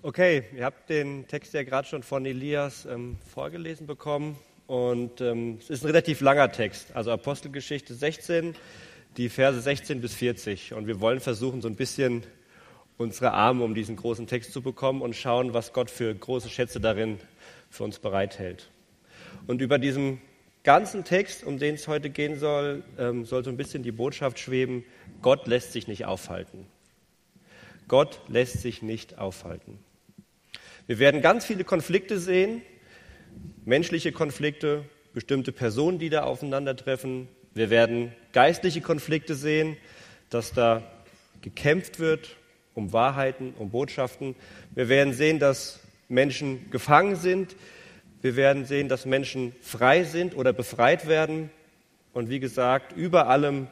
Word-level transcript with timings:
Okay, 0.00 0.44
ihr 0.54 0.64
habt 0.64 0.90
den 0.90 1.26
Text 1.26 1.52
ja 1.54 1.64
gerade 1.64 1.88
schon 1.88 2.04
von 2.04 2.24
Elias 2.24 2.86
ähm, 2.86 3.16
vorgelesen 3.34 3.88
bekommen 3.88 4.38
und 4.68 5.20
ähm, 5.20 5.58
es 5.58 5.70
ist 5.70 5.82
ein 5.82 5.88
relativ 5.88 6.20
langer 6.20 6.52
Text, 6.52 6.94
also 6.94 7.10
Apostelgeschichte 7.10 7.94
16, 7.94 8.54
die 9.16 9.28
Verse 9.28 9.60
16 9.60 10.00
bis 10.00 10.14
40 10.14 10.72
und 10.74 10.86
wir 10.86 11.00
wollen 11.00 11.18
versuchen, 11.18 11.60
so 11.62 11.66
ein 11.66 11.74
bisschen 11.74 12.22
unsere 12.96 13.32
Arme 13.32 13.64
um 13.64 13.74
diesen 13.74 13.96
großen 13.96 14.28
Text 14.28 14.52
zu 14.52 14.62
bekommen 14.62 15.02
und 15.02 15.16
schauen, 15.16 15.52
was 15.52 15.72
Gott 15.72 15.90
für 15.90 16.14
große 16.14 16.48
Schätze 16.48 16.78
darin 16.78 17.18
für 17.68 17.82
uns 17.82 17.98
bereithält. 17.98 18.70
Und 19.48 19.60
über 19.60 19.80
diesem 19.80 20.20
ganzen 20.62 21.02
Text, 21.02 21.42
um 21.42 21.58
den 21.58 21.74
es 21.74 21.88
heute 21.88 22.08
gehen 22.08 22.38
soll, 22.38 22.84
ähm, 23.00 23.24
soll 23.24 23.42
so 23.42 23.50
ein 23.50 23.56
bisschen 23.56 23.82
die 23.82 23.90
Botschaft 23.90 24.38
schweben, 24.38 24.84
Gott 25.22 25.48
lässt 25.48 25.72
sich 25.72 25.88
nicht 25.88 26.04
aufhalten. 26.04 26.68
Gott 27.88 28.20
lässt 28.28 28.60
sich 28.60 28.80
nicht 28.80 29.18
aufhalten. 29.18 29.80
Wir 30.88 30.98
werden 30.98 31.20
ganz 31.20 31.44
viele 31.44 31.64
Konflikte 31.64 32.18
sehen, 32.18 32.62
menschliche 33.66 34.10
Konflikte, 34.10 34.86
bestimmte 35.12 35.52
Personen, 35.52 35.98
die 35.98 36.08
da 36.08 36.22
aufeinandertreffen. 36.22 37.28
Wir 37.52 37.68
werden 37.68 38.14
geistliche 38.32 38.80
Konflikte 38.80 39.34
sehen, 39.34 39.76
dass 40.30 40.54
da 40.54 40.82
gekämpft 41.42 41.98
wird 41.98 42.36
um 42.72 42.94
Wahrheiten, 42.94 43.52
um 43.58 43.68
Botschaften. 43.68 44.34
Wir 44.74 44.88
werden 44.88 45.12
sehen, 45.12 45.38
dass 45.38 45.80
Menschen 46.08 46.70
gefangen 46.70 47.16
sind. 47.16 47.54
Wir 48.22 48.34
werden 48.34 48.64
sehen, 48.64 48.88
dass 48.88 49.04
Menschen 49.04 49.54
frei 49.60 50.04
sind 50.04 50.34
oder 50.34 50.54
befreit 50.54 51.06
werden. 51.06 51.50
Und 52.14 52.30
wie 52.30 52.40
gesagt, 52.40 52.96
über 52.96 53.26
allem 53.26 53.66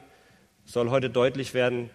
soll 0.65 0.91
heute 0.91 1.09
deutlich 1.09 1.55
werden, 1.55 1.89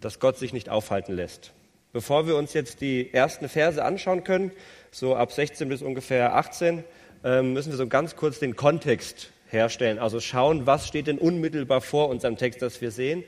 dass 0.00 0.20
Gott 0.20 0.38
sich 0.38 0.52
nicht 0.52 0.68
aufhalten 0.68 1.16
lässt. 1.16 1.52
Bevor 1.92 2.28
wir 2.28 2.36
uns 2.36 2.52
jetzt 2.52 2.80
die 2.80 3.12
ersten 3.12 3.48
Verse 3.48 3.84
anschauen 3.84 4.22
können, 4.22 4.52
so 4.92 5.16
ab 5.16 5.32
16 5.32 5.68
bis 5.68 5.82
ungefähr 5.82 6.36
18, 6.36 6.84
ähm, 7.24 7.52
müssen 7.52 7.70
wir 7.70 7.76
so 7.76 7.88
ganz 7.88 8.14
kurz 8.14 8.38
den 8.38 8.54
Kontext 8.54 9.30
herstellen. 9.48 9.98
Also 9.98 10.20
schauen, 10.20 10.66
was 10.66 10.86
steht 10.86 11.08
denn 11.08 11.18
unmittelbar 11.18 11.80
vor 11.80 12.08
unserem 12.08 12.36
Text, 12.36 12.62
das 12.62 12.80
wir 12.80 12.92
sehen, 12.92 13.24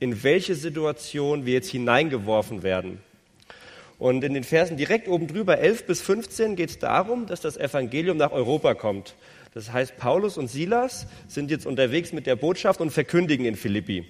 in 0.00 0.22
welche 0.22 0.54
Situation 0.54 1.44
wir 1.44 1.52
jetzt 1.52 1.70
hineingeworfen 1.70 2.62
werden. 2.62 3.00
Und 3.98 4.24
in 4.24 4.32
den 4.32 4.44
Versen 4.44 4.78
direkt 4.78 5.08
oben 5.08 5.26
drüber, 5.26 5.58
11 5.58 5.86
bis 5.86 6.00
15, 6.00 6.56
geht 6.56 6.70
es 6.70 6.78
darum, 6.78 7.26
dass 7.26 7.40
das 7.42 7.56
Evangelium 7.56 8.16
nach 8.16 8.32
Europa 8.32 8.74
kommt. 8.74 9.14
Das 9.54 9.72
heißt, 9.72 9.96
Paulus 9.96 10.36
und 10.36 10.48
Silas 10.48 11.06
sind 11.28 11.50
jetzt 11.50 11.66
unterwegs 11.66 12.12
mit 12.12 12.26
der 12.26 12.36
Botschaft 12.36 12.80
und 12.80 12.90
verkündigen 12.90 13.46
in 13.46 13.56
Philippi. 13.56 14.06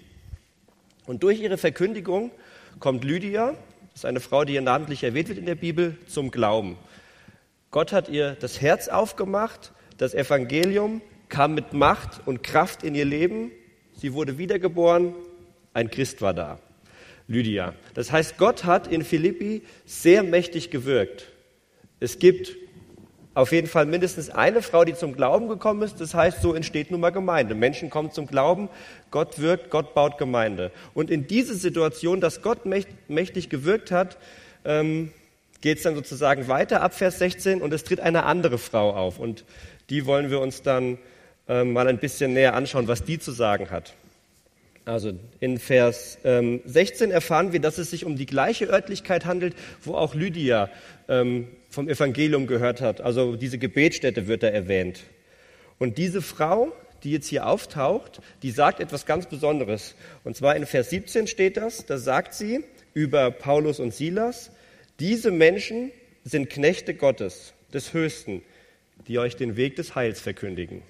Und 1.06 1.22
durch 1.22 1.40
ihre 1.40 1.56
Verkündigung 1.56 2.32
kommt 2.80 3.04
Lydia, 3.04 3.54
das 3.96 4.00
ist 4.00 4.10
eine 4.10 4.20
Frau, 4.20 4.44
die 4.44 4.52
hier 4.52 4.60
namentlich 4.60 5.04
erwähnt 5.04 5.28
wird 5.28 5.38
in 5.38 5.46
der 5.46 5.54
Bibel, 5.54 5.96
zum 6.06 6.30
Glauben. 6.30 6.76
Gott 7.70 7.92
hat 7.92 8.10
ihr 8.10 8.36
das 8.38 8.60
Herz 8.60 8.88
aufgemacht, 8.88 9.72
das 9.96 10.12
Evangelium 10.12 11.00
kam 11.30 11.54
mit 11.54 11.72
Macht 11.72 12.20
und 12.26 12.42
Kraft 12.42 12.82
in 12.82 12.94
ihr 12.94 13.06
Leben, 13.06 13.52
sie 13.94 14.12
wurde 14.12 14.36
wiedergeboren, 14.36 15.14
ein 15.72 15.90
Christ 15.90 16.20
war 16.20 16.34
da, 16.34 16.58
Lydia. 17.26 17.72
Das 17.94 18.12
heißt, 18.12 18.36
Gott 18.36 18.64
hat 18.64 18.86
in 18.86 19.02
Philippi 19.02 19.62
sehr 19.86 20.22
mächtig 20.22 20.70
gewirkt. 20.70 21.32
Es 21.98 22.18
gibt 22.18 22.54
auf 23.36 23.52
jeden 23.52 23.66
Fall 23.66 23.84
mindestens 23.84 24.30
eine 24.30 24.62
Frau, 24.62 24.86
die 24.86 24.94
zum 24.94 25.14
Glauben 25.14 25.46
gekommen 25.46 25.82
ist. 25.82 26.00
Das 26.00 26.14
heißt, 26.14 26.40
so 26.40 26.54
entsteht 26.54 26.90
nun 26.90 27.00
mal 27.00 27.10
Gemeinde. 27.10 27.54
Menschen 27.54 27.90
kommen 27.90 28.10
zum 28.10 28.26
Glauben, 28.26 28.70
Gott 29.10 29.38
wirkt, 29.38 29.68
Gott 29.68 29.92
baut 29.92 30.16
Gemeinde. 30.16 30.72
Und 30.94 31.10
in 31.10 31.26
diese 31.26 31.54
Situation, 31.54 32.22
dass 32.22 32.40
Gott 32.40 32.60
mächtig 32.64 33.50
gewirkt 33.50 33.90
hat, 33.90 34.16
ähm, 34.64 35.12
geht 35.60 35.76
es 35.76 35.82
dann 35.82 35.94
sozusagen 35.94 36.48
weiter 36.48 36.80
ab 36.80 36.94
Vers 36.94 37.18
16 37.18 37.60
und 37.60 37.74
es 37.74 37.84
tritt 37.84 38.00
eine 38.00 38.24
andere 38.24 38.56
Frau 38.56 38.94
auf. 38.94 39.18
Und 39.18 39.44
die 39.90 40.06
wollen 40.06 40.30
wir 40.30 40.40
uns 40.40 40.62
dann 40.62 40.96
ähm, 41.46 41.74
mal 41.74 41.88
ein 41.88 41.98
bisschen 41.98 42.32
näher 42.32 42.54
anschauen, 42.54 42.88
was 42.88 43.04
die 43.04 43.18
zu 43.18 43.32
sagen 43.32 43.70
hat. 43.70 43.92
Also 44.86 45.12
in 45.40 45.58
Vers 45.58 46.16
ähm, 46.24 46.60
16 46.64 47.10
erfahren 47.10 47.52
wir, 47.52 47.60
dass 47.60 47.76
es 47.76 47.90
sich 47.90 48.06
um 48.06 48.16
die 48.16 48.24
gleiche 48.24 48.64
Örtlichkeit 48.64 49.26
handelt, 49.26 49.54
wo 49.82 49.94
auch 49.94 50.14
Lydia 50.14 50.70
ähm, 51.08 51.48
vom 51.76 51.88
Evangelium 51.90 52.46
gehört 52.46 52.80
hat. 52.80 53.02
Also 53.02 53.36
diese 53.36 53.58
Gebetsstätte 53.58 54.26
wird 54.26 54.42
da 54.42 54.48
erwähnt. 54.48 55.04
Und 55.78 55.98
diese 55.98 56.22
Frau, 56.22 56.72
die 57.04 57.12
jetzt 57.12 57.28
hier 57.28 57.46
auftaucht, 57.46 58.20
die 58.42 58.50
sagt 58.50 58.80
etwas 58.80 59.04
ganz 59.04 59.26
Besonderes. 59.26 59.94
Und 60.24 60.36
zwar 60.36 60.56
in 60.56 60.64
Vers 60.64 60.88
17 60.88 61.26
steht 61.26 61.58
das, 61.58 61.84
da 61.84 61.98
sagt 61.98 62.32
sie 62.32 62.64
über 62.94 63.30
Paulus 63.30 63.78
und 63.78 63.92
Silas, 63.92 64.50
diese 65.00 65.30
Menschen 65.30 65.92
sind 66.24 66.48
Knechte 66.48 66.94
Gottes, 66.94 67.52
des 67.74 67.92
Höchsten, 67.92 68.40
die 69.06 69.18
euch 69.18 69.36
den 69.36 69.56
Weg 69.56 69.76
des 69.76 69.94
Heils 69.94 70.18
verkündigen. 70.18 70.80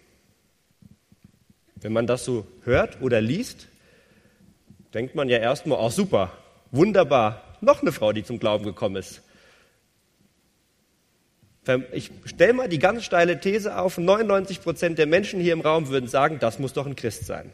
Wenn 1.75 1.93
man 1.93 2.07
das 2.07 2.25
so 2.25 2.47
hört 2.63 3.03
oder 3.03 3.21
liest, 3.21 3.67
denkt 4.95 5.17
man 5.17 5.29
ja 5.29 5.39
erstmal, 5.39 5.81
oh 5.81 5.91
super, 5.91 6.33
wunderbar, 6.71 7.59
noch 7.61 7.83
eine 7.83 7.91
Frau, 7.91 8.13
die 8.13 8.23
zum 8.23 8.39
Glauben 8.39 8.65
gekommen 8.65 8.95
ist. 8.95 9.23
Ich 11.93 12.11
stelle 12.25 12.53
mal 12.53 12.69
die 12.69 12.79
ganz 12.79 13.05
steile 13.05 13.41
These 13.41 13.77
auf, 13.77 13.99
99 13.99 14.63
Prozent 14.63 14.99
der 14.99 15.07
Menschen 15.07 15.41
hier 15.41 15.53
im 15.53 15.61
Raum 15.61 15.89
würden 15.89 16.09
sagen, 16.09 16.39
das 16.39 16.59
muss 16.59 16.73
doch 16.73 16.87
ein 16.87 16.97
Christ 16.97 17.27
sein. 17.27 17.53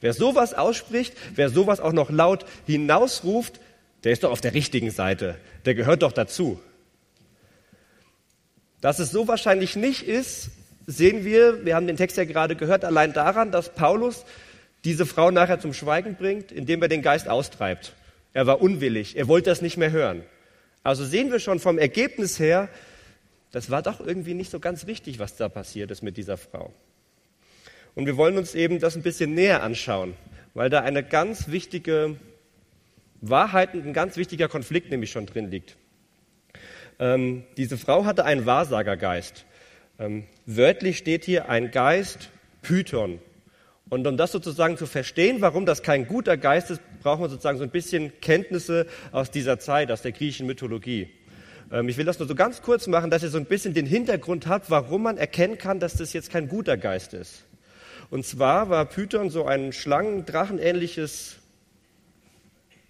Wer 0.00 0.12
sowas 0.12 0.52
ausspricht, 0.52 1.14
wer 1.34 1.48
sowas 1.48 1.80
auch 1.80 1.92
noch 1.92 2.10
laut 2.10 2.44
hinausruft, 2.66 3.60
der 4.04 4.12
ist 4.12 4.24
doch 4.24 4.32
auf 4.32 4.40
der 4.40 4.52
richtigen 4.52 4.90
Seite, 4.90 5.36
der 5.64 5.74
gehört 5.74 6.02
doch 6.02 6.12
dazu. 6.12 6.60
Dass 8.80 8.98
es 8.98 9.12
so 9.12 9.28
wahrscheinlich 9.28 9.76
nicht 9.76 10.02
ist, 10.02 10.50
sehen 10.86 11.24
wir, 11.24 11.64
wir 11.64 11.76
haben 11.76 11.86
den 11.86 11.96
Text 11.96 12.16
ja 12.16 12.24
gerade 12.24 12.56
gehört, 12.56 12.84
allein 12.84 13.12
daran, 13.12 13.52
dass 13.52 13.72
Paulus 13.72 14.24
diese 14.84 15.06
Frau 15.06 15.30
nachher 15.30 15.60
zum 15.60 15.72
Schweigen 15.72 16.16
bringt, 16.16 16.50
indem 16.50 16.82
er 16.82 16.88
den 16.88 17.02
Geist 17.02 17.28
austreibt. 17.28 17.94
Er 18.32 18.46
war 18.46 18.60
unwillig, 18.60 19.16
er 19.16 19.28
wollte 19.28 19.50
das 19.50 19.62
nicht 19.62 19.76
mehr 19.76 19.92
hören. 19.92 20.24
Also 20.82 21.04
sehen 21.04 21.30
wir 21.30 21.38
schon 21.38 21.60
vom 21.60 21.78
Ergebnis 21.78 22.38
her, 22.38 22.68
das 23.52 23.70
war 23.70 23.82
doch 23.82 24.00
irgendwie 24.00 24.34
nicht 24.34 24.50
so 24.50 24.58
ganz 24.58 24.86
wichtig, 24.86 25.18
was 25.18 25.36
da 25.36 25.48
passiert 25.48 25.90
ist 25.90 26.02
mit 26.02 26.16
dieser 26.16 26.36
Frau. 26.36 26.72
Und 27.94 28.06
wir 28.06 28.16
wollen 28.16 28.38
uns 28.38 28.54
eben 28.54 28.80
das 28.80 28.96
ein 28.96 29.02
bisschen 29.02 29.34
näher 29.34 29.62
anschauen, 29.62 30.14
weil 30.54 30.70
da 30.70 30.80
eine 30.80 31.02
ganz 31.02 31.48
wichtige 31.48 32.16
Wahrheit 33.20 33.74
und 33.74 33.86
ein 33.86 33.92
ganz 33.92 34.16
wichtiger 34.16 34.48
Konflikt 34.48 34.90
nämlich 34.90 35.10
schon 35.10 35.26
drin 35.26 35.50
liegt. 35.50 35.76
Ähm, 36.98 37.44
diese 37.56 37.76
Frau 37.78 38.04
hatte 38.04 38.24
einen 38.24 38.46
Wahrsagergeist. 38.46 39.44
Ähm, 39.98 40.24
wörtlich 40.46 40.98
steht 40.98 41.24
hier 41.24 41.48
ein 41.48 41.70
Geist 41.70 42.30
Python. 42.62 43.20
Und 43.92 44.06
um 44.06 44.16
das 44.16 44.32
sozusagen 44.32 44.78
zu 44.78 44.86
verstehen, 44.86 45.42
warum 45.42 45.66
das 45.66 45.82
kein 45.82 46.06
guter 46.06 46.38
Geist 46.38 46.70
ist, 46.70 46.80
brauchen 47.02 47.24
wir 47.24 47.28
sozusagen 47.28 47.58
so 47.58 47.64
ein 47.64 47.68
bisschen 47.68 48.10
Kenntnisse 48.22 48.86
aus 49.10 49.30
dieser 49.30 49.58
Zeit, 49.58 49.92
aus 49.92 50.00
der 50.00 50.12
griechischen 50.12 50.46
Mythologie. 50.46 51.10
Ähm, 51.70 51.90
ich 51.90 51.98
will 51.98 52.06
das 52.06 52.18
nur 52.18 52.26
so 52.26 52.34
ganz 52.34 52.62
kurz 52.62 52.86
machen, 52.86 53.10
dass 53.10 53.22
ihr 53.22 53.28
so 53.28 53.36
ein 53.36 53.44
bisschen 53.44 53.74
den 53.74 53.84
Hintergrund 53.84 54.46
habt, 54.46 54.70
warum 54.70 55.02
man 55.02 55.18
erkennen 55.18 55.58
kann, 55.58 55.78
dass 55.78 55.92
das 55.92 56.14
jetzt 56.14 56.30
kein 56.30 56.48
guter 56.48 56.78
Geist 56.78 57.12
ist. 57.12 57.44
Und 58.08 58.24
zwar 58.24 58.70
war 58.70 58.86
Python 58.86 59.28
so 59.28 59.44
ein 59.44 59.74
schlangendrachenähnliches 59.74 61.36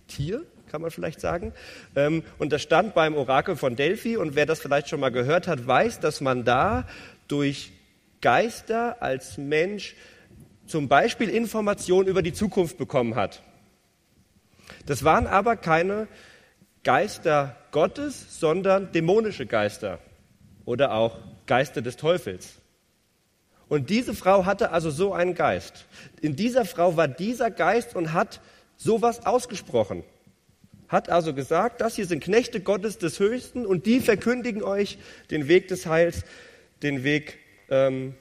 Tier, 0.06 0.44
kann 0.70 0.82
man 0.82 0.92
vielleicht 0.92 1.20
sagen. 1.20 1.52
Ähm, 1.96 2.22
und 2.38 2.52
das 2.52 2.62
stand 2.62 2.94
beim 2.94 3.16
Orakel 3.16 3.56
von 3.56 3.74
Delphi. 3.74 4.16
Und 4.16 4.36
wer 4.36 4.46
das 4.46 4.60
vielleicht 4.60 4.88
schon 4.88 5.00
mal 5.00 5.10
gehört 5.10 5.48
hat, 5.48 5.66
weiß, 5.66 5.98
dass 5.98 6.20
man 6.20 6.44
da 6.44 6.86
durch 7.26 7.72
Geister 8.20 9.02
als 9.02 9.36
Mensch 9.36 9.96
zum 10.72 10.88
Beispiel 10.88 11.28
Informationen 11.28 12.08
über 12.08 12.22
die 12.22 12.32
Zukunft 12.32 12.78
bekommen 12.78 13.14
hat. 13.14 13.42
Das 14.86 15.04
waren 15.04 15.26
aber 15.26 15.56
keine 15.56 16.08
Geister 16.82 17.56
Gottes, 17.72 18.40
sondern 18.40 18.90
dämonische 18.90 19.44
Geister 19.44 19.98
oder 20.64 20.94
auch 20.94 21.18
Geister 21.46 21.82
des 21.82 21.98
Teufels. 21.98 22.54
Und 23.68 23.90
diese 23.90 24.14
Frau 24.14 24.46
hatte 24.46 24.70
also 24.70 24.90
so 24.90 25.12
einen 25.12 25.34
Geist. 25.34 25.84
In 26.22 26.36
dieser 26.36 26.64
Frau 26.64 26.96
war 26.96 27.06
dieser 27.06 27.50
Geist 27.50 27.94
und 27.94 28.14
hat 28.14 28.40
sowas 28.78 29.26
ausgesprochen. 29.26 30.04
Hat 30.88 31.10
also 31.10 31.34
gesagt, 31.34 31.82
das 31.82 31.96
hier 31.96 32.06
sind 32.06 32.24
Knechte 32.24 32.60
Gottes 32.60 32.96
des 32.96 33.20
Höchsten 33.20 33.66
und 33.66 33.84
die 33.84 34.00
verkündigen 34.00 34.62
euch 34.62 34.96
den 35.30 35.48
Weg 35.48 35.68
des 35.68 35.84
Heils, 35.84 36.24
den 36.82 37.04
Weg 37.04 37.38
ähm, 37.68 38.14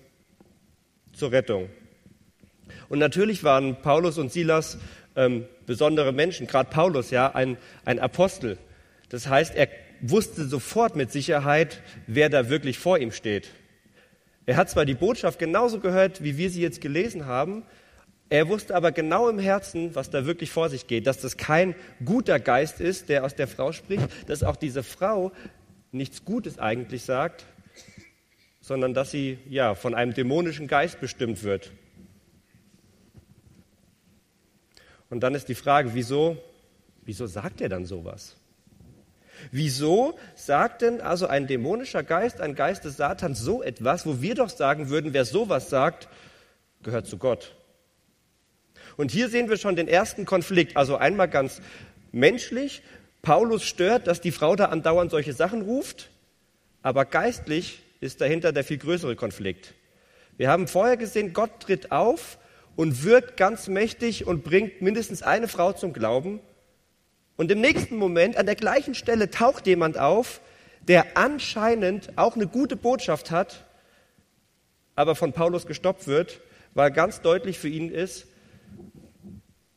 zur 1.13 1.31
Rettung. 1.31 1.69
Und 2.91 2.99
natürlich 2.99 3.45
waren 3.45 3.81
Paulus 3.81 4.17
und 4.17 4.33
Silas 4.33 4.77
ähm, 5.15 5.45
besondere 5.65 6.11
Menschen, 6.11 6.45
gerade 6.45 6.69
Paulus, 6.69 7.09
ja, 7.09 7.33
ein, 7.33 7.55
ein 7.85 7.99
Apostel. 7.99 8.57
Das 9.07 9.29
heißt, 9.29 9.55
er 9.55 9.69
wusste 10.01 10.43
sofort 10.45 10.97
mit 10.97 11.09
Sicherheit, 11.09 11.81
wer 12.05 12.27
da 12.27 12.49
wirklich 12.49 12.79
vor 12.79 12.97
ihm 12.97 13.13
steht. 13.13 13.51
Er 14.45 14.57
hat 14.57 14.69
zwar 14.69 14.83
die 14.83 14.93
Botschaft 14.93 15.39
genauso 15.39 15.79
gehört, 15.79 16.21
wie 16.21 16.37
wir 16.37 16.49
sie 16.49 16.61
jetzt 16.61 16.81
gelesen 16.81 17.27
haben, 17.27 17.63
Er 18.31 18.47
wusste 18.47 18.75
aber 18.75 18.93
genau 18.93 19.27
im 19.27 19.39
Herzen, 19.39 19.93
was 19.93 20.09
da 20.09 20.25
wirklich 20.25 20.51
vor 20.51 20.69
sich 20.69 20.87
geht, 20.87 21.05
dass 21.05 21.19
das 21.19 21.35
kein 21.35 21.75
guter 22.03 22.39
Geist 22.39 22.79
ist, 22.79 23.09
der 23.09 23.25
aus 23.25 23.35
der 23.35 23.47
Frau 23.47 23.73
spricht, 23.73 24.07
dass 24.27 24.41
auch 24.43 24.55
diese 24.55 24.83
Frau 24.83 25.33
nichts 25.91 26.23
Gutes 26.23 26.57
eigentlich 26.57 27.03
sagt, 27.03 27.45
sondern 28.61 28.93
dass 28.93 29.11
sie 29.11 29.37
ja 29.49 29.75
von 29.75 29.93
einem 29.93 30.13
dämonischen 30.13 30.67
Geist 30.67 31.01
bestimmt 31.01 31.43
wird. 31.43 31.71
Und 35.11 35.19
dann 35.19 35.35
ist 35.35 35.49
die 35.49 35.55
Frage, 35.55 35.93
wieso, 35.93 36.37
wieso 37.03 37.27
sagt 37.27 37.59
er 37.61 37.69
dann 37.69 37.85
sowas? 37.85 38.37
Wieso 39.51 40.17
sagt 40.35 40.81
denn 40.81 41.01
also 41.01 41.27
ein 41.27 41.47
dämonischer 41.47 42.01
Geist, 42.01 42.39
ein 42.39 42.55
Geist 42.55 42.85
des 42.85 42.95
Satans 42.95 43.39
so 43.39 43.61
etwas, 43.61 44.05
wo 44.05 44.21
wir 44.21 44.35
doch 44.35 44.49
sagen 44.49 44.89
würden, 44.89 45.13
wer 45.13 45.25
sowas 45.25 45.69
sagt, 45.69 46.07
gehört 46.81 47.07
zu 47.07 47.17
Gott? 47.17 47.55
Und 48.95 49.11
hier 49.11 49.27
sehen 49.27 49.49
wir 49.49 49.57
schon 49.57 49.75
den 49.75 49.89
ersten 49.89 50.25
Konflikt. 50.25 50.77
Also 50.77 50.95
einmal 50.95 51.27
ganz 51.27 51.61
menschlich. 52.13 52.81
Paulus 53.21 53.63
stört, 53.63 54.07
dass 54.07 54.21
die 54.21 54.31
Frau 54.31 54.55
da 54.55 54.65
andauernd 54.65 55.11
solche 55.11 55.33
Sachen 55.33 55.61
ruft, 55.61 56.09
aber 56.83 57.03
geistlich 57.03 57.81
ist 57.99 58.21
dahinter 58.21 58.53
der 58.53 58.63
viel 58.63 58.77
größere 58.77 59.17
Konflikt. 59.17 59.73
Wir 60.37 60.49
haben 60.49 60.69
vorher 60.69 60.95
gesehen, 60.95 61.33
Gott 61.33 61.59
tritt 61.59 61.91
auf 61.91 62.37
und 62.75 63.03
wirkt 63.03 63.37
ganz 63.37 63.67
mächtig 63.67 64.27
und 64.27 64.43
bringt 64.43 64.81
mindestens 64.81 65.23
eine 65.23 65.47
Frau 65.47 65.73
zum 65.73 65.93
Glauben. 65.93 66.39
Und 67.37 67.51
im 67.51 67.61
nächsten 67.61 67.95
Moment, 67.95 68.37
an 68.37 68.45
der 68.45 68.55
gleichen 68.55 68.95
Stelle, 68.95 69.29
taucht 69.29 69.67
jemand 69.67 69.97
auf, 69.97 70.41
der 70.87 71.17
anscheinend 71.17 72.17
auch 72.17 72.35
eine 72.35 72.47
gute 72.47 72.75
Botschaft 72.75 73.31
hat, 73.31 73.65
aber 74.95 75.15
von 75.15 75.33
Paulus 75.33 75.65
gestoppt 75.65 76.07
wird, 76.07 76.41
weil 76.73 76.91
ganz 76.91 77.21
deutlich 77.21 77.59
für 77.59 77.67
ihn 77.67 77.89
ist, 77.89 78.27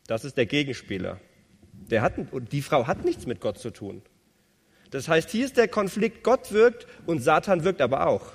das 0.07 0.25
ist 0.25 0.37
der 0.37 0.47
Gegenspieler. 0.47 1.21
Der 1.91 2.03
hat, 2.03 2.15
die 2.53 2.63
Frau 2.63 2.87
hat 2.87 3.05
nichts 3.05 3.27
mit 3.27 3.41
Gott 3.41 3.59
zu 3.59 3.71
tun. 3.71 4.03
Das 4.91 5.09
heißt, 5.09 5.31
hier 5.31 5.45
ist 5.45 5.57
der 5.57 5.69
Konflikt, 5.69 6.23
Gott 6.23 6.53
wirkt 6.53 6.87
und 7.07 7.21
Satan 7.21 7.65
wirkt 7.65 7.81
aber 7.81 8.07
auch. 8.07 8.33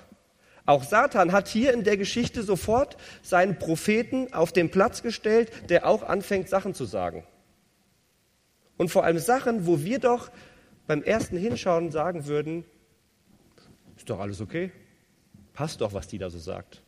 Auch 0.65 0.83
Satan 0.83 1.31
hat 1.31 1.47
hier 1.47 1.73
in 1.73 1.83
der 1.83 1.97
Geschichte 1.97 2.43
sofort 2.43 2.97
seinen 3.21 3.57
Propheten 3.57 4.33
auf 4.33 4.51
den 4.51 4.69
Platz 4.69 5.01
gestellt, 5.01 5.51
der 5.69 5.87
auch 5.87 6.03
anfängt, 6.03 6.49
Sachen 6.49 6.73
zu 6.73 6.85
sagen. 6.85 7.23
Und 8.77 8.89
vor 8.89 9.03
allem 9.03 9.19
Sachen, 9.19 9.65
wo 9.65 9.81
wir 9.83 9.99
doch 9.99 10.31
beim 10.87 11.03
ersten 11.03 11.37
Hinschauen 11.37 11.91
sagen 11.91 12.25
würden, 12.25 12.65
ist 13.97 14.09
doch 14.09 14.19
alles 14.19 14.41
okay, 14.41 14.71
passt 15.53 15.81
doch, 15.81 15.93
was 15.93 16.07
die 16.07 16.17
da 16.17 16.29
so 16.29 16.39
sagt. 16.39 16.81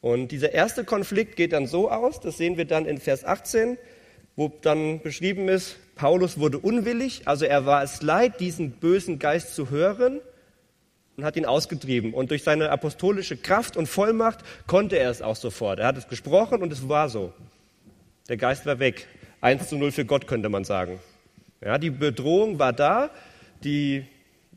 Und 0.00 0.32
dieser 0.32 0.52
erste 0.52 0.84
Konflikt 0.84 1.36
geht 1.36 1.52
dann 1.52 1.66
so 1.66 1.90
aus, 1.90 2.20
das 2.20 2.36
sehen 2.36 2.56
wir 2.56 2.64
dann 2.64 2.86
in 2.86 2.98
Vers 2.98 3.24
18, 3.24 3.76
wo 4.36 4.48
dann 4.48 5.00
beschrieben 5.00 5.48
ist, 5.48 5.76
Paulus 5.96 6.38
wurde 6.38 6.58
unwillig, 6.58 7.22
also 7.26 7.44
er 7.44 7.66
war 7.66 7.82
es 7.82 8.02
leid, 8.02 8.38
diesen 8.40 8.72
bösen 8.72 9.18
Geist 9.18 9.54
zu 9.54 9.70
hören 9.70 10.20
und 11.16 11.24
hat 11.24 11.36
ihn 11.36 11.46
ausgetrieben. 11.46 12.12
Und 12.12 12.30
durch 12.30 12.42
seine 12.42 12.70
apostolische 12.70 13.36
Kraft 13.36 13.76
und 13.76 13.86
Vollmacht 13.86 14.40
konnte 14.66 14.98
er 14.98 15.10
es 15.10 15.22
auch 15.22 15.36
sofort. 15.36 15.78
Er 15.78 15.86
hat 15.86 15.96
es 15.96 16.08
gesprochen 16.08 16.62
und 16.62 16.72
es 16.72 16.88
war 16.88 17.08
so. 17.08 17.32
Der 18.28 18.36
Geist 18.36 18.66
war 18.66 18.78
weg. 18.78 19.06
Eins 19.40 19.68
zu 19.68 19.76
null 19.76 19.92
für 19.92 20.04
Gott 20.04 20.26
könnte 20.26 20.48
man 20.48 20.64
sagen. 20.64 20.98
Ja, 21.60 21.78
die 21.78 21.90
Bedrohung 21.90 22.58
war 22.58 22.72
da, 22.72 23.10
die, 23.64 24.04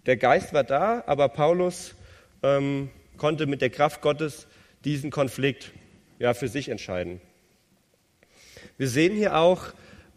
der 0.05 0.17
Geist 0.17 0.53
war 0.53 0.63
da, 0.63 1.03
aber 1.05 1.29
Paulus 1.29 1.95
ähm, 2.43 2.89
konnte 3.17 3.45
mit 3.45 3.61
der 3.61 3.69
Kraft 3.69 4.01
Gottes 4.01 4.47
diesen 4.83 5.11
Konflikt 5.11 5.71
ja, 6.17 6.33
für 6.33 6.47
sich 6.47 6.69
entscheiden. 6.69 7.21
Wir 8.77 8.89
sehen 8.89 9.15
hier 9.15 9.37
auch 9.37 9.67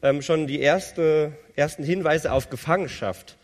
ähm, 0.03 0.23
schon 0.23 0.47
die 0.47 0.61
erste, 0.61 1.33
ersten 1.55 1.85
Hinweise 1.85 2.33
auf 2.33 2.51
Gefangenschaft. 2.51 3.37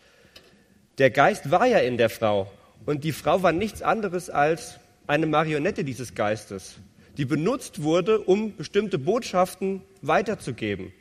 Der 0.97 1.09
Geist 1.09 1.51
war 1.51 1.65
ja 1.65 1.79
in 1.79 1.97
der 1.97 2.09
Frau 2.09 2.51
und 2.85 3.03
die 3.03 3.11
Frau 3.11 3.43
war 3.43 3.51
nichts 3.51 3.81
anderes 3.81 4.29
als 4.29 4.79
eine 5.07 5.25
Marionette 5.25 5.83
dieses 5.83 6.15
Geistes, 6.15 6.75
die 7.17 7.25
benutzt 7.25 7.83
wurde, 7.83 8.19
um 8.19 8.55
bestimmte 8.55 8.97
Botschaften 8.97 9.81
weiterzugeben. 10.01 10.93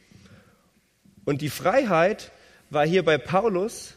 Und 1.25 1.43
die 1.43 1.51
Freiheit 1.51 2.33
war 2.71 2.87
hier 2.87 3.05
bei 3.05 3.19
Paulus 3.19 3.95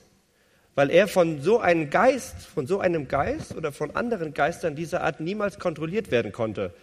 weil 0.75 0.89
er 0.89 1.07
von 1.07 1.41
so 1.41 1.59
einem 1.59 1.89
Geist, 1.89 2.35
von 2.41 2.65
so 2.65 2.79
einem 2.79 3.07
Geist 3.07 3.55
oder 3.55 3.71
von 3.71 3.95
anderen 3.95 4.33
Geistern 4.33 4.75
dieser 4.75 5.01
Art 5.01 5.19
niemals 5.19 5.59
kontrolliert 5.59 6.11
werden 6.11 6.31
konnte, 6.31 6.73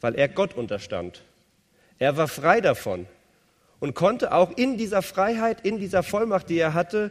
weil 0.00 0.14
er 0.14 0.28
Gott 0.28 0.54
unterstand. 0.54 1.22
Er 1.98 2.16
war 2.16 2.28
frei 2.28 2.60
davon 2.60 3.06
und 3.80 3.94
konnte 3.94 4.32
auch 4.32 4.56
in 4.56 4.78
dieser 4.78 5.02
Freiheit, 5.02 5.64
in 5.64 5.78
dieser 5.78 6.02
Vollmacht, 6.02 6.48
die 6.48 6.58
er 6.58 6.74
hatte, 6.74 7.10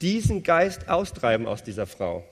diesen 0.00 0.42
Geist 0.42 0.88
austreiben 0.88 1.46
aus 1.46 1.64
dieser 1.64 1.86
Frau. 1.86 2.24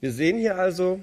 Wir 0.00 0.12
sehen 0.12 0.38
hier 0.38 0.56
also 0.56 1.02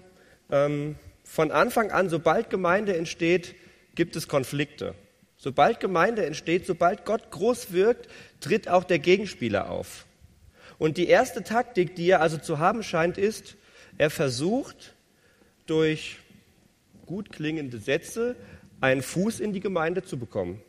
ähm, 0.49 0.95
von 1.23 1.51
Anfang 1.51 1.91
an, 1.91 2.09
sobald 2.09 2.49
Gemeinde 2.49 2.97
entsteht, 2.97 3.55
gibt 3.95 4.15
es 4.15 4.27
Konflikte. 4.27 4.95
Sobald 5.37 5.79
Gemeinde 5.79 6.25
entsteht, 6.25 6.65
sobald 6.65 7.05
Gott 7.05 7.29
groß 7.29 7.71
wirkt, 7.71 8.07
tritt 8.39 8.67
auch 8.67 8.83
der 8.83 8.97
Gegenspieler 8.97 9.69
auf. 9.69 10.07
Und 10.79 10.97
die 10.97 11.07
erste 11.07 11.43
Taktik, 11.43 11.95
die 11.95 12.09
er 12.09 12.21
also 12.21 12.37
zu 12.37 12.57
haben 12.57 12.81
scheint, 12.81 13.17
ist, 13.17 13.55
er 13.97 14.09
versucht 14.09 14.95
durch 15.67 16.17
gut 17.05 17.31
klingende 17.31 17.77
Sätze 17.77 18.35
einen 18.81 19.01
Fuß 19.01 19.39
in 19.39 19.53
die 19.53 19.59
Gemeinde 19.59 20.03
zu 20.03 20.17
bekommen. 20.17 20.61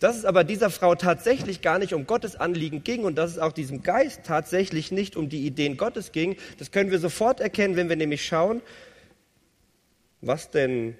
Dass 0.00 0.16
es 0.16 0.24
aber 0.24 0.44
dieser 0.44 0.70
Frau 0.70 0.94
tatsächlich 0.94 1.60
gar 1.60 1.78
nicht 1.78 1.92
um 1.92 2.06
Gottes 2.06 2.34
Anliegen 2.34 2.82
ging 2.82 3.04
und 3.04 3.16
dass 3.16 3.32
es 3.32 3.38
auch 3.38 3.52
diesem 3.52 3.82
Geist 3.82 4.22
tatsächlich 4.24 4.90
nicht 4.90 5.14
um 5.14 5.28
die 5.28 5.46
Ideen 5.46 5.76
Gottes 5.76 6.10
ging, 6.10 6.36
das 6.58 6.70
können 6.70 6.90
wir 6.90 6.98
sofort 6.98 7.38
erkennen, 7.38 7.76
wenn 7.76 7.90
wir 7.90 7.96
nämlich 7.96 8.24
schauen, 8.24 8.62
was 10.22 10.50
denn 10.50 10.96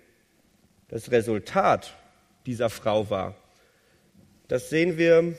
das 0.88 1.10
Resultat 1.10 1.96
dieser 2.44 2.68
Frau 2.68 3.08
war. 3.08 3.36
Das 4.48 4.68
sehen 4.68 4.98
wir 4.98 5.34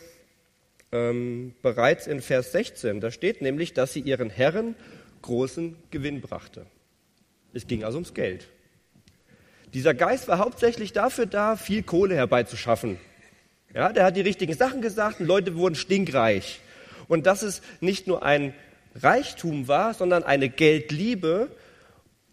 ähm, 0.91 1.53
bereits 1.61 2.07
in 2.07 2.21
Vers 2.21 2.51
16. 2.53 2.99
Da 2.99 3.11
steht 3.11 3.43
nämlich, 3.43 3.73
dass 3.73 3.93
sie 3.93 3.99
ihren 3.99 4.31
Herren 4.31 4.75
großen 5.21 5.77
Gewinn 5.91 6.21
brachte. 6.21 6.65
Es 7.53 7.67
ging 7.67 7.83
also 7.83 7.97
ums 7.97 8.15
Geld. 8.15 8.47
Dieser 9.75 9.93
Geist 9.93 10.27
war 10.27 10.39
hauptsächlich 10.39 10.93
dafür 10.93 11.27
da, 11.27 11.55
viel 11.57 11.83
Kohle 11.83 12.15
herbeizuschaffen. 12.15 12.97
Ja, 13.73 13.93
der 13.93 14.03
hat 14.05 14.17
die 14.17 14.21
richtigen 14.21 14.53
Sachen 14.53 14.81
gesagt 14.81 15.19
und 15.19 15.27
Leute 15.27 15.55
wurden 15.55 15.75
stinkreich. 15.75 16.59
Und 17.07 17.25
dass 17.25 17.41
es 17.41 17.61
nicht 17.79 18.07
nur 18.07 18.23
ein 18.23 18.53
Reichtum 18.95 19.67
war, 19.67 19.93
sondern 19.93 20.23
eine 20.23 20.49
Geldliebe, 20.49 21.49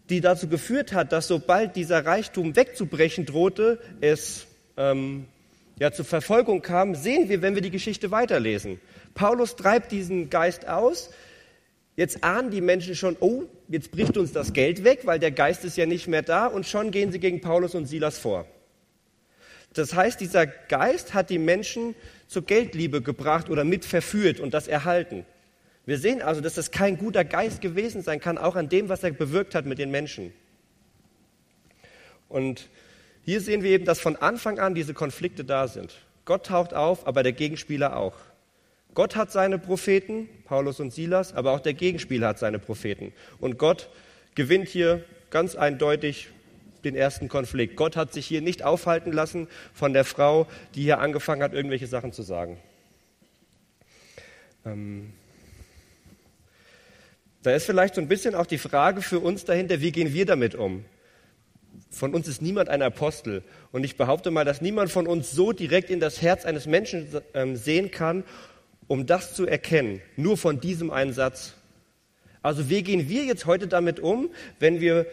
die 0.09 0.21
dazu 0.21 0.47
geführt 0.47 0.93
hat, 0.93 1.11
dass 1.11 1.27
sobald 1.27 1.75
dieser 1.75 2.05
Reichtum 2.05 2.55
wegzubrechen 2.55 3.25
drohte, 3.25 3.79
es 4.01 4.47
ähm, 4.75 5.25
ja, 5.79 5.91
zur 5.91 6.05
Verfolgung 6.05 6.61
kam, 6.61 6.95
sehen 6.95 7.29
wir, 7.29 7.41
wenn 7.41 7.55
wir 7.55 7.61
die 7.61 7.71
Geschichte 7.71 8.11
weiterlesen. 8.11 8.81
Paulus 9.13 9.55
treibt 9.55 9.91
diesen 9.91 10.29
Geist 10.29 10.67
aus. 10.67 11.09
Jetzt 11.95 12.23
ahnen 12.23 12.49
die 12.49 12.61
Menschen 12.61 12.95
schon, 12.95 13.15
oh, 13.19 13.43
jetzt 13.67 13.91
bricht 13.91 14.17
uns 14.17 14.31
das 14.31 14.53
Geld 14.53 14.83
weg, 14.83 15.01
weil 15.03 15.19
der 15.19 15.31
Geist 15.31 15.63
ist 15.63 15.77
ja 15.77 15.85
nicht 15.85 16.07
mehr 16.07 16.21
da 16.21 16.47
und 16.47 16.65
schon 16.65 16.91
gehen 16.91 17.11
sie 17.11 17.19
gegen 17.19 17.41
Paulus 17.41 17.75
und 17.75 17.85
Silas 17.85 18.17
vor. 18.17 18.45
Das 19.79 19.93
heißt, 19.93 20.19
dieser 20.19 20.45
Geist 20.45 21.13
hat 21.13 21.29
die 21.29 21.39
Menschen 21.39 21.95
zur 22.27 22.43
Geldliebe 22.45 23.01
gebracht 23.01 23.49
oder 23.49 23.63
mit 23.63 23.85
verführt 23.85 24.39
und 24.39 24.53
das 24.53 24.67
erhalten. 24.67 25.25
Wir 25.85 25.97
sehen 25.97 26.21
also, 26.21 26.41
dass 26.41 26.55
das 26.55 26.71
kein 26.71 26.97
guter 26.97 27.23
Geist 27.23 27.61
gewesen 27.61 28.01
sein 28.01 28.19
kann, 28.19 28.37
auch 28.37 28.55
an 28.55 28.67
dem, 28.67 28.89
was 28.89 29.03
er 29.03 29.11
bewirkt 29.11 29.55
hat 29.55 29.65
mit 29.65 29.79
den 29.79 29.89
Menschen. 29.89 30.33
Und 32.27 32.67
hier 33.23 33.39
sehen 33.39 33.63
wir 33.63 33.71
eben, 33.71 33.85
dass 33.85 34.01
von 34.01 34.17
Anfang 34.17 34.59
an 34.59 34.75
diese 34.75 34.93
Konflikte 34.93 35.45
da 35.45 35.67
sind. 35.67 35.95
Gott 36.25 36.47
taucht 36.47 36.73
auf, 36.73 37.07
aber 37.07 37.23
der 37.23 37.31
Gegenspieler 37.31 37.95
auch. 37.95 38.15
Gott 38.93 39.15
hat 39.15 39.31
seine 39.31 39.57
Propheten, 39.57 40.27
Paulus 40.43 40.81
und 40.81 40.91
Silas, 40.91 41.33
aber 41.33 41.51
auch 41.53 41.61
der 41.61 41.73
Gegenspieler 41.73 42.27
hat 42.27 42.39
seine 42.39 42.59
Propheten. 42.59 43.13
Und 43.39 43.57
Gott 43.57 43.89
gewinnt 44.35 44.67
hier 44.67 45.05
ganz 45.29 45.55
eindeutig 45.55 46.27
den 46.83 46.95
ersten 46.95 47.27
Konflikt. 47.29 47.75
Gott 47.75 47.95
hat 47.95 48.13
sich 48.13 48.25
hier 48.25 48.41
nicht 48.41 48.63
aufhalten 48.63 49.11
lassen 49.11 49.47
von 49.73 49.93
der 49.93 50.05
Frau, 50.05 50.47
die 50.75 50.83
hier 50.83 50.99
angefangen 50.99 51.43
hat, 51.43 51.53
irgendwelche 51.53 51.87
Sachen 51.87 52.13
zu 52.13 52.23
sagen. 52.23 52.57
Ähm 54.65 55.13
da 57.41 57.55
ist 57.55 57.65
vielleicht 57.65 57.95
so 57.95 58.01
ein 58.01 58.09
bisschen 58.09 58.35
auch 58.35 58.45
die 58.45 58.57
Frage 58.57 59.01
für 59.01 59.19
uns 59.19 59.45
dahinter, 59.45 59.79
wie 59.79 59.91
gehen 59.91 60.13
wir 60.13 60.25
damit 60.25 60.55
um? 60.55 60.83
Von 61.89 62.13
uns 62.13 62.27
ist 62.27 62.41
niemand 62.41 62.67
ein 62.67 62.81
Apostel. 62.81 63.43
Und 63.71 63.83
ich 63.83 63.95
behaupte 63.95 64.29
mal, 64.29 64.43
dass 64.43 64.61
niemand 64.61 64.91
von 64.91 65.07
uns 65.07 65.31
so 65.31 65.53
direkt 65.53 65.89
in 65.89 65.99
das 65.99 66.21
Herz 66.21 66.43
eines 66.45 66.65
Menschen 66.65 67.07
ähm, 67.33 67.55
sehen 67.55 67.91
kann, 67.91 68.23
um 68.87 69.05
das 69.05 69.33
zu 69.33 69.45
erkennen. 69.45 70.01
Nur 70.17 70.37
von 70.37 70.59
diesem 70.59 70.91
einen 70.91 71.13
Satz. 71.13 71.53
Also 72.41 72.69
wie 72.69 72.83
gehen 72.83 73.07
wir 73.07 73.23
jetzt 73.23 73.45
heute 73.45 73.67
damit 73.67 73.99
um, 73.99 74.29
wenn 74.59 74.81
wir 74.81 75.05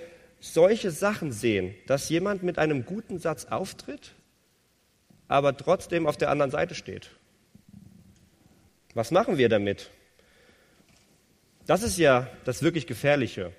solche 0.52 0.90
Sachen 0.90 1.32
sehen, 1.32 1.74
dass 1.86 2.08
jemand 2.08 2.42
mit 2.42 2.58
einem 2.58 2.84
guten 2.84 3.18
Satz 3.18 3.46
auftritt, 3.46 4.14
aber 5.28 5.56
trotzdem 5.56 6.06
auf 6.06 6.16
der 6.16 6.30
anderen 6.30 6.50
Seite 6.50 6.74
steht? 6.74 7.10
Was 8.94 9.10
machen 9.10 9.38
wir 9.38 9.48
damit? 9.48 9.90
Das 11.66 11.82
ist 11.82 11.98
ja 11.98 12.28
das 12.44 12.62
wirklich 12.62 12.86
Gefährliche. 12.86 13.52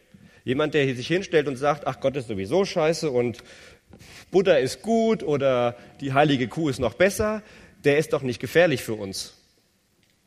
Jemand, 0.44 0.74
der 0.74 0.96
sich 0.96 1.08
hinstellt 1.08 1.48
und 1.48 1.58
sagt, 1.58 1.86
ach 1.88 2.00
Gott 2.00 2.16
ist 2.16 2.30
sowieso 2.30 2.64
scheiße 2.64 3.12
und 3.12 3.44
Butter 4.32 4.60
ist 4.60 4.82
gut 4.82 5.24
oder 5.24 5.76
die 6.00 6.14
heilige 6.14 6.48
Kuh 6.48 6.70
ist 6.70 6.80
noch 6.80 6.94
besser, 6.94 7.44
der 7.84 7.98
ist 7.98 8.14
doch 8.14 8.22
nicht 8.22 8.40
gefährlich 8.40 8.84
für 8.84 8.94
uns. 8.94 9.34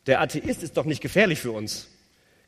Der 0.07 0.21
Atheist 0.21 0.63
ist 0.63 0.77
doch 0.77 0.85
nicht 0.85 1.01
gefährlich 1.01 1.41
für 1.41 1.53
uns. 1.53 1.89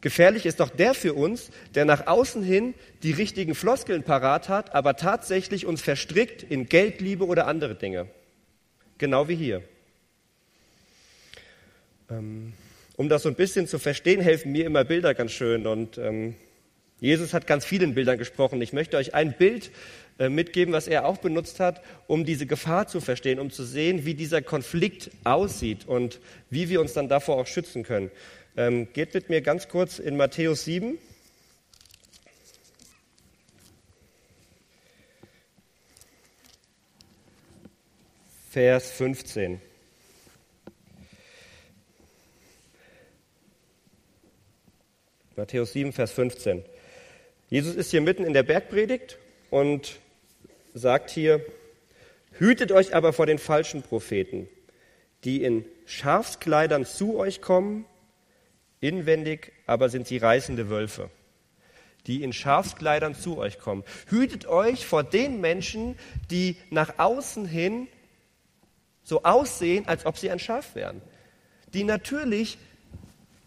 Gefährlich 0.02 0.46
ist 0.46 0.58
doch 0.58 0.68
der 0.68 0.94
für 0.94 1.14
uns, 1.14 1.50
der 1.76 1.84
nach 1.84 2.08
außen 2.08 2.42
hin 2.42 2.74
die 3.04 3.12
richtigen 3.12 3.54
Floskeln 3.54 4.02
parat 4.02 4.48
hat, 4.48 4.74
aber 4.74 4.96
tatsächlich 4.96 5.64
uns 5.64 5.80
verstrickt 5.80 6.42
in 6.42 6.68
Geldliebe 6.68 7.24
oder 7.24 7.46
andere 7.46 7.76
Dinge. 7.76 8.08
Genau 8.98 9.28
wie 9.28 9.36
hier. 9.36 9.62
Ähm, 12.10 12.52
um 12.96 13.08
das 13.08 13.22
so 13.22 13.28
ein 13.28 13.36
bisschen 13.36 13.68
zu 13.68 13.78
verstehen, 13.78 14.20
helfen 14.20 14.50
mir 14.50 14.66
immer 14.66 14.84
Bilder 14.84 15.14
ganz 15.14 15.30
schön. 15.30 15.68
Und 15.68 15.98
ähm, 15.98 16.34
Jesus 16.98 17.32
hat 17.32 17.46
ganz 17.46 17.64
vielen 17.64 17.94
Bildern 17.94 18.18
gesprochen. 18.18 18.60
Ich 18.60 18.72
möchte 18.72 18.96
euch 18.96 19.14
ein 19.14 19.36
Bild 19.36 19.70
äh, 20.18 20.28
mitgeben, 20.28 20.74
was 20.74 20.88
er 20.88 21.06
auch 21.06 21.18
benutzt 21.18 21.60
hat, 21.60 21.80
um 22.08 22.24
diese 22.24 22.46
Gefahr 22.46 22.88
zu 22.88 23.00
verstehen, 23.00 23.38
um 23.38 23.50
zu 23.50 23.64
sehen, 23.64 24.04
wie 24.04 24.14
dieser 24.14 24.42
Konflikt 24.42 25.12
aussieht 25.22 25.86
und 25.86 26.20
wie 26.50 26.68
wir 26.68 26.80
uns 26.80 26.92
dann 26.92 27.08
davor 27.08 27.36
auch 27.36 27.46
schützen 27.46 27.84
können. 27.84 28.10
Ähm, 28.54 28.92
geht 28.92 29.14
mit 29.14 29.30
mir 29.30 29.40
ganz 29.40 29.68
kurz 29.68 29.98
in 29.98 30.16
Matthäus 30.18 30.64
7. 30.64 30.98
Vers 38.50 38.90
15. 38.90 39.58
Matthäus 45.34 45.72
7, 45.72 45.94
Vers 45.94 46.12
15. 46.12 46.62
Jesus 47.48 47.74
ist 47.74 47.90
hier 47.90 48.02
mitten 48.02 48.24
in 48.24 48.34
der 48.34 48.42
Bergpredigt 48.42 49.16
und 49.48 49.98
sagt 50.74 51.08
hier, 51.08 51.42
hütet 52.32 52.70
euch 52.70 52.94
aber 52.94 53.14
vor 53.14 53.24
den 53.24 53.38
falschen 53.38 53.82
Propheten, 53.82 54.46
die 55.24 55.42
in 55.42 55.64
Schafskleidern 55.86 56.84
zu 56.84 57.16
euch 57.16 57.40
kommen, 57.40 57.86
Inwendig 58.82 59.52
aber 59.66 59.88
sind 59.88 60.08
sie 60.08 60.18
reißende 60.18 60.68
Wölfe, 60.68 61.08
die 62.08 62.24
in 62.24 62.32
Schafskleidern 62.32 63.14
zu 63.14 63.38
euch 63.38 63.60
kommen. 63.60 63.84
Hütet 64.08 64.46
euch 64.46 64.84
vor 64.84 65.04
den 65.04 65.40
Menschen, 65.40 65.96
die 66.32 66.56
nach 66.70 66.98
außen 66.98 67.46
hin 67.46 67.86
so 69.04 69.22
aussehen, 69.22 69.86
als 69.86 70.04
ob 70.04 70.18
sie 70.18 70.30
ein 70.32 70.40
Schaf 70.40 70.74
wären. 70.74 71.00
Die 71.72 71.84
natürlich, 71.84 72.58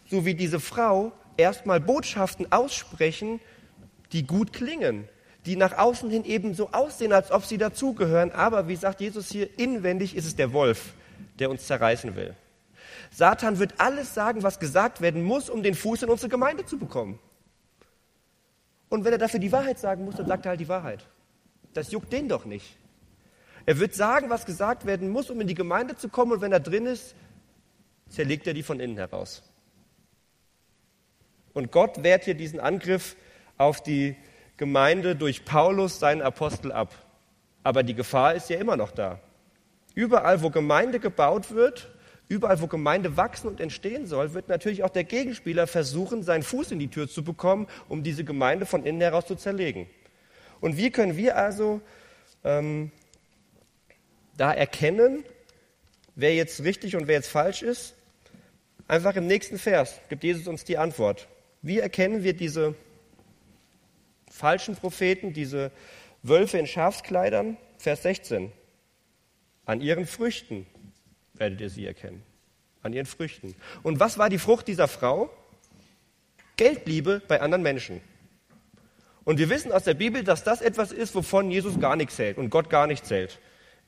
so 0.09 0.25
wie 0.25 0.35
diese 0.35 0.61
Frau, 0.61 1.11
erstmal 1.35 1.81
Botschaften 1.81 2.49
aussprechen, 2.53 3.41
die 4.13 4.25
gut 4.25 4.53
klingen, 4.53 5.09
die 5.45 5.57
nach 5.57 5.77
außen 5.77 6.09
hin 6.09 6.23
eben 6.23 6.53
so 6.53 6.71
aussehen, 6.71 7.11
als 7.11 7.29
ob 7.31 7.43
sie 7.43 7.57
dazugehören. 7.57 8.31
Aber 8.31 8.69
wie 8.69 8.77
sagt 8.77 9.01
Jesus 9.01 9.29
hier, 9.29 9.49
inwendig 9.59 10.15
ist 10.15 10.25
es 10.27 10.37
der 10.37 10.53
Wolf, 10.53 10.93
der 11.39 11.49
uns 11.49 11.67
zerreißen 11.67 12.15
will. 12.15 12.35
Satan 13.15 13.59
wird 13.59 13.79
alles 13.79 14.13
sagen, 14.13 14.43
was 14.43 14.59
gesagt 14.59 14.99
werden 14.99 15.23
muss, 15.23 15.49
um 15.49 15.63
den 15.63 15.73
Fuß 15.73 16.03
in 16.03 16.09
unsere 16.09 16.27
Gemeinde 16.27 16.65
zu 16.65 16.77
bekommen. 16.77 17.17
Und 18.89 19.05
wenn 19.05 19.13
er 19.13 19.17
dafür 19.17 19.39
die 19.39 19.53
Wahrheit 19.53 19.79
sagen 19.79 20.03
muss, 20.03 20.15
dann 20.15 20.27
sagt 20.27 20.45
er 20.45 20.49
halt 20.49 20.59
die 20.59 20.67
Wahrheit. 20.67 21.07
Das 21.73 21.93
juckt 21.93 22.11
den 22.11 22.27
doch 22.27 22.43
nicht. 22.43 22.75
Er 23.65 23.79
wird 23.79 23.93
sagen, 23.93 24.29
was 24.29 24.45
gesagt 24.45 24.85
werden 24.85 25.07
muss, 25.07 25.29
um 25.29 25.39
in 25.39 25.47
die 25.47 25.53
Gemeinde 25.53 25.95
zu 25.95 26.09
kommen, 26.09 26.33
und 26.33 26.41
wenn 26.41 26.51
er 26.51 26.59
drin 26.59 26.87
ist, 26.87 27.15
zerlegt 28.09 28.47
er 28.47 28.53
die 28.53 28.63
von 28.63 28.81
innen 28.81 28.97
heraus. 28.97 29.43
Und 31.53 31.71
Gott 31.71 32.03
wehrt 32.03 32.25
hier 32.25 32.35
diesen 32.35 32.59
Angriff 32.59 33.15
auf 33.57 33.81
die 33.81 34.17
Gemeinde 34.57 35.15
durch 35.15 35.45
Paulus, 35.45 35.99
seinen 35.99 36.21
Apostel, 36.21 36.73
ab. 36.73 36.93
Aber 37.63 37.81
die 37.81 37.95
Gefahr 37.95 38.35
ist 38.35 38.49
ja 38.49 38.59
immer 38.59 38.75
noch 38.75 38.91
da. 38.91 39.21
Überall, 39.93 40.41
wo 40.41 40.49
Gemeinde 40.49 40.99
gebaut 40.99 41.51
wird, 41.51 41.94
Überall, 42.27 42.59
wo 42.59 42.67
Gemeinde 42.67 43.17
wachsen 43.17 43.47
und 43.47 43.61
entstehen 43.61 44.07
soll, 44.07 44.33
wird 44.33 44.49
natürlich 44.49 44.83
auch 44.83 44.89
der 44.89 45.03
Gegenspieler 45.03 45.67
versuchen, 45.67 46.23
seinen 46.23 46.41
Fuß 46.41 46.71
in 46.71 46.79
die 46.79 46.87
Tür 46.87 47.07
zu 47.07 47.23
bekommen, 47.23 47.67
um 47.87 48.01
diese 48.01 48.23
Gemeinde 48.23 48.65
von 48.65 48.83
innen 48.83 49.01
heraus 49.01 49.27
zu 49.27 49.35
zerlegen. 49.35 49.87
Und 50.59 50.77
wie 50.77 50.89
können 50.89 51.17
wir 51.17 51.37
also 51.37 51.81
ähm, 52.43 52.91
da 54.37 54.51
erkennen, 54.51 55.23
wer 56.15 56.33
jetzt 56.33 56.63
richtig 56.63 56.95
und 56.95 57.07
wer 57.07 57.15
jetzt 57.15 57.29
falsch 57.29 57.61
ist? 57.61 57.93
Einfach 58.87 59.15
im 59.15 59.27
nächsten 59.27 59.59
Vers 59.59 59.99
gibt 60.09 60.23
Jesus 60.23 60.47
uns 60.47 60.63
die 60.63 60.77
Antwort. 60.77 61.27
Wie 61.61 61.79
erkennen 61.79 62.23
wir 62.23 62.33
diese 62.33 62.75
falschen 64.31 64.75
Propheten, 64.75 65.33
diese 65.33 65.71
Wölfe 66.23 66.57
in 66.57 66.65
Schafskleidern? 66.67 67.57
Vers 67.77 68.03
16. 68.03 68.51
An 69.65 69.81
ihren 69.81 70.07
Früchten 70.07 70.65
werdet 71.37 71.61
ihr 71.61 71.69
sie 71.69 71.85
erkennen. 71.85 72.23
An 72.81 72.93
ihren 72.93 73.05
Früchten. 73.05 73.55
Und 73.83 73.99
was 73.99 74.17
war 74.17 74.29
die 74.29 74.37
Frucht 74.37 74.67
dieser 74.67 74.87
Frau? 74.87 75.29
Geldliebe 76.57 77.21
bei 77.27 77.41
anderen 77.41 77.63
Menschen. 77.63 78.01
Und 79.23 79.39
wir 79.39 79.49
wissen 79.49 79.71
aus 79.71 79.83
der 79.83 79.95
Bibel, 79.95 80.23
dass 80.23 80.43
das 80.43 80.61
etwas 80.61 80.91
ist, 80.91 81.15
wovon 81.15 81.49
Jesus 81.49 81.79
gar 81.79 81.95
nichts 81.95 82.15
zählt 82.15 82.37
und 82.37 82.51
Gott 82.51 82.69
gar 82.69 82.85
nicht 82.85 83.05
zählt. 83.05 83.39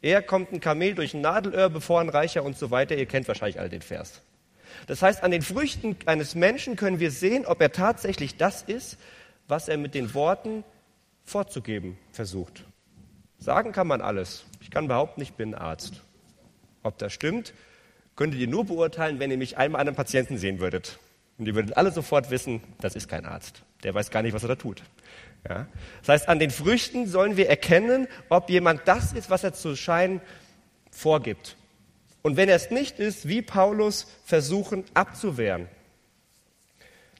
Er 0.01 0.21
kommt 0.21 0.51
ein 0.51 0.59
Kamel 0.59 0.95
durch 0.95 1.13
ein 1.13 1.21
Nadelöhr, 1.21 1.69
bevor 1.69 2.01
ein 2.01 2.09
Reicher 2.09 2.43
und 2.43 2.57
so 2.57 2.71
weiter. 2.71 2.95
Ihr 2.95 3.05
kennt 3.05 3.27
wahrscheinlich 3.27 3.59
all 3.59 3.69
den 3.69 3.81
Vers. 3.81 4.21
Das 4.87 5.01
heißt, 5.01 5.23
an 5.23 5.31
den 5.31 5.41
Früchten 5.41 5.95
eines 6.05 6.35
Menschen 6.35 6.75
können 6.75 6.99
wir 6.99 7.11
sehen, 7.11 7.45
ob 7.45 7.61
er 7.61 7.71
tatsächlich 7.71 8.37
das 8.37 8.61
ist, 8.63 8.97
was 9.47 9.67
er 9.67 9.77
mit 9.77 9.93
den 9.93 10.13
Worten 10.13 10.63
vorzugeben 11.23 11.97
versucht. 12.11 12.63
Sagen 13.39 13.71
kann 13.71 13.87
man 13.87 14.01
alles. 14.01 14.45
Ich 14.61 14.71
kann 14.71 14.87
behaupten, 14.87 15.21
ich 15.21 15.33
bin 15.33 15.55
Arzt. 15.55 16.01
Ob 16.87 16.97
das 16.97 17.11
stimmt, 17.11 17.53
könntet 18.15 18.39
ihr 18.39 18.47
nur 18.47 18.65
beurteilen, 18.65 19.19
wenn 19.19 19.29
ihr 19.29 19.37
mich 19.37 19.57
einmal 19.57 19.81
an 19.81 19.87
einem 19.87 19.95
Patienten 19.97 20.37
sehen 20.37 20.59
würdet. 20.59 20.99
Und 21.37 21.45
ihr 21.45 21.53
würdet 21.53 21.75
alle 21.75 21.91
sofort 21.91 22.31
wissen, 22.31 22.61
das 22.79 22.95
ist 22.95 23.09
kein 23.09 23.25
Arzt. 23.25 23.61
Der 23.83 23.93
weiß 23.93 24.09
gar 24.09 24.23
nicht, 24.23 24.33
was 24.33 24.43
er 24.43 24.47
da 24.47 24.55
tut. 24.55 24.81
Ja? 25.47 25.67
Das 25.99 26.09
heißt, 26.09 26.29
an 26.29 26.39
den 26.39 26.49
Früchten 26.49 27.05
sollen 27.05 27.35
wir 27.35 27.49
erkennen, 27.49 28.07
ob 28.29 28.49
jemand 28.49 28.81
das 28.85 29.11
ist, 29.11 29.29
was 29.29 29.43
er 29.43 29.53
zu 29.53 29.75
scheinen 29.75 30.21
vorgibt. 30.89 31.57
Und 32.21 32.37
wenn 32.37 32.47
er 32.47 32.55
es 32.55 32.71
nicht 32.71 32.99
ist, 32.99 33.27
wie 33.27 33.41
Paulus 33.41 34.07
versuchen 34.23 34.85
abzuwehren. 34.93 35.67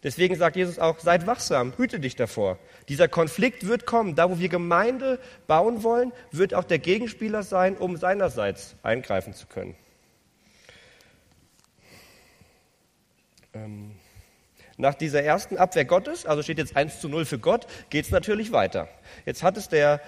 Deswegen 0.04 0.36
sagt 0.36 0.56
Jesus 0.56 0.78
auch, 0.80 1.00
seid 1.00 1.26
wachsam, 1.26 1.74
hüte 1.78 2.00
dich 2.00 2.16
davor. 2.16 2.60
Dieser 2.88 3.08
Konflikt 3.08 3.68
wird 3.68 3.86
kommen. 3.86 4.16
Da, 4.16 4.30
wo 4.30 4.40
wir 4.40 4.50
Gemeinde 4.50 5.20
bauen 5.48 5.84
wollen, 5.84 6.14
wird 6.32 6.54
auch 6.54 6.64
der 6.64 6.80
Gegenspieler 6.80 7.44
sein, 7.44 7.76
um 7.78 7.98
seinerseits 7.98 8.76
eingreifen 8.84 9.34
zu 9.34 9.48
können. 9.48 9.76
Ähm, 13.54 13.96
nach 14.78 14.94
dieser 14.94 15.24
ersten 15.24 15.58
Abwehr 15.58 15.86
Gottes, 15.86 16.28
also 16.28 16.44
steht 16.44 16.60
jetzt 16.60 16.76
1 16.76 17.02
zu 17.02 17.10
0 17.10 17.26
für 17.26 17.40
Gott, 17.40 17.66
geht 17.90 18.06
es 18.06 18.12
natürlich 18.12 18.52
weiter. 18.52 18.88
Jetzt 19.26 19.42
hat 19.42 19.58
es 19.58 19.70
der 19.70 20.00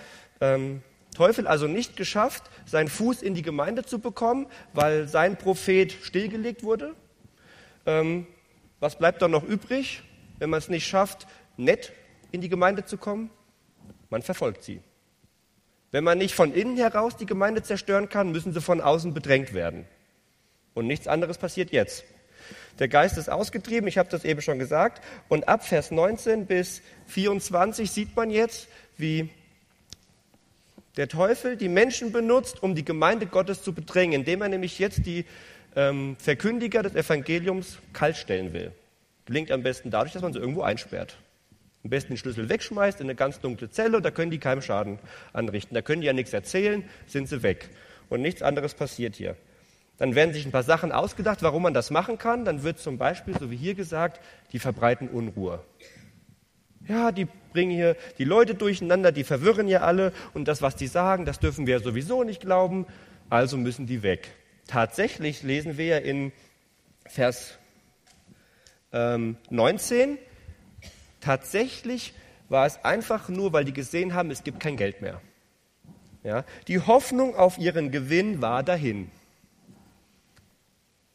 ähm, 0.41 0.83
Teufel 1.15 1.47
also 1.47 1.67
nicht 1.67 1.97
geschafft, 1.97 2.43
seinen 2.67 2.87
Fuß 2.87 3.23
in 3.23 3.33
die 3.33 3.41
Gemeinde 3.41 3.83
zu 3.83 3.97
bekommen, 3.97 4.45
weil 4.73 5.07
sein 5.07 5.37
Prophet 5.37 5.91
stillgelegt 5.91 6.63
wurde. 6.63 6.93
Ähm, 7.87 8.27
was 8.79 8.97
bleibt 8.97 9.21
dann 9.21 9.31
noch 9.31 9.43
übrig, 9.43 10.03
wenn 10.37 10.49
man 10.49 10.59
es 10.59 10.69
nicht 10.69 10.87
schafft, 10.87 11.27
nett 11.57 11.93
in 12.31 12.41
die 12.41 12.49
Gemeinde 12.49 12.85
zu 12.85 12.97
kommen? 12.97 13.29
Man 14.09 14.21
verfolgt 14.21 14.63
sie. 14.63 14.81
Wenn 15.91 16.03
man 16.03 16.17
nicht 16.17 16.35
von 16.35 16.53
innen 16.53 16.77
heraus 16.77 17.17
die 17.17 17.25
Gemeinde 17.25 17.63
zerstören 17.63 18.09
kann, 18.09 18.31
müssen 18.31 18.53
sie 18.53 18.61
von 18.61 18.79
außen 18.79 19.13
bedrängt 19.13 19.53
werden. 19.53 19.85
Und 20.73 20.87
nichts 20.87 21.07
anderes 21.07 21.37
passiert 21.37 21.71
jetzt. 21.71 22.03
Der 22.77 22.87
Geist 22.87 23.17
ist 23.17 23.29
ausgetrieben, 23.29 23.87
ich 23.87 23.97
habe 23.97 24.09
das 24.09 24.23
eben 24.23 24.41
schon 24.41 24.59
gesagt. 24.59 25.03
Und 25.27 25.47
ab 25.47 25.65
Vers 25.65 25.91
19 25.91 26.45
bis 26.45 26.81
24 27.07 27.91
sieht 27.91 28.15
man 28.15 28.29
jetzt, 28.29 28.67
wie 28.97 29.29
der 30.95 31.07
Teufel 31.07 31.57
die 31.57 31.69
Menschen 31.69 32.11
benutzt, 32.11 32.63
um 32.63 32.75
die 32.75 32.85
Gemeinde 32.85 33.25
Gottes 33.25 33.63
zu 33.63 33.73
bedrängen, 33.73 34.21
indem 34.21 34.41
er 34.41 34.49
nämlich 34.49 34.79
jetzt 34.79 35.05
die 35.05 35.25
ähm, 35.79 36.17
Verkündiger 36.19 36.83
des 36.83 36.93
Evangeliums 36.93 37.79
kaltstellen 37.93 38.51
will. 38.51 38.73
Gelingt 39.25 39.49
am 39.49 39.63
besten 39.63 39.91
dadurch, 39.91 40.11
dass 40.11 40.21
man 40.21 40.33
sie 40.33 40.39
irgendwo 40.39 40.61
einsperrt. 40.61 41.15
Am 41.85 41.89
besten 41.89 42.13
den 42.13 42.17
Schlüssel 42.17 42.49
wegschmeißt 42.49 42.99
in 42.99 43.05
eine 43.05 43.15
ganz 43.15 43.39
dunkle 43.39 43.69
Zelle 43.69 43.95
und 43.95 44.03
da 44.03 44.11
können 44.11 44.29
die 44.29 44.39
keinen 44.39 44.61
Schaden 44.61 44.99
anrichten. 45.31 45.73
Da 45.75 45.81
können 45.81 46.01
die 46.01 46.07
ja 46.07 46.13
nichts 46.13 46.33
erzählen, 46.33 46.83
sind 47.07 47.29
sie 47.29 47.43
weg. 47.43 47.69
Und 48.09 48.21
nichts 48.21 48.41
anderes 48.41 48.73
passiert 48.73 49.15
hier. 49.15 49.37
Dann 49.97 50.15
werden 50.15 50.33
sich 50.33 50.45
ein 50.45 50.51
paar 50.51 50.63
Sachen 50.63 50.91
ausgedacht, 50.91 51.43
warum 51.43 51.63
man 51.63 51.73
das 51.73 51.91
machen 51.91 52.17
kann. 52.17 52.43
Dann 52.43 52.63
wird 52.63 52.79
zum 52.79 52.97
Beispiel, 52.97 53.37
so 53.39 53.49
wie 53.49 53.55
hier 53.55 53.75
gesagt, 53.75 54.19
die 54.51 54.59
verbreiten 54.59 55.07
Unruhe. 55.07 55.61
Ja, 56.89 57.13
die 57.13 57.27
bringen 57.53 57.71
hier 57.71 57.95
die 58.17 58.25
Leute 58.25 58.55
durcheinander, 58.55 59.13
die 59.13 59.23
verwirren 59.23 59.69
ja 59.69 59.81
alle 59.81 60.11
und 60.33 60.47
das, 60.47 60.61
was 60.61 60.75
die 60.75 60.87
sagen, 60.87 61.23
das 61.23 61.39
dürfen 61.39 61.67
wir 61.67 61.79
sowieso 61.79 62.23
nicht 62.23 62.41
glauben, 62.41 62.85
also 63.29 63.55
müssen 63.55 63.85
die 63.85 64.03
weg. 64.03 64.31
Tatsächlich 64.69 65.41
lesen 65.41 65.79
wir 65.79 66.03
in 66.03 66.31
Vers 67.07 67.57
ähm, 68.93 69.35
19, 69.49 70.19
tatsächlich 71.21 72.13
war 72.49 72.67
es 72.67 72.85
einfach 72.85 73.29
nur, 73.29 73.51
weil 73.51 73.65
die 73.65 73.73
gesehen 73.73 74.13
haben, 74.13 74.29
es 74.29 74.43
gibt 74.43 74.59
kein 74.59 74.77
Geld 74.77 75.01
mehr. 75.01 75.21
Ja, 76.23 76.45
die 76.67 76.79
Hoffnung 76.79 77.35
auf 77.35 77.57
ihren 77.57 77.89
Gewinn 77.89 78.43
war 78.43 78.61
dahin. 78.61 79.09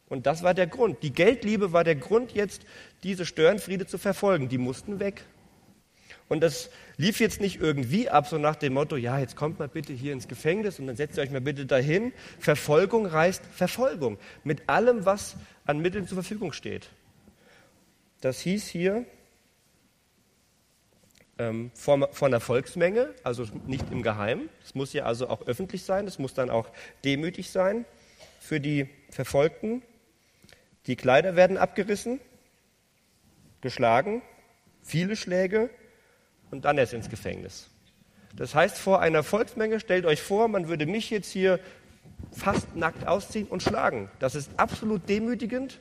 Und 0.09 0.25
das 0.25 0.43
war 0.43 0.53
der 0.53 0.67
Grund. 0.67 1.01
Die 1.01 1.13
Geldliebe 1.13 1.71
war 1.71 1.85
der 1.85 1.95
Grund, 1.95 2.33
jetzt 2.33 2.65
diese 3.03 3.25
Störenfriede 3.25 3.87
zu 3.87 3.97
verfolgen. 3.97 4.49
Die 4.49 4.57
mussten 4.57 4.99
weg. 4.99 5.23
Und 6.27 6.41
das 6.41 6.71
lief 6.97 7.19
jetzt 7.19 7.39
nicht 7.39 7.59
irgendwie 7.59 8.09
ab, 8.09 8.27
so 8.27 8.37
nach 8.37 8.55
dem 8.55 8.73
Motto, 8.73 8.95
ja, 8.95 9.19
jetzt 9.19 9.35
kommt 9.35 9.59
mal 9.59 9.67
bitte 9.67 9.93
hier 9.93 10.11
ins 10.11 10.27
Gefängnis 10.27 10.79
und 10.79 10.87
dann 10.87 10.95
setzt 10.95 11.17
ihr 11.17 11.23
euch 11.23 11.29
mal 11.29 11.41
bitte 11.41 11.65
dahin. 11.65 12.13
Verfolgung 12.39 13.05
reißt 13.05 13.43
Verfolgung 13.45 14.17
mit 14.43 14.67
allem, 14.67 15.05
was 15.05 15.35
an 15.65 15.79
Mitteln 15.79 16.07
zur 16.07 16.15
Verfügung 16.15 16.51
steht. 16.51 16.89
Das 18.21 18.39
hieß 18.39 18.67
hier 18.67 19.05
ähm, 21.37 21.69
vor, 21.75 22.09
vor 22.11 22.27
einer 22.27 22.39
Volksmenge, 22.39 23.13
also 23.23 23.45
nicht 23.67 23.91
im 23.91 24.01
Geheimen. 24.01 24.49
Es 24.63 24.73
muss 24.73 24.93
ja 24.93 25.05
also 25.05 25.29
auch 25.29 25.45
öffentlich 25.45 25.83
sein, 25.83 26.07
es 26.07 26.17
muss 26.17 26.33
dann 26.33 26.49
auch 26.49 26.69
demütig 27.03 27.51
sein 27.51 27.85
für 28.39 28.59
die 28.59 28.89
Verfolgten. 29.11 29.83
Die 30.87 30.95
Kleider 30.95 31.35
werden 31.35 31.57
abgerissen, 31.57 32.19
geschlagen, 33.61 34.23
viele 34.81 35.15
Schläge 35.15 35.69
und 36.51 36.65
dann 36.65 36.77
erst 36.77 36.93
ins 36.93 37.09
Gefängnis. 37.09 37.69
Das 38.35 38.53
heißt, 38.53 38.77
vor 38.77 38.99
einer 38.99 39.23
Volksmenge, 39.23 39.79
stellt 39.79 40.05
euch 40.05 40.21
vor, 40.21 40.47
man 40.47 40.67
würde 40.67 40.85
mich 40.85 41.09
jetzt 41.09 41.31
hier 41.31 41.59
fast 42.31 42.75
nackt 42.75 43.07
ausziehen 43.07 43.47
und 43.47 43.63
schlagen. 43.63 44.09
Das 44.19 44.35
ist 44.35 44.51
absolut 44.57 45.07
demütigend 45.07 45.79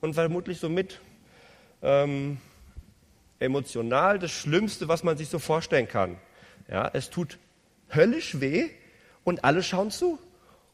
und 0.00 0.14
vermutlich 0.14 0.60
somit 0.60 1.00
ähm, 1.82 2.38
emotional 3.38 4.18
das 4.18 4.30
Schlimmste, 4.30 4.88
was 4.88 5.04
man 5.04 5.16
sich 5.16 5.28
so 5.28 5.38
vorstellen 5.38 5.88
kann. 5.88 6.16
Ja, 6.70 6.90
es 6.92 7.10
tut 7.10 7.38
höllisch 7.94 8.40
weh 8.40 8.70
und 9.24 9.44
alle 9.44 9.62
schauen 9.62 9.90
zu. 9.90 10.18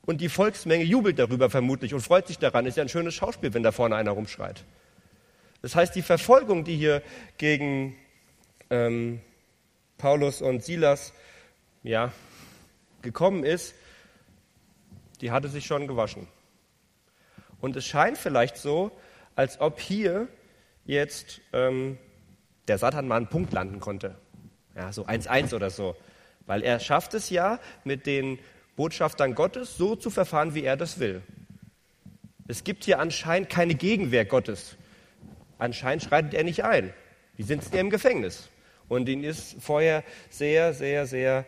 Und 0.06 0.20
die 0.20 0.28
Volksmenge 0.28 0.84
jubelt 0.84 1.18
darüber 1.18 1.49
vermutlich 1.49 1.94
und 1.94 2.00
freut 2.00 2.26
sich 2.26 2.38
daran. 2.38 2.66
Ist 2.66 2.76
ja 2.76 2.82
ein 2.82 2.90
schönes 2.90 3.14
Schauspiel, 3.14 3.54
wenn 3.54 3.62
da 3.62 3.73
vorne 3.73 3.96
einer 3.96 4.11
rumschreit. 4.11 4.64
Das 5.62 5.75
heißt, 5.75 5.94
die 5.94 6.02
Verfolgung, 6.02 6.64
die 6.64 6.76
hier 6.76 7.02
gegen 7.38 7.96
ähm, 8.71 9.21
Paulus 9.99 10.42
und 10.42 10.62
Silas 10.62 11.12
ja, 11.83 12.12
gekommen 13.02 13.44
ist, 13.44 13.75
die 15.21 15.30
hatte 15.30 15.49
sich 15.49 15.66
schon 15.66 15.87
gewaschen. 15.87 16.26
Und 17.61 17.76
es 17.76 17.87
scheint 17.87 18.18
vielleicht 18.18 18.56
so, 18.56 18.90
als 19.37 19.61
ob 19.61 19.80
hier 19.80 20.28
jetzt 20.85 21.40
ähm, 21.52 21.99
der 22.68 22.78
Satan 22.78 23.09
mal 23.09 23.16
einen 23.16 23.28
Punkt 23.28 23.52
landen 23.52 23.80
konnte. 23.80 24.16
Ja, 24.75 24.92
so 24.92 25.06
1-1 25.06 25.54
oder 25.54 25.71
so. 25.71 25.97
Weil 26.47 26.62
er 26.62 26.80
schafft 26.80 27.14
es 27.14 27.30
ja, 27.30 27.59
mit 27.85 28.06
den 28.06 28.38
Botschaftern 28.76 29.35
Gottes 29.35 29.76
so 29.76 29.97
zu 29.97 30.11
verfahren, 30.11 30.54
wie 30.54 30.64
er 30.64 30.76
das 30.76 30.99
will. 30.99 31.23
Es 32.49 32.64
gibt 32.64 32.85
hier 32.85 32.99
anscheinend 32.99 33.49
keine 33.49 33.75
Gegenwehr 33.75 34.25
Gottes. 34.25 34.76
Anscheinend 35.59 36.02
schreitet 36.02 36.35
er 36.35 36.44
nicht 36.44 36.64
ein. 36.64 36.92
Die 37.38 37.42
sitzen 37.42 37.75
ja 37.75 37.80
im 37.80 37.90
Gefängnis. 37.90 38.49
Und 38.88 39.09
ihnen 39.09 39.25
ist 39.25 39.57
vorher 39.61 40.05
sehr, 40.31 40.75
sehr, 40.75 41.07
sehr 41.07 41.45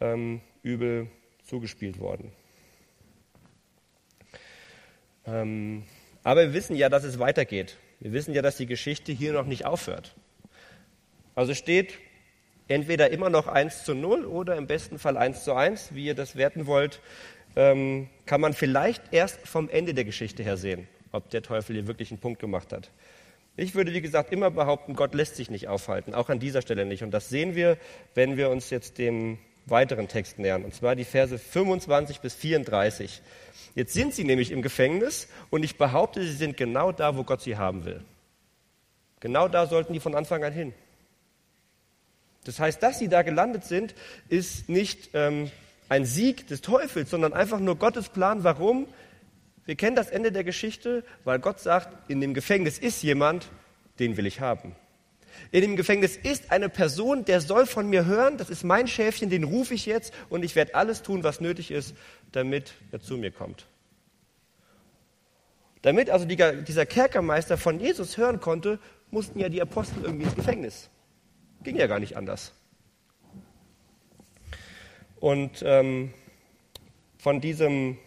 ähm, 0.00 0.40
übel 0.62 1.08
zugespielt 1.44 1.98
worden. 1.98 2.32
Ähm, 5.26 5.84
aber 6.24 6.42
wir 6.42 6.52
wissen 6.54 6.76
ja, 6.76 6.88
dass 6.88 7.04
es 7.04 7.18
weitergeht. 7.18 7.76
Wir 8.00 8.12
wissen 8.12 8.34
ja, 8.34 8.42
dass 8.42 8.56
die 8.56 8.66
Geschichte 8.66 9.12
hier 9.12 9.32
noch 9.32 9.46
nicht 9.46 9.64
aufhört. 9.64 10.14
Also 11.34 11.54
steht 11.54 11.94
entweder 12.68 13.10
immer 13.10 13.30
noch 13.30 13.46
1 13.46 13.84
zu 13.84 13.94
0 13.94 14.24
oder 14.24 14.56
im 14.56 14.66
besten 14.66 14.98
Fall 14.98 15.16
1 15.16 15.44
zu 15.44 15.54
1, 15.54 15.94
wie 15.94 16.06
ihr 16.06 16.14
das 16.14 16.36
werten 16.36 16.66
wollt, 16.66 17.00
ähm, 17.56 18.08
kann 18.26 18.40
man 18.40 18.52
vielleicht 18.52 19.02
erst 19.12 19.46
vom 19.46 19.68
Ende 19.68 19.94
der 19.94 20.04
Geschichte 20.04 20.42
her 20.42 20.56
sehen, 20.56 20.86
ob 21.12 21.30
der 21.30 21.42
Teufel 21.42 21.76
hier 21.76 21.86
wirklich 21.86 22.10
einen 22.10 22.20
Punkt 22.20 22.40
gemacht 22.40 22.72
hat. 22.72 22.90
Ich 23.58 23.74
würde, 23.74 23.92
wie 23.92 24.00
gesagt, 24.00 24.32
immer 24.32 24.52
behaupten, 24.52 24.94
Gott 24.94 25.14
lässt 25.14 25.34
sich 25.34 25.50
nicht 25.50 25.66
aufhalten, 25.66 26.14
auch 26.14 26.28
an 26.28 26.38
dieser 26.38 26.62
Stelle 26.62 26.86
nicht. 26.86 27.02
Und 27.02 27.10
das 27.10 27.28
sehen 27.28 27.56
wir, 27.56 27.76
wenn 28.14 28.36
wir 28.36 28.50
uns 28.50 28.70
jetzt 28.70 28.98
dem 28.98 29.36
weiteren 29.66 30.06
Text 30.06 30.38
nähern, 30.38 30.64
und 30.64 30.72
zwar 30.72 30.94
die 30.94 31.04
Verse 31.04 31.36
25 31.36 32.20
bis 32.20 32.34
34. 32.34 33.20
Jetzt 33.74 33.94
sind 33.94 34.14
sie 34.14 34.22
nämlich 34.22 34.52
im 34.52 34.62
Gefängnis 34.62 35.26
und 35.50 35.64
ich 35.64 35.76
behaupte, 35.76 36.22
sie 36.22 36.34
sind 36.34 36.56
genau 36.56 36.92
da, 36.92 37.16
wo 37.16 37.24
Gott 37.24 37.42
sie 37.42 37.56
haben 37.56 37.84
will. 37.84 38.00
Genau 39.18 39.48
da 39.48 39.66
sollten 39.66 39.92
die 39.92 39.98
von 39.98 40.14
Anfang 40.14 40.44
an 40.44 40.52
hin. 40.52 40.72
Das 42.44 42.60
heißt, 42.60 42.80
dass 42.80 43.00
sie 43.00 43.08
da 43.08 43.22
gelandet 43.22 43.64
sind, 43.64 43.96
ist 44.28 44.68
nicht 44.68 45.10
ähm, 45.14 45.50
ein 45.88 46.04
Sieg 46.04 46.46
des 46.46 46.60
Teufels, 46.60 47.10
sondern 47.10 47.32
einfach 47.32 47.58
nur 47.58 47.74
Gottes 47.74 48.08
Plan. 48.08 48.44
Warum? 48.44 48.86
Wir 49.68 49.76
kennen 49.76 49.96
das 49.96 50.08
Ende 50.08 50.32
der 50.32 50.44
Geschichte, 50.44 51.04
weil 51.24 51.40
Gott 51.40 51.60
sagt, 51.60 52.10
in 52.10 52.22
dem 52.22 52.32
Gefängnis 52.32 52.78
ist 52.78 53.02
jemand, 53.02 53.50
den 53.98 54.16
will 54.16 54.24
ich 54.24 54.40
haben. 54.40 54.74
In 55.50 55.60
dem 55.60 55.76
Gefängnis 55.76 56.16
ist 56.16 56.50
eine 56.50 56.70
Person, 56.70 57.26
der 57.26 57.42
soll 57.42 57.66
von 57.66 57.90
mir 57.90 58.06
hören, 58.06 58.38
das 58.38 58.48
ist 58.48 58.64
mein 58.64 58.88
Schäfchen, 58.88 59.28
den 59.28 59.44
rufe 59.44 59.74
ich 59.74 59.84
jetzt 59.84 60.14
und 60.30 60.42
ich 60.42 60.56
werde 60.56 60.74
alles 60.74 61.02
tun, 61.02 61.22
was 61.22 61.42
nötig 61.42 61.70
ist, 61.70 61.94
damit 62.32 62.72
er 62.92 63.02
zu 63.02 63.18
mir 63.18 63.30
kommt. 63.30 63.66
Damit 65.82 66.08
also 66.08 66.24
dieser 66.24 66.86
Kerkermeister 66.86 67.58
von 67.58 67.78
Jesus 67.78 68.16
hören 68.16 68.40
konnte, 68.40 68.78
mussten 69.10 69.38
ja 69.38 69.50
die 69.50 69.60
Apostel 69.60 70.02
irgendwie 70.02 70.24
ins 70.24 70.34
Gefängnis. 70.34 70.88
Ging 71.62 71.76
ja 71.76 71.88
gar 71.88 72.00
nicht 72.00 72.16
anders. 72.16 72.54
Und 75.20 75.62
ähm, 75.62 76.14
von, 77.18 77.42
diesem, 77.42 77.98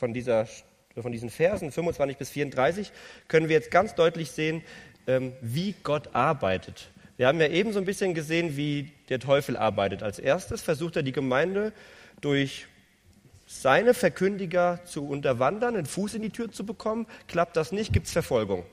von, 0.00 0.12
dieser, 0.12 0.48
von 1.02 1.12
diesen 1.12 1.30
Versen 1.30 1.72
25 1.72 2.16
bis 2.16 2.30
34 2.30 2.92
können 3.28 3.48
wir 3.48 3.56
jetzt 3.56 3.70
ganz 3.70 3.94
deutlich 3.94 4.30
sehen, 4.30 4.62
ähm, 5.06 5.32
wie 5.40 5.74
Gott 5.82 6.14
arbeitet. 6.14 6.90
Wir 7.16 7.26
haben 7.26 7.40
ja 7.40 7.48
eben 7.48 7.72
so 7.72 7.78
ein 7.78 7.84
bisschen 7.84 8.14
gesehen, 8.14 8.56
wie 8.56 8.92
der 9.08 9.20
Teufel 9.20 9.56
arbeitet. 9.56 10.02
Als 10.02 10.18
erstes 10.18 10.62
versucht 10.62 10.96
er 10.96 11.02
die 11.02 11.12
Gemeinde 11.12 11.72
durch 12.20 12.66
seine 13.46 13.94
Verkündiger 13.94 14.80
zu 14.84 15.06
unterwandern, 15.06 15.76
einen 15.76 15.86
Fuß 15.86 16.14
in 16.14 16.22
die 16.22 16.30
Tür 16.30 16.50
zu 16.50 16.64
bekommen. 16.64 17.06
Klappt 17.26 17.56
das 17.56 17.72
nicht, 17.72 17.92
gibt 17.92 18.06
es 18.06 18.12
Verfolgung. 18.12 18.64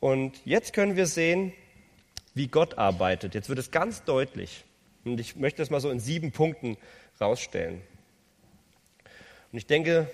Und 0.00 0.44
jetzt 0.46 0.72
können 0.72 0.96
wir 0.96 1.06
sehen, 1.06 1.52
wie 2.34 2.48
Gott 2.48 2.78
arbeitet. 2.78 3.34
Jetzt 3.34 3.48
wird 3.48 3.58
es 3.58 3.70
ganz 3.70 4.04
deutlich. 4.04 4.64
Und 5.04 5.20
ich 5.20 5.36
möchte 5.36 5.60
das 5.62 5.70
mal 5.70 5.80
so 5.80 5.90
in 5.90 6.00
sieben 6.00 6.32
Punkten 6.32 6.78
rausstellen. 7.20 7.82
Und 9.52 9.58
ich 9.58 9.66
denke, 9.66 10.08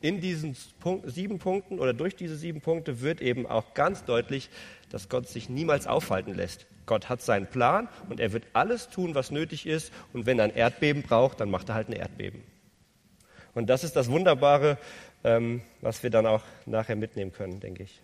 in 0.00 0.20
diesen 0.20 0.56
Punkt, 0.80 1.10
sieben 1.10 1.38
Punkten 1.38 1.78
oder 1.78 1.94
durch 1.94 2.16
diese 2.16 2.36
sieben 2.36 2.60
Punkte 2.60 3.00
wird 3.00 3.22
eben 3.22 3.46
auch 3.46 3.72
ganz 3.74 4.04
deutlich, 4.04 4.50
dass 4.90 5.08
Gott 5.08 5.28
sich 5.28 5.48
niemals 5.48 5.86
aufhalten 5.86 6.34
lässt. 6.34 6.66
Gott 6.86 7.08
hat 7.08 7.22
seinen 7.22 7.46
Plan 7.46 7.88
und 8.08 8.18
er 8.18 8.32
wird 8.32 8.44
alles 8.52 8.90
tun, 8.90 9.14
was 9.14 9.30
nötig 9.30 9.66
ist. 9.66 9.92
Und 10.12 10.26
wenn 10.26 10.38
er 10.38 10.46
ein 10.46 10.54
Erdbeben 10.54 11.02
braucht, 11.02 11.40
dann 11.40 11.50
macht 11.50 11.68
er 11.68 11.76
halt 11.76 11.88
ein 11.88 11.94
Erdbeben. 11.94 12.42
Und 13.54 13.70
das 13.70 13.84
ist 13.84 13.94
das 13.94 14.10
Wunderbare, 14.10 14.78
ähm, 15.24 15.62
was 15.80 16.02
wir 16.02 16.10
dann 16.10 16.26
auch 16.26 16.42
nachher 16.66 16.96
mitnehmen 16.96 17.32
können, 17.32 17.60
denke 17.60 17.84
ich. 17.84 18.00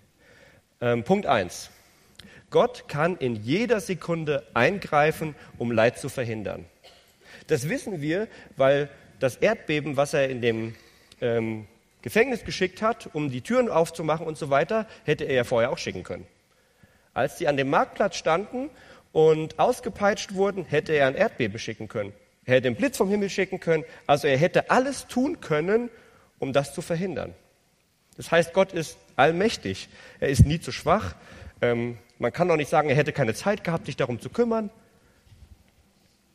Ähm, 0.81 1.03
Punkt 1.03 1.27
eins: 1.27 1.70
Gott 2.51 2.88
kann 2.88 3.16
in 3.16 3.35
jeder 3.35 3.81
Sekunde 3.81 4.46
eingreifen, 4.55 5.35
um 5.59 5.72
Leid 5.72 5.98
zu 5.98 6.09
verhindern. 6.09 6.64
Das 7.48 7.68
wissen 7.68 8.01
wir, 8.01 8.29
weil 8.57 8.88
das 9.20 9.37
Erdbeben, 9.37 9.96
was 9.96 10.14
er 10.14 10.28
in 10.28 10.40
dem 10.40 10.74
ähm, 11.20 11.66
Gefängnis 12.02 12.44
geschickt 12.44 12.83
hat, 12.83 13.11
um 13.12 13.31
die 13.31 13.40
Türen 13.40 13.68
aufzumachen 13.68 14.26
und 14.26 14.38
so 14.38 14.50
weiter, 14.50 14.87
hätte 15.04 15.24
er 15.24 15.35
ja 15.35 15.44
vorher 15.44 15.70
auch 15.70 15.78
schicken 15.78 16.04
können. 16.04 16.26
Als 17.14 17.38
sie 17.38 17.48
an 17.48 17.57
dem 17.57 17.70
Marktplatz 17.70 18.16
standen 18.16 18.70
und 19.12 19.59
ausgepeitscht 19.59 20.35
wurden, 20.35 20.64
hätte 20.64 20.92
er 20.92 21.09
ein 21.09 21.14
Erdbeben 21.14 21.59
schicken 21.59 21.88
können. 21.88 22.12
Er 22.44 22.54
hätte 22.54 22.62
den 22.62 22.76
Blitz 22.76 22.96
vom 22.96 23.11
Himmel 23.11 23.28
schicken 23.28 23.61
können. 23.61 23.85
Also 24.07 24.28
er 24.28 24.38
hätte 24.38 24.70
alles 24.70 25.07
tun 25.07 25.40
können, 25.40 25.90
um 26.38 26.52
das 26.52 26.72
zu 26.72 26.81
verhindern. 26.81 27.35
Das 28.16 28.31
heißt, 28.31 28.52
Gott 28.52 28.72
ist 28.72 28.96
allmächtig. 29.16 29.88
Er 30.20 30.28
ist 30.28 30.46
nie 30.46 30.61
zu 30.61 30.72
schwach. 30.72 31.14
Ähm, 31.61 31.98
man 32.18 32.33
kann 32.33 32.50
auch 32.50 32.57
nicht 32.57 32.70
sagen, 32.70 32.88
er 32.88 32.96
hätte 32.96 33.12
keine 33.12 33.35
Zeit 33.35 33.64
gehabt, 33.64 33.87
sich 33.87 33.96
darum 33.96 34.20
zu 34.20 34.31
kümmern. 34.31 34.70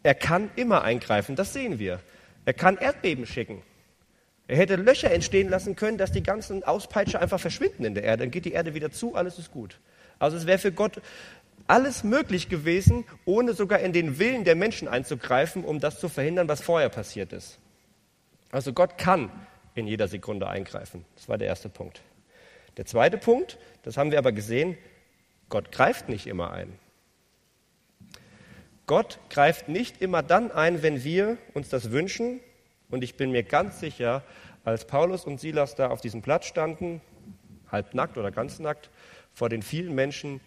Er 0.04 0.15
kann 0.15 0.52
immer 0.56 0.84
eingreifen, 0.84 1.36
das 1.36 1.54
sehen 1.54 1.80
wir. 1.80 2.00
Er 2.45 2.53
kann 2.53 2.77
Erdbeben 2.77 3.25
schicken. 3.25 3.62
Er 4.47 4.58
hätte 4.58 4.75
Löcher 4.75 5.12
entstehen 5.12 5.49
lassen 5.49 5.75
können, 5.75 5.97
dass 5.97 6.12
die 6.12 6.23
ganzen 6.23 6.63
Auspeitscher 6.63 7.21
einfach 7.21 7.39
verschwinden 7.39 7.86
in 7.86 7.95
der 7.95 8.03
Erde. 8.03 8.23
Dann 8.23 8.32
geht 8.32 8.45
die 8.45 8.51
Erde 8.51 8.73
wieder 8.73 8.91
zu, 8.91 9.15
alles 9.15 9.39
ist 9.39 9.51
gut. 9.51 9.79
Also 10.19 10.38
es 10.38 10.45
wäre 10.45 10.58
für 10.58 10.71
Gott 10.71 11.01
alles 11.67 12.03
möglich 12.03 12.49
gewesen, 12.49 13.06
ohne 13.25 13.53
sogar 13.53 13.79
in 13.79 13.93
den 13.93 14.19
Willen 14.19 14.43
der 14.43 14.56
Menschen 14.56 14.88
einzugreifen, 14.88 15.63
um 15.63 15.79
das 15.79 15.99
zu 15.99 16.10
verhindern, 16.10 16.49
was 16.49 16.62
vorher 16.62 16.89
passiert 16.89 17.32
ist. 17.32 17.58
Also 18.51 18.73
Gott 18.73 18.97
kann 18.97 19.32
in 19.75 19.88
jeder 19.88 20.08
Sekunde 20.08 20.47
eingreifen. 20.47 21.06
Das 21.15 21.29
war 21.29 21.38
der 21.38 21.47
erste 21.47 21.69
Punkt. 21.69 22.01
Der 22.77 22.86
zweite 22.86 23.17
Punkt, 23.17 23.58
das 23.84 23.97
haben 23.97 24.12
wir 24.12 24.17
aber 24.17 24.32
gesehen, 24.32 24.77
Gott 25.49 25.71
greift 25.71 26.10
nicht 26.10 26.27
immer 26.27 26.51
ein. 26.51 26.73
Gott 28.86 29.19
greift 29.30 29.69
nicht 29.69 30.02
immer 30.02 30.24
dann 30.24 30.52
ein, 30.52 30.82
wenn 30.82 31.04
wir 31.04 31.38
uns 31.54 31.69
das 31.69 31.91
wünschen. 31.91 32.39
Und 32.89 33.04
ich 33.04 33.15
bin 33.15 33.32
mir 33.32 33.43
ganz 33.43 33.80
sicher, 33.80 34.24
als 34.65 34.86
Paulus 34.86 35.26
und 35.26 35.39
Silas 35.39 35.76
da 35.76 35.89
auf 35.89 36.02
diesem 36.02 36.22
Platz 36.22 36.46
standen, 36.46 37.02
halbnackt 37.72 38.17
oder 38.17 38.32
ganz 38.32 38.60
nackt, 38.60 38.89
vor 39.34 39.50
den 39.50 39.62
vielen 39.62 39.96
Menschen, 39.96 40.41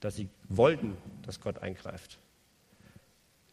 dass 0.00 0.16
sie 0.16 0.28
wollten, 0.48 0.96
dass 1.22 1.40
Gott 1.40 1.58
eingreift. 1.58 2.18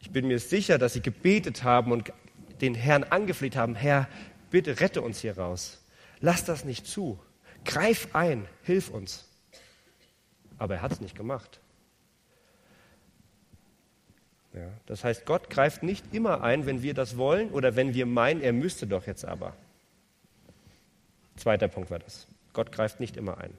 Ich 0.00 0.10
bin 0.10 0.26
mir 0.26 0.38
sicher, 0.38 0.78
dass 0.78 0.92
sie 0.92 1.00
gebetet 1.00 1.64
haben 1.64 1.92
und 1.92 2.12
den 2.60 2.74
Herrn 2.74 3.04
angefleht 3.04 3.56
haben, 3.56 3.74
Herr, 3.74 4.08
bitte 4.50 4.80
rette 4.80 5.02
uns 5.02 5.20
hier 5.20 5.36
raus. 5.36 5.82
Lass 6.20 6.44
das 6.44 6.64
nicht 6.64 6.86
zu. 6.86 7.18
Greif 7.64 8.14
ein, 8.14 8.46
hilf 8.62 8.90
uns. 8.90 9.28
Aber 10.58 10.74
er 10.74 10.82
hat 10.82 10.92
es 10.92 11.00
nicht 11.00 11.16
gemacht. 11.16 11.60
Ja, 14.54 14.68
das 14.86 15.02
heißt, 15.02 15.26
Gott 15.26 15.50
greift 15.50 15.82
nicht 15.82 16.14
immer 16.14 16.42
ein, 16.42 16.64
wenn 16.64 16.82
wir 16.82 16.94
das 16.94 17.16
wollen 17.16 17.50
oder 17.50 17.74
wenn 17.74 17.92
wir 17.92 18.06
meinen, 18.06 18.40
er 18.40 18.52
müsste 18.52 18.86
doch 18.86 19.06
jetzt 19.06 19.24
aber. 19.24 19.54
Zweiter 21.36 21.66
Punkt 21.66 21.90
war 21.90 21.98
das. 21.98 22.28
Gott 22.52 22.70
greift 22.70 23.00
nicht 23.00 23.16
immer 23.16 23.38
ein. 23.38 23.52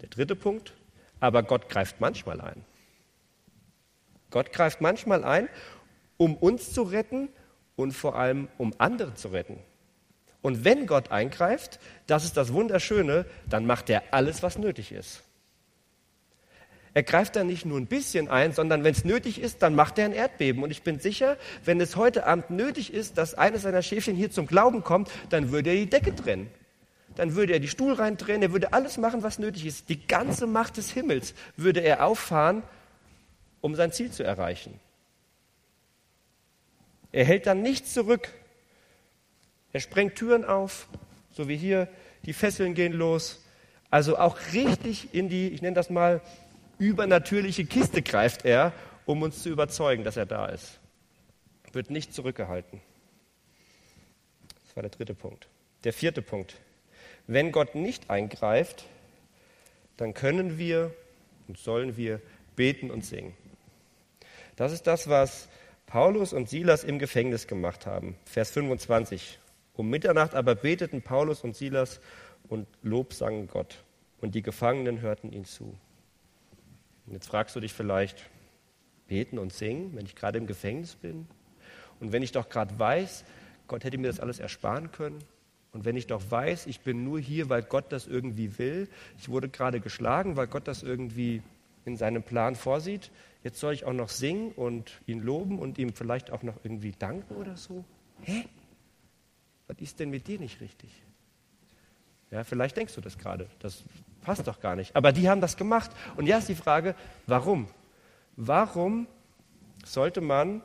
Der 0.00 0.08
dritte 0.08 0.34
Punkt, 0.34 0.74
aber 1.20 1.44
Gott 1.44 1.68
greift 1.68 2.00
manchmal 2.00 2.40
ein. 2.40 2.64
Gott 4.30 4.52
greift 4.52 4.80
manchmal 4.80 5.22
ein, 5.22 5.48
um 6.16 6.36
uns 6.36 6.72
zu 6.72 6.82
retten 6.82 7.28
und 7.76 7.92
vor 7.92 8.16
allem 8.16 8.48
um 8.58 8.74
andere 8.78 9.14
zu 9.14 9.28
retten. 9.28 9.60
Und 10.40 10.64
wenn 10.64 10.88
Gott 10.88 11.12
eingreift, 11.12 11.78
das 12.08 12.24
ist 12.24 12.36
das 12.36 12.52
Wunderschöne, 12.52 13.26
dann 13.48 13.64
macht 13.64 13.88
er 13.90 14.02
alles, 14.10 14.42
was 14.42 14.58
nötig 14.58 14.90
ist. 14.90 15.22
Er 16.94 17.02
greift 17.02 17.36
da 17.36 17.44
nicht 17.44 17.64
nur 17.64 17.78
ein 17.78 17.86
bisschen 17.86 18.28
ein, 18.28 18.52
sondern 18.52 18.84
wenn 18.84 18.92
es 18.92 19.04
nötig 19.04 19.40
ist, 19.40 19.62
dann 19.62 19.74
macht 19.74 19.98
er 19.98 20.04
ein 20.04 20.12
Erdbeben. 20.12 20.62
Und 20.62 20.70
ich 20.70 20.82
bin 20.82 21.00
sicher, 21.00 21.38
wenn 21.64 21.80
es 21.80 21.96
heute 21.96 22.26
Abend 22.26 22.50
nötig 22.50 22.92
ist, 22.92 23.16
dass 23.16 23.34
eines 23.34 23.62
seiner 23.62 23.80
Schäfchen 23.80 24.14
hier 24.14 24.30
zum 24.30 24.46
Glauben 24.46 24.84
kommt, 24.84 25.10
dann 25.30 25.52
würde 25.52 25.70
er 25.70 25.76
die 25.76 25.88
Decke 25.88 26.14
trennen. 26.14 26.50
Dann 27.14 27.34
würde 27.34 27.54
er 27.54 27.60
die 27.60 27.68
Stuhl 27.68 27.94
reindrehen, 27.94 28.42
er 28.42 28.52
würde 28.52 28.72
alles 28.72 28.98
machen, 28.98 29.22
was 29.22 29.38
nötig 29.38 29.66
ist. 29.66 29.88
Die 29.88 30.06
ganze 30.06 30.46
Macht 30.46 30.76
des 30.76 30.90
Himmels 30.90 31.34
würde 31.56 31.80
er 31.80 32.04
auffahren, 32.04 32.62
um 33.60 33.74
sein 33.74 33.92
Ziel 33.92 34.10
zu 34.10 34.22
erreichen. 34.22 34.78
Er 37.10 37.24
hält 37.24 37.46
dann 37.46 37.62
nichts 37.62 37.92
zurück. 37.92 38.30
Er 39.72 39.80
sprengt 39.80 40.16
Türen 40.16 40.44
auf, 40.44 40.88
so 41.32 41.48
wie 41.48 41.56
hier, 41.56 41.88
die 42.24 42.32
Fesseln 42.32 42.74
gehen 42.74 42.92
los. 42.92 43.44
Also 43.90 44.18
auch 44.18 44.38
richtig 44.52 45.14
in 45.14 45.28
die, 45.28 45.48
ich 45.48 45.60
nenne 45.60 45.74
das 45.74 45.90
mal, 45.90 46.22
übernatürliche 46.78 47.64
Kiste 47.64 48.02
greift 48.02 48.44
er, 48.44 48.72
um 49.06 49.22
uns 49.22 49.42
zu 49.42 49.48
überzeugen, 49.48 50.04
dass 50.04 50.16
er 50.16 50.26
da 50.26 50.46
ist. 50.46 50.80
Wird 51.72 51.90
nicht 51.90 52.14
zurückgehalten. 52.14 52.80
Das 54.66 54.76
war 54.76 54.82
der 54.82 54.90
dritte 54.90 55.14
Punkt. 55.14 55.48
Der 55.84 55.92
vierte 55.92 56.22
Punkt. 56.22 56.56
Wenn 57.26 57.52
Gott 57.52 57.74
nicht 57.74 58.10
eingreift, 58.10 58.84
dann 59.96 60.14
können 60.14 60.58
wir 60.58 60.94
und 61.48 61.58
sollen 61.58 61.96
wir 61.96 62.20
beten 62.56 62.90
und 62.90 63.04
singen. 63.04 63.34
Das 64.56 64.72
ist 64.72 64.86
das, 64.86 65.08
was 65.08 65.48
Paulus 65.86 66.32
und 66.32 66.48
Silas 66.48 66.84
im 66.84 66.98
Gefängnis 66.98 67.46
gemacht 67.46 67.86
haben. 67.86 68.16
Vers 68.24 68.50
25. 68.50 69.38
Um 69.74 69.88
Mitternacht 69.88 70.34
aber 70.34 70.54
beteten 70.54 71.02
Paulus 71.02 71.42
und 71.42 71.56
Silas 71.56 72.00
und 72.48 72.66
Lob 72.82 73.14
sangen 73.14 73.48
Gott. 73.48 73.82
Und 74.20 74.34
die 74.34 74.42
Gefangenen 74.42 75.00
hörten 75.00 75.32
ihnen 75.32 75.44
zu. 75.44 75.76
Und 77.12 77.16
jetzt 77.16 77.28
fragst 77.28 77.54
du 77.54 77.60
dich 77.60 77.74
vielleicht, 77.74 78.24
beten 79.06 79.38
und 79.38 79.52
singen, 79.52 79.94
wenn 79.94 80.06
ich 80.06 80.16
gerade 80.16 80.38
im 80.38 80.46
Gefängnis 80.46 80.94
bin? 80.94 81.26
Und 82.00 82.10
wenn 82.10 82.22
ich 82.22 82.32
doch 82.32 82.48
gerade 82.48 82.78
weiß, 82.78 83.26
Gott 83.68 83.84
hätte 83.84 83.98
mir 83.98 84.06
das 84.06 84.18
alles 84.18 84.40
ersparen 84.40 84.92
können? 84.92 85.22
Und 85.72 85.84
wenn 85.84 85.94
ich 85.94 86.06
doch 86.06 86.22
weiß, 86.30 86.66
ich 86.66 86.80
bin 86.80 87.04
nur 87.04 87.20
hier, 87.20 87.50
weil 87.50 87.64
Gott 87.64 87.92
das 87.92 88.06
irgendwie 88.06 88.58
will, 88.58 88.88
ich 89.18 89.28
wurde 89.28 89.50
gerade 89.50 89.80
geschlagen, 89.80 90.36
weil 90.38 90.46
Gott 90.46 90.66
das 90.66 90.82
irgendwie 90.82 91.42
in 91.84 91.98
seinem 91.98 92.22
Plan 92.22 92.56
vorsieht, 92.56 93.10
jetzt 93.44 93.60
soll 93.60 93.74
ich 93.74 93.84
auch 93.84 93.92
noch 93.92 94.08
singen 94.08 94.52
und 94.52 95.02
ihn 95.04 95.20
loben 95.20 95.58
und 95.58 95.76
ihm 95.76 95.92
vielleicht 95.92 96.30
auch 96.30 96.42
noch 96.42 96.64
irgendwie 96.64 96.92
danken 96.92 97.34
oder 97.34 97.58
so? 97.58 97.84
Hä? 98.22 98.46
Was 99.66 99.76
ist 99.80 100.00
denn 100.00 100.08
mit 100.08 100.28
dir 100.28 100.38
nicht 100.38 100.62
richtig? 100.62 100.88
Ja, 102.32 102.44
vielleicht 102.44 102.78
denkst 102.78 102.94
du 102.94 103.02
das 103.02 103.18
gerade. 103.18 103.46
Das 103.58 103.84
passt 104.22 104.46
doch 104.48 104.58
gar 104.58 104.74
nicht. 104.74 104.96
Aber 104.96 105.12
die 105.12 105.28
haben 105.28 105.42
das 105.42 105.58
gemacht. 105.58 105.90
Und 106.16 106.26
ja 106.26 106.38
ist 106.38 106.48
die 106.48 106.54
Frage, 106.54 106.94
warum? 107.26 107.68
Warum 108.36 109.06
sollte 109.84 110.22
man, 110.22 110.62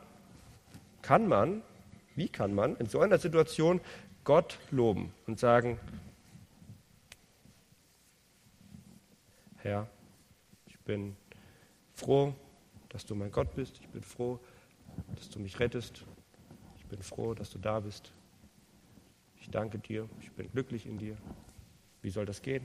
kann 1.02 1.28
man, 1.28 1.62
wie 2.16 2.30
kann 2.30 2.54
man 2.54 2.74
in 2.76 2.86
so 2.86 3.00
einer 3.00 3.18
Situation 3.18 3.82
Gott 4.24 4.58
loben 4.70 5.12
und 5.26 5.38
sagen, 5.38 5.78
Herr, 9.58 9.88
ich 10.66 10.78
bin 10.80 11.16
froh, 11.92 12.34
dass 12.88 13.04
du 13.04 13.14
mein 13.14 13.30
Gott 13.30 13.54
bist. 13.54 13.78
Ich 13.80 13.88
bin 13.88 14.02
froh, 14.02 14.40
dass 15.16 15.28
du 15.28 15.38
mich 15.38 15.60
rettest. 15.60 16.02
Ich 16.78 16.86
bin 16.86 17.02
froh, 17.02 17.34
dass 17.34 17.50
du 17.50 17.58
da 17.58 17.80
bist. 17.80 18.12
Ich 19.36 19.50
danke 19.50 19.78
dir. 19.78 20.08
Ich 20.22 20.32
bin 20.32 20.50
glücklich 20.50 20.86
in 20.86 20.96
dir. 20.96 21.18
Wie 22.02 22.10
soll 22.10 22.26
das 22.26 22.42
gehen? 22.42 22.64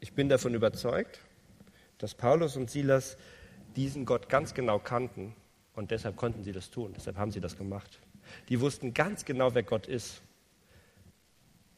Ich 0.00 0.12
bin 0.12 0.28
davon 0.28 0.54
überzeugt, 0.54 1.20
dass 1.98 2.14
Paulus 2.14 2.56
und 2.56 2.70
Silas 2.70 3.16
diesen 3.76 4.04
Gott 4.04 4.28
ganz 4.28 4.54
genau 4.54 4.78
kannten 4.78 5.34
und 5.74 5.90
deshalb 5.90 6.16
konnten 6.16 6.44
sie 6.44 6.52
das 6.52 6.70
tun. 6.70 6.92
Deshalb 6.94 7.16
haben 7.16 7.32
sie 7.32 7.40
das 7.40 7.56
gemacht. 7.56 8.00
Die 8.48 8.60
wussten 8.60 8.94
ganz 8.94 9.24
genau, 9.24 9.54
wer 9.54 9.62
Gott 9.62 9.86
ist. 9.86 10.22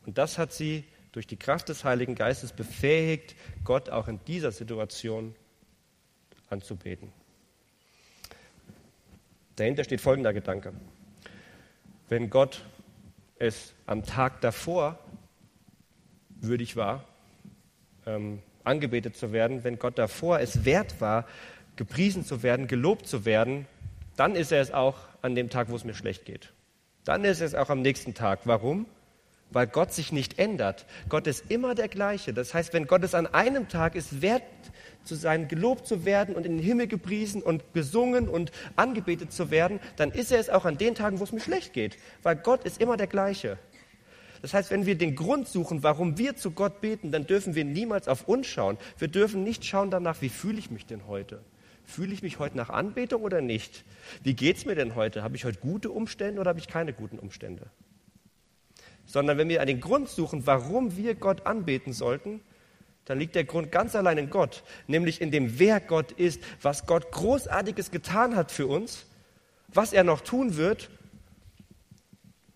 Und 0.05 0.19
das 0.19 0.39
hat 0.39 0.53
sie 0.53 0.85
durch 1.13 1.27
die 1.27 1.37
Kraft 1.37 1.69
des 1.69 1.85
Heiligen 1.85 2.15
Geistes 2.15 2.53
befähigt, 2.53 3.35
Gott 3.65 3.89
auch 3.89 4.09
in 4.09 4.21
dieser 4.27 4.53
Situation 4.53 5.35
anzubeten. 6.51 7.13
Dahinter 9.57 9.85
steht 9.85 10.01
folgender 10.01 10.35
Gedanke. 10.35 10.75
Wenn 12.09 12.29
Gott 12.29 12.63
es 13.39 13.75
am 13.87 14.05
Tag 14.05 14.41
davor 14.41 14.99
würdig 16.31 16.77
war, 16.77 17.05
ähm, 18.07 18.43
angebetet 18.65 19.17
zu 19.17 19.33
werden, 19.33 19.65
wenn 19.65 19.79
Gott 19.79 19.99
davor 19.99 20.41
es 20.41 20.65
wert 20.65 21.01
war, 21.01 21.27
gepriesen 21.77 22.25
zu 22.25 22.43
werden, 22.43 22.67
gelobt 22.67 23.07
zu 23.07 23.25
werden, 23.25 23.67
dann 24.17 24.35
ist 24.35 24.53
er 24.53 24.61
es 24.61 24.73
auch 24.73 24.97
an 25.23 25.35
dem 25.35 25.51
Tag, 25.51 25.69
wo 25.71 25.77
es 25.77 25.85
mir 25.85 25.95
schlecht 25.95 26.25
geht. 26.25 26.53
Dann 27.05 27.25
ist 27.25 27.41
es 27.41 27.55
auch 27.55 27.71
am 27.71 27.83
nächsten 27.83 28.15
Tag. 28.15 28.41
Warum? 28.45 28.87
Weil 29.51 29.67
Gott 29.67 29.93
sich 29.93 30.13
nicht 30.13 30.39
ändert. 30.39 30.87
Gott 31.09 31.27
ist 31.27 31.51
immer 31.51 31.75
der 31.75 31.89
gleiche. 31.89 32.33
Das 32.35 32.53
heißt, 32.53 32.73
wenn 32.73 32.87
Gott 32.87 33.05
es 33.05 33.15
an 33.15 33.27
einem 33.27 33.69
Tag 33.69 33.95
ist 33.95 34.21
wert 34.23 34.43
zu 35.05 35.15
sein, 35.15 35.49
gelobt 35.49 35.87
zu 35.87 36.05
werden 36.05 36.35
und 36.35 36.45
in 36.45 36.57
den 36.57 36.65
Himmel 36.65 36.89
gepriesen 36.89 37.43
und 37.43 37.63
gesungen 37.73 38.29
und 38.29 38.51
angebetet 38.75 39.33
zu 39.33 39.51
werden, 39.51 39.81
dann 39.97 40.11
ist 40.11 40.33
er 40.33 40.41
es 40.41 40.51
auch 40.51 40.65
an 40.65 40.79
den 40.79 40.95
Tagen, 40.95 41.21
wo 41.21 41.25
es 41.25 41.33
mir 41.33 41.41
schlecht 41.41 41.73
geht. 41.73 41.97
Weil 42.23 42.37
Gott 42.37 42.65
ist 42.65 42.81
immer 42.81 42.97
der 42.97 43.07
gleiche. 43.07 43.59
Das 44.43 44.55
heißt, 44.55 44.71
wenn 44.71 44.87
wir 44.87 44.97
den 44.97 45.15
Grund 45.15 45.49
suchen, 45.49 45.83
warum 45.83 46.19
wir 46.19 46.37
zu 46.37 46.51
Gott 46.51 46.81
beten, 46.81 47.11
dann 47.11 47.27
dürfen 47.27 47.55
wir 47.55 47.65
niemals 47.65 48.09
auf 48.09 48.29
uns 48.29 48.47
schauen. 48.47 48.79
Wir 48.99 49.09
dürfen 49.09 49.43
nicht 49.43 49.65
schauen 49.65 49.91
danach, 49.91 50.21
wie 50.21 50.29
fühle 50.29 50.59
ich 50.59 50.71
mich 50.71 50.87
denn 50.87 51.07
heute? 51.07 51.41
Fühle 51.85 52.13
ich 52.13 52.23
mich 52.23 52.39
heute 52.39 52.57
nach 52.57 52.69
Anbetung 52.69 53.23
oder 53.23 53.41
nicht? 53.41 53.85
Wie 54.23 54.35
geht 54.35 54.57
es 54.57 54.67
mir 54.67 54.75
denn 54.75 54.95
heute? 54.95 55.23
Habe 55.23 55.37
ich 55.37 55.45
heute 55.45 55.61
gute 55.61 55.91
Umstände 55.91 56.41
oder 56.41 56.51
habe 56.51 56.59
ich 56.59 56.69
keine 56.69 56.93
guten 56.93 57.19
Umstände? 57.19 57.71
Sondern 59.07 59.39
wenn 59.39 59.49
wir 59.49 59.61
einen 59.61 59.81
Grund 59.81 60.09
suchen, 60.09 60.47
warum 60.47 60.97
wir 60.97 61.15
Gott 61.15 61.47
anbeten 61.47 61.93
sollten, 61.93 62.41
dann 63.07 63.21
liegt 63.21 63.37
der 63.37 63.45
Grund 63.45 63.71
ganz 63.71 63.95
allein 63.95 64.19
in 64.19 64.31
Gott, 64.31 64.65
nämlich 64.89 65.21
in 65.21 65.31
dem, 65.31 65.59
wer 65.59 65.81
Gott 65.81 66.13
ist, 66.13 66.43
was 66.61 66.87
Gott 66.87 67.13
Großartiges 67.13 67.93
getan 67.93 68.35
hat 68.35 68.51
für 68.51 68.67
uns, 68.67 69.07
was 69.69 69.93
er 69.93 70.03
noch 70.03 70.21
tun 70.21 70.57
wird 70.57 70.91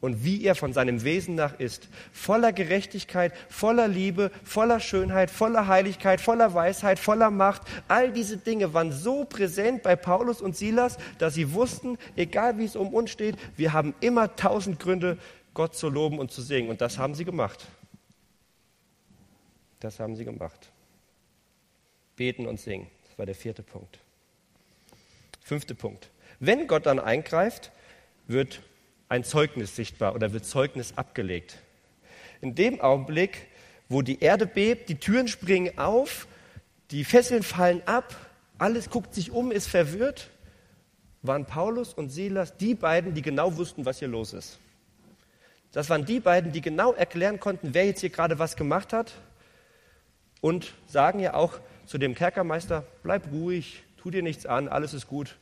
und 0.00 0.24
wie 0.24 0.44
er 0.44 0.54
von 0.54 0.72
seinem 0.72 1.04
Wesen 1.04 1.34
nach 1.34 1.58
ist. 1.60 1.88
Voller 2.12 2.52
Gerechtigkeit, 2.52 3.32
voller 3.48 3.86
Liebe, 3.86 4.30
voller 4.42 4.80
Schönheit, 4.80 5.30
voller 5.30 5.68
Heiligkeit, 5.68 6.20
voller 6.20 6.54
Weisheit, 6.54 6.98
voller 6.98 7.30
Macht. 7.30 7.62
All 7.86 8.10
diese 8.10 8.38
Dinge 8.38 8.74
waren 8.74 8.92
so 8.92 9.24
präsent 9.24 9.82
bei 9.82 9.96
Paulus 9.96 10.40
und 10.40 10.56
Silas, 10.56 10.96
dass 11.18 11.34
sie 11.34 11.52
wussten, 11.52 11.98
egal 12.16 12.58
wie 12.58 12.64
es 12.64 12.76
um 12.76 12.94
uns 12.94 13.10
steht, 13.10 13.36
wir 13.56 13.72
haben 13.72 13.94
immer 14.00 14.34
tausend 14.36 14.80
Gründe, 14.80 15.18
Gott 15.54 15.74
zu 15.76 15.88
loben 15.88 16.18
und 16.18 16.30
zu 16.30 16.42
singen. 16.42 16.70
Und 16.70 16.80
das 16.80 16.98
haben 16.98 17.14
sie 17.14 17.24
gemacht. 17.24 17.66
Das 19.80 19.98
haben 19.98 20.16
sie 20.16 20.24
gemacht. 20.24 20.70
beten 22.16 22.46
und 22.46 22.60
singen. 22.60 22.86
Das 23.08 23.18
war 23.18 23.24
der 23.24 23.34
vierte 23.34 23.62
Punkt. 23.62 23.98
Fünfter 25.42 25.74
Punkt. 25.74 26.10
Wenn 26.38 26.66
Gott 26.66 26.84
dann 26.84 26.98
eingreift, 26.98 27.72
wird 28.26 28.60
ein 29.08 29.24
Zeugnis 29.24 29.74
sichtbar 29.74 30.14
oder 30.14 30.32
wird 30.32 30.44
Zeugnis 30.44 30.96
abgelegt. 30.96 31.58
In 32.42 32.54
dem 32.54 32.80
Augenblick, 32.80 33.48
wo 33.88 34.02
die 34.02 34.20
Erde 34.20 34.46
bebt, 34.46 34.88
die 34.88 34.96
Türen 34.96 35.28
springen 35.28 35.78
auf, 35.78 36.28
die 36.90 37.04
Fesseln 37.04 37.42
fallen 37.42 37.82
ab, 37.86 38.14
alles 38.58 38.90
guckt 38.90 39.14
sich 39.14 39.30
um, 39.30 39.50
ist 39.50 39.68
verwirrt, 39.68 40.30
waren 41.22 41.46
Paulus 41.46 41.94
und 41.94 42.10
Silas 42.10 42.56
die 42.56 42.74
beiden, 42.74 43.14
die 43.14 43.22
genau 43.22 43.56
wussten, 43.56 43.84
was 43.84 43.98
hier 43.98 44.08
los 44.08 44.32
ist. 44.32 44.58
Das 45.72 45.88
waren 45.88 46.04
die 46.04 46.20
beiden, 46.20 46.52
die 46.52 46.60
genau 46.60 46.92
erklären 46.92 47.38
konnten, 47.38 47.74
wer 47.74 47.86
jetzt 47.86 48.00
hier 48.00 48.10
gerade 48.10 48.38
was 48.38 48.56
gemacht 48.56 48.92
hat 48.92 49.12
und 50.40 50.74
sagen 50.86 51.20
ja 51.20 51.34
auch 51.34 51.60
zu 51.86 51.98
dem 51.98 52.14
Kerkermeister, 52.14 52.84
bleib 53.02 53.30
ruhig, 53.32 53.84
tu 53.96 54.10
dir 54.10 54.22
nichts 54.22 54.46
an, 54.46 54.68
alles 54.68 54.94
ist 54.94 55.06
gut. 55.06 55.36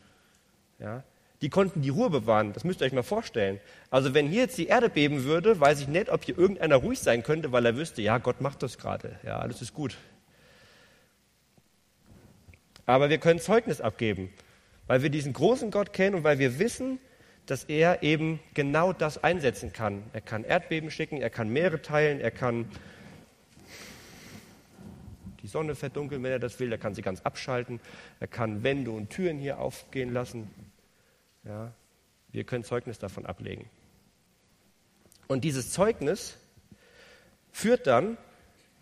Ja, 0.79 1.03
die 1.41 1.51
konnten 1.51 1.83
die 1.83 1.88
Ruhe 1.88 2.11
bewahren, 2.11 2.53
das 2.53 2.64
müsst 2.64 2.81
ihr 2.81 2.87
euch 2.87 2.93
mal 2.93 3.03
vorstellen. 3.03 3.61
Also 3.91 4.12
wenn 4.12 4.29
hier 4.29 4.43
jetzt 4.43 4.59
die 4.59 4.67
Erde 4.67 4.91
beben 4.91 5.25
würde, 5.25 5.61
weiß 5.61 5.81
ich 5.81 5.88
nicht, 5.88 6.11
ob 6.11 6.25
hier 6.25 6.37
irgendeiner 6.37 6.77
ruhig 6.77 6.99
sein 6.99 7.23
könnte, 7.23 7.53
weil 7.53 7.64
er 7.64 7.77
wüsste, 7.77 8.03
ja, 8.03 8.19
Gott 8.19 8.41
macht 8.41 8.62
das 8.62 8.79
gerade, 8.79 9.19
ja, 9.25 9.38
alles 9.38 9.62
ist 9.62 9.73
gut. 9.73 9.97
Aber 12.87 13.11
wir 13.11 13.19
können 13.19 13.38
Zeugnis 13.38 13.81
abgeben, 13.81 14.33
weil 14.87 15.03
wir 15.03 15.11
diesen 15.11 15.33
großen 15.33 15.71
Gott 15.71 15.93
kennen 15.93 16.17
und 16.17 16.25
weil 16.25 16.38
wir 16.38 16.59
wissen, 16.59 16.99
dass 17.51 17.65
er 17.65 18.03
eben 18.03 18.41
genau 18.53 18.93
das 18.93 19.25
einsetzen 19.25 19.73
kann. 19.73 20.03
Er 20.13 20.21
kann 20.21 20.45
Erdbeben 20.45 20.91
schicken, 20.91 21.21
er 21.23 21.31
kann 21.31 21.49
Meere 21.49 21.81
teilen, 21.81 22.21
er 22.21 22.31
kann 22.31 22.71
die 25.43 25.47
Sonne 25.47 25.75
verdunkeln, 25.75 26.23
wenn 26.23 26.33
er 26.33 26.39
das 26.39 26.61
will, 26.61 26.71
er 26.71 26.79
kann 26.79 26.95
sie 26.95 27.01
ganz 27.01 27.23
abschalten, 27.23 27.81
er 28.21 28.27
kann 28.27 28.63
Wände 28.63 28.91
und 28.91 29.09
Türen 29.09 29.39
hier 29.39 29.61
aufgehen 29.61 30.13
lassen. 30.13 30.51
Ja, 31.45 31.73
wir 32.33 32.45
können 32.45 32.65
Zeugnis 32.65 32.99
davon 32.99 33.25
ablegen. 33.25 33.71
Und 35.27 35.45
dieses 35.45 35.73
Zeugnis 35.73 36.37
führt 37.51 37.87
dann, 37.87 38.19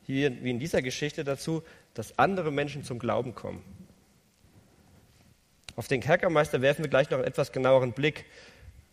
hier 0.03 0.43
wie 0.43 0.51
in 0.51 0.59
dieser 0.59 0.83
Geschichte, 0.83 1.23
dazu, 1.23 1.63
dass 1.95 2.19
andere 2.19 2.51
Menschen 2.51 2.83
zum 2.83 2.99
Glauben 2.99 3.35
kommen. 3.35 3.63
Auf 5.77 5.89
den 5.89 6.01
Kerkermeister 6.01 6.63
werfen 6.63 6.85
wir 6.85 6.91
gleich 6.91 7.11
noch 7.11 7.19
einen 7.19 7.27
etwas 7.27 7.53
genaueren 7.53 7.93
Blick. 7.93 8.25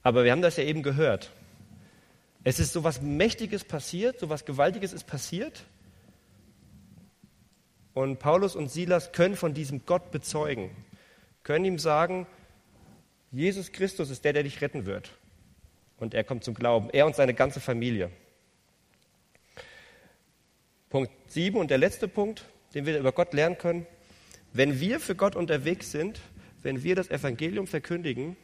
Aber 0.03 0.25
wir 0.25 0.31
haben 0.31 0.41
das 0.41 0.57
ja 0.57 0.63
eben 0.65 0.83
gehört. 0.83 1.31
Es 2.43 2.59
ist 2.59 2.73
so 2.73 2.79
etwas 2.79 3.01
Mächtiges 3.01 3.63
passiert, 3.63 4.19
so 4.19 4.25
etwas 4.25 4.45
Gewaltiges 4.45 4.91
ist 4.91 5.07
passiert. 5.07 5.63
Und 7.93 8.19
Paulus 8.19 8.55
und 8.55 8.69
Silas 8.69 9.13
können 9.13 9.35
von 9.35 9.53
diesem 9.53 9.85
Gott 9.85 10.11
bezeugen, 10.11 10.71
können 11.43 11.63
ihm 11.63 11.79
sagen, 11.79 12.27
Jesus 13.31 13.71
Christus 13.71 14.09
ist 14.09 14.25
der, 14.25 14.33
der 14.33 14.43
dich 14.43 14.61
retten 14.61 14.85
wird. 14.85 15.11
Und 15.97 16.13
er 16.13 16.23
kommt 16.23 16.43
zum 16.43 16.53
Glauben, 16.53 16.89
er 16.91 17.05
und 17.05 17.15
seine 17.15 17.33
ganze 17.33 17.59
Familie. 17.59 18.09
Punkt 20.89 21.11
7 21.27 21.57
und 21.57 21.71
der 21.71 21.77
letzte 21.77 22.07
Punkt, 22.07 22.45
den 22.73 22.85
wir 22.85 22.99
über 22.99 23.11
Gott 23.11 23.33
lernen 23.33 23.57
können. 23.57 23.87
Wenn 24.51 24.79
wir 24.79 24.99
für 24.99 25.15
Gott 25.15 25.35
unterwegs 25.35 25.91
sind, 25.91 26.19
wenn 26.61 26.83
wir 26.83 26.95
das 26.95 27.09
Evangelium 27.09 27.67
verkündigen, 27.67 28.35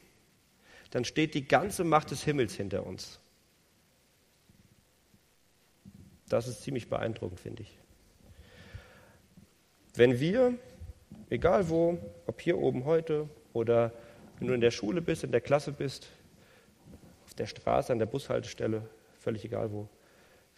dann 0.92 1.06
steht 1.06 1.34
die 1.34 1.48
ganze 1.48 1.84
Macht 1.84 2.12
des 2.12 2.24
Himmels 2.24 2.54
hinter 2.54 2.86
uns. 2.86 3.20
Das 6.28 6.48
ist 6.48 6.64
ziemlich 6.64 6.90
beeindruckend, 6.90 7.40
finde 7.40 7.64
ich. 7.64 7.78
Wenn 9.96 10.20
wir, 10.20 10.54
egal 11.30 11.70
wo, 11.70 11.98
ob 12.28 12.40
hier 12.42 12.58
oben 12.58 12.86
heute 12.86 13.28
oder 13.54 13.92
wenn 14.38 14.48
du 14.48 14.54
in 14.54 14.62
der 14.62 14.72
Schule 14.72 15.02
bist, 15.02 15.24
in 15.24 15.32
der 15.32 15.42
Klasse 15.42 15.72
bist, 15.72 16.08
auf 17.26 17.34
der 17.34 17.48
Straße, 17.48 17.92
an 17.92 18.00
der 18.00 18.06
Bushaltestelle, 18.06 18.88
völlig 19.20 19.44
egal 19.44 19.72
wo, 19.72 19.90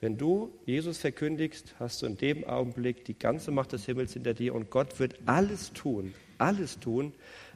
wenn 0.02 0.18
du 0.18 0.52
Jesus 0.66 0.98
verkündigst, 0.98 1.76
hast 1.80 2.02
du 2.02 2.08
in 2.08 2.18
dem 2.18 2.44
Augenblick 2.44 3.06
die 3.06 3.18
ganze 3.18 3.52
Macht 3.52 3.72
des 3.72 3.86
Himmels 3.86 4.14
hinter 4.14 4.34
dir 4.34 4.56
und 4.56 4.72
Gott 4.72 5.00
wird 5.00 5.20
alles 5.28 5.74
tun, 5.74 6.14
alles 6.40 6.80
tun, 6.80 7.14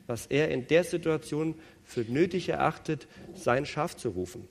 was 0.07 0.27
er 0.27 0.49
in 0.49 0.67
der 0.67 0.83
Situation 0.83 1.55
für 1.83 2.01
nötig 2.01 2.49
erachtet, 2.49 3.07
sein 3.33 3.65
Schaf 3.65 3.95
zu 3.95 4.09
rufen. 4.09 4.47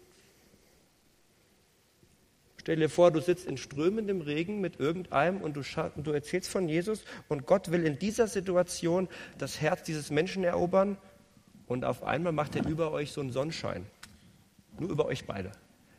Stell 2.64 2.76
dir 2.76 2.88
vor, 2.88 3.10
du 3.10 3.20
sitzt 3.20 3.46
in 3.46 3.58
strömendem 3.58 4.22
Regen 4.22 4.60
mit 4.62 4.80
irgendeinem 4.80 5.42
und 5.42 5.54
du, 5.54 5.62
und 5.96 6.06
du 6.06 6.12
erzählst 6.12 6.48
von 6.48 6.66
Jesus 6.66 7.04
und 7.28 7.44
Gott 7.44 7.70
will 7.70 7.84
in 7.84 7.98
dieser 7.98 8.26
Situation 8.26 9.06
das 9.36 9.60
Herz 9.60 9.82
dieses 9.82 10.10
Menschen 10.10 10.44
erobern 10.44 10.96
und 11.66 11.84
auf 11.84 12.02
einmal 12.02 12.32
macht 12.32 12.56
er 12.56 12.66
über 12.66 12.90
euch 12.90 13.12
so 13.12 13.20
einen 13.20 13.32
Sonnenschein. 13.32 13.84
Nur 14.78 14.90
über 14.90 15.04
euch 15.04 15.26
beide. 15.26 15.52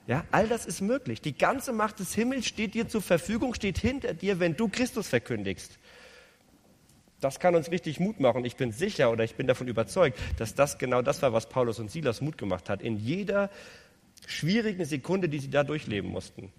Ja, 0.08 0.24
all 0.32 0.48
das 0.48 0.66
ist 0.66 0.82
möglich. 0.82 1.22
Die 1.22 1.38
ganze 1.38 1.72
Macht 1.72 2.00
des 2.00 2.14
Himmels 2.14 2.46
steht 2.46 2.74
dir 2.74 2.88
zur 2.88 3.02
Verfügung, 3.02 3.54
steht 3.54 3.78
hinter 3.78 4.14
dir, 4.14 4.40
wenn 4.40 4.56
du 4.56 4.68
Christus 4.68 5.08
verkündigst. 5.08 5.78
Das 7.26 7.40
kann 7.40 7.56
uns 7.56 7.72
richtig 7.72 8.00
Mut 8.00 8.20
machen. 8.20 8.46
Ich 8.46 8.56
bin 8.56 8.72
sicher 8.72 9.10
oder 9.10 9.24
ich 9.24 9.34
bin 9.34 9.48
davon 9.48 9.68
überzeugt, 9.68 10.20
dass 10.38 10.54
das 10.54 10.78
genau 10.78 11.02
das 11.02 11.24
war, 11.24 11.34
was 11.34 11.50
Paulus 11.50 11.80
und 11.80 11.90
Silas 11.90 12.22
Mut 12.22 12.38
gemacht 12.38 12.70
hat. 12.70 12.84
In 12.84 12.98
jeder 12.98 13.50
schwierigen 14.28 14.86
Sekunde, 14.86 15.28
die 15.28 15.40
sie 15.40 15.50
da 15.50 15.64
durchleben 15.64 16.12
mussten. 16.12 16.52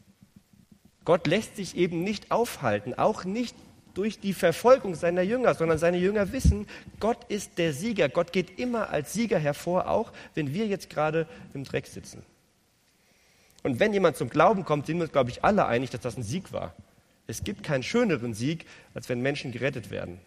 Gott 1.04 1.28
lässt 1.28 1.54
sich 1.54 1.76
eben 1.76 2.02
nicht 2.02 2.32
aufhalten, 2.32 2.94
auch 2.94 3.24
nicht 3.24 3.54
durch 3.94 4.18
die 4.18 4.32
Verfolgung 4.32 4.96
seiner 4.96 5.22
Jünger, 5.22 5.54
sondern 5.54 5.78
seine 5.78 5.98
Jünger 5.98 6.32
wissen, 6.32 6.66
Gott 6.98 7.22
ist 7.28 7.58
der 7.58 7.72
Sieger. 7.72 8.08
Gott 8.08 8.32
geht 8.32 8.58
immer 8.58 8.90
als 8.90 9.12
Sieger 9.12 9.38
hervor, 9.38 9.88
auch 9.88 10.12
wenn 10.34 10.52
wir 10.52 10.66
jetzt 10.66 10.90
gerade 10.90 11.28
im 11.54 11.62
Dreck 11.62 11.86
sitzen. 11.86 12.24
Und 13.62 13.78
wenn 13.78 13.92
jemand 13.92 14.16
zum 14.16 14.30
Glauben 14.30 14.64
kommt, 14.64 14.86
sind 14.86 14.96
wir 14.96 15.04
uns, 15.04 15.12
glaube 15.12 15.30
ich, 15.30 15.44
alle 15.44 15.66
einig, 15.66 15.90
dass 15.90 16.00
das 16.00 16.16
ein 16.16 16.24
Sieg 16.24 16.52
war. 16.52 16.74
Es 17.28 17.44
gibt 17.44 17.62
keinen 17.62 17.84
schöneren 17.84 18.34
Sieg, 18.34 18.66
als 18.94 19.08
wenn 19.08 19.20
Menschen 19.20 19.52
gerettet 19.52 19.92
werden 19.92 20.18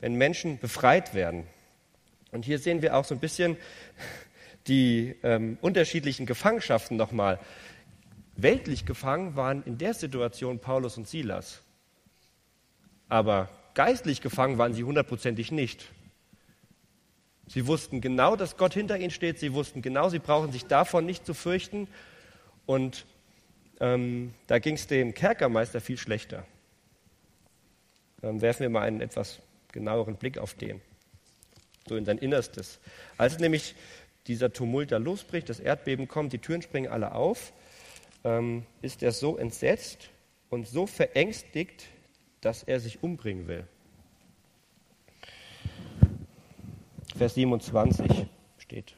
wenn 0.00 0.14
Menschen 0.14 0.58
befreit 0.58 1.14
werden. 1.14 1.46
Und 2.30 2.44
hier 2.44 2.58
sehen 2.58 2.82
wir 2.82 2.96
auch 2.96 3.04
so 3.04 3.14
ein 3.14 3.20
bisschen 3.20 3.56
die 4.66 5.16
ähm, 5.22 5.58
unterschiedlichen 5.60 6.26
Gefangenschaften 6.26 6.96
nochmal. 6.96 7.38
Weltlich 8.36 8.84
gefangen 8.84 9.34
waren 9.34 9.62
in 9.64 9.78
der 9.78 9.94
Situation 9.94 10.60
Paulus 10.60 10.96
und 10.96 11.08
Silas. 11.08 11.62
Aber 13.08 13.48
geistlich 13.74 14.20
gefangen 14.20 14.58
waren 14.58 14.74
sie 14.74 14.84
hundertprozentig 14.84 15.50
nicht. 15.50 15.88
Sie 17.48 17.66
wussten 17.66 18.02
genau, 18.02 18.36
dass 18.36 18.58
Gott 18.58 18.74
hinter 18.74 18.98
ihnen 18.98 19.10
steht. 19.10 19.38
Sie 19.38 19.54
wussten 19.54 19.80
genau, 19.80 20.10
sie 20.10 20.18
brauchen 20.18 20.52
sich 20.52 20.66
davon 20.66 21.06
nicht 21.06 21.24
zu 21.24 21.32
fürchten. 21.32 21.88
Und 22.66 23.06
ähm, 23.80 24.34
da 24.46 24.58
ging 24.58 24.74
es 24.74 24.86
dem 24.86 25.14
Kerkermeister 25.14 25.80
viel 25.80 25.96
schlechter. 25.96 26.44
Dann 28.20 28.42
werfen 28.42 28.60
wir 28.60 28.70
mal 28.70 28.82
einen 28.82 29.00
etwas 29.00 29.40
genaueren 29.78 30.16
Blick 30.16 30.38
auf 30.38 30.54
den, 30.54 30.80
so 31.88 31.96
in 31.96 32.04
sein 32.04 32.18
Innerstes. 32.18 32.80
Als 33.16 33.38
nämlich 33.38 33.74
dieser 34.26 34.52
Tumult 34.52 34.92
da 34.92 34.98
losbricht, 34.98 35.48
das 35.48 35.60
Erdbeben 35.60 36.08
kommt, 36.08 36.32
die 36.32 36.38
Türen 36.38 36.62
springen 36.62 36.90
alle 36.90 37.14
auf, 37.14 37.52
ähm, 38.24 38.66
ist 38.82 39.02
er 39.02 39.12
so 39.12 39.36
entsetzt 39.36 40.10
und 40.50 40.66
so 40.66 40.86
verängstigt, 40.86 41.86
dass 42.40 42.62
er 42.62 42.80
sich 42.80 43.02
umbringen 43.02 43.48
will. 43.48 43.66
Vers 47.16 47.34
27 47.34 48.26
steht. 48.58 48.94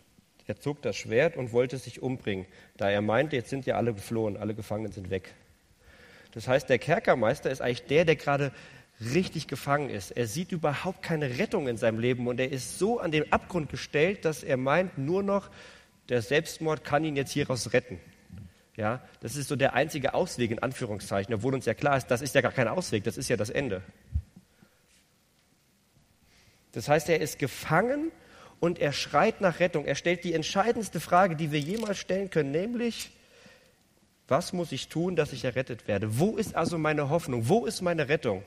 Er 0.47 0.59
zog 0.59 0.83
das 0.83 0.97
Schwert 0.97 1.37
und 1.37 1.53
wollte 1.53 1.79
sich 1.79 2.03
umbringen, 2.03 2.47
da 2.77 2.91
er 2.91 3.03
meinte, 3.03 3.37
jetzt 3.37 3.51
sind 3.51 3.67
ja 3.67 3.77
alle 3.77 3.95
geflohen, 3.95 4.37
alle 4.37 4.55
Gefangenen 4.55 4.93
sind 4.93 5.11
weg. 5.11 5.33
Das 6.33 6.49
heißt, 6.49 6.69
der 6.69 6.79
Kerkermeister 6.79 7.51
ist 7.51 7.61
eigentlich 7.61 7.87
der, 7.87 8.05
der 8.05 8.17
gerade 8.17 8.53
richtig 9.01 9.49
gefangen 9.49 9.89
ist. 9.89 10.11
Er 10.11 10.27
sieht 10.27 10.53
überhaupt 10.53 11.03
keine 11.03 11.39
Rettung 11.39 11.69
in 11.69 11.77
seinem 11.77 11.99
Leben 11.99 12.27
und 12.29 12.39
er 12.39 12.51
ist 12.51 12.79
so 12.79 13.01
an 13.01 13.11
den 13.11 13.33
Abgrund 13.33 13.71
gestellt, 13.71 14.25
dass 14.25 14.43
er 14.43 14.57
meint, 14.57 14.99
nur 14.99 15.23
noch 15.23 15.51
der 16.09 16.23
Selbstmord 16.23 16.85
kann 16.85 17.05
ihn 17.05 17.17
jetzt 17.17 17.33
hieraus 17.33 17.73
retten. 17.73 17.99
Ja, 18.77 19.03
das 19.21 19.37
ist 19.37 19.49
so 19.49 19.57
der 19.57 19.75
einzige 19.75 20.15
Ausweg 20.15 20.51
in 20.51 20.59
Anführungszeichen, 20.59 21.35
obwohl 21.35 21.55
uns 21.55 21.67
ja 21.67 21.75
klar 21.75 21.97
ist, 21.97 22.07
das 22.07 22.23
ist 22.23 22.35
ja 22.35 22.41
gar 22.41 22.53
kein 22.53 22.69
Ausweg, 22.69 23.05
das 23.05 23.17
ist 23.17 23.29
ja 23.29 23.37
das 23.37 23.51
Ende. 23.51 23.83
Das 26.73 26.89
heißt, 26.89 27.09
er 27.09 27.21
ist 27.21 27.39
gefangen 27.39 28.13
und 28.61 28.79
er 28.79 28.93
schreit 28.93 29.41
nach 29.41 29.61
Rettung. 29.61 29.87
Er 29.87 29.97
stellt 29.97 30.25
die 30.25 30.35
entscheidendste 30.35 31.01
Frage, 31.01 31.37
die 31.37 31.51
wir 31.53 31.59
jemals 31.59 31.99
stellen 31.99 32.31
können, 32.31 32.53
nämlich, 32.53 33.11
was 34.29 34.53
muss 34.53 34.71
ich 34.73 34.89
tun, 34.89 35.17
dass 35.17 35.33
ich 35.33 35.45
errettet 35.45 35.89
werde? 35.89 36.19
Wo 36.19 36.37
ist 36.37 36.55
also 36.55 36.79
meine 36.79 37.09
Hoffnung? 37.09 37.49
Wo 37.49 37.67
ist 37.67 37.83
meine 37.83 38.09
Rettung? 38.09 38.45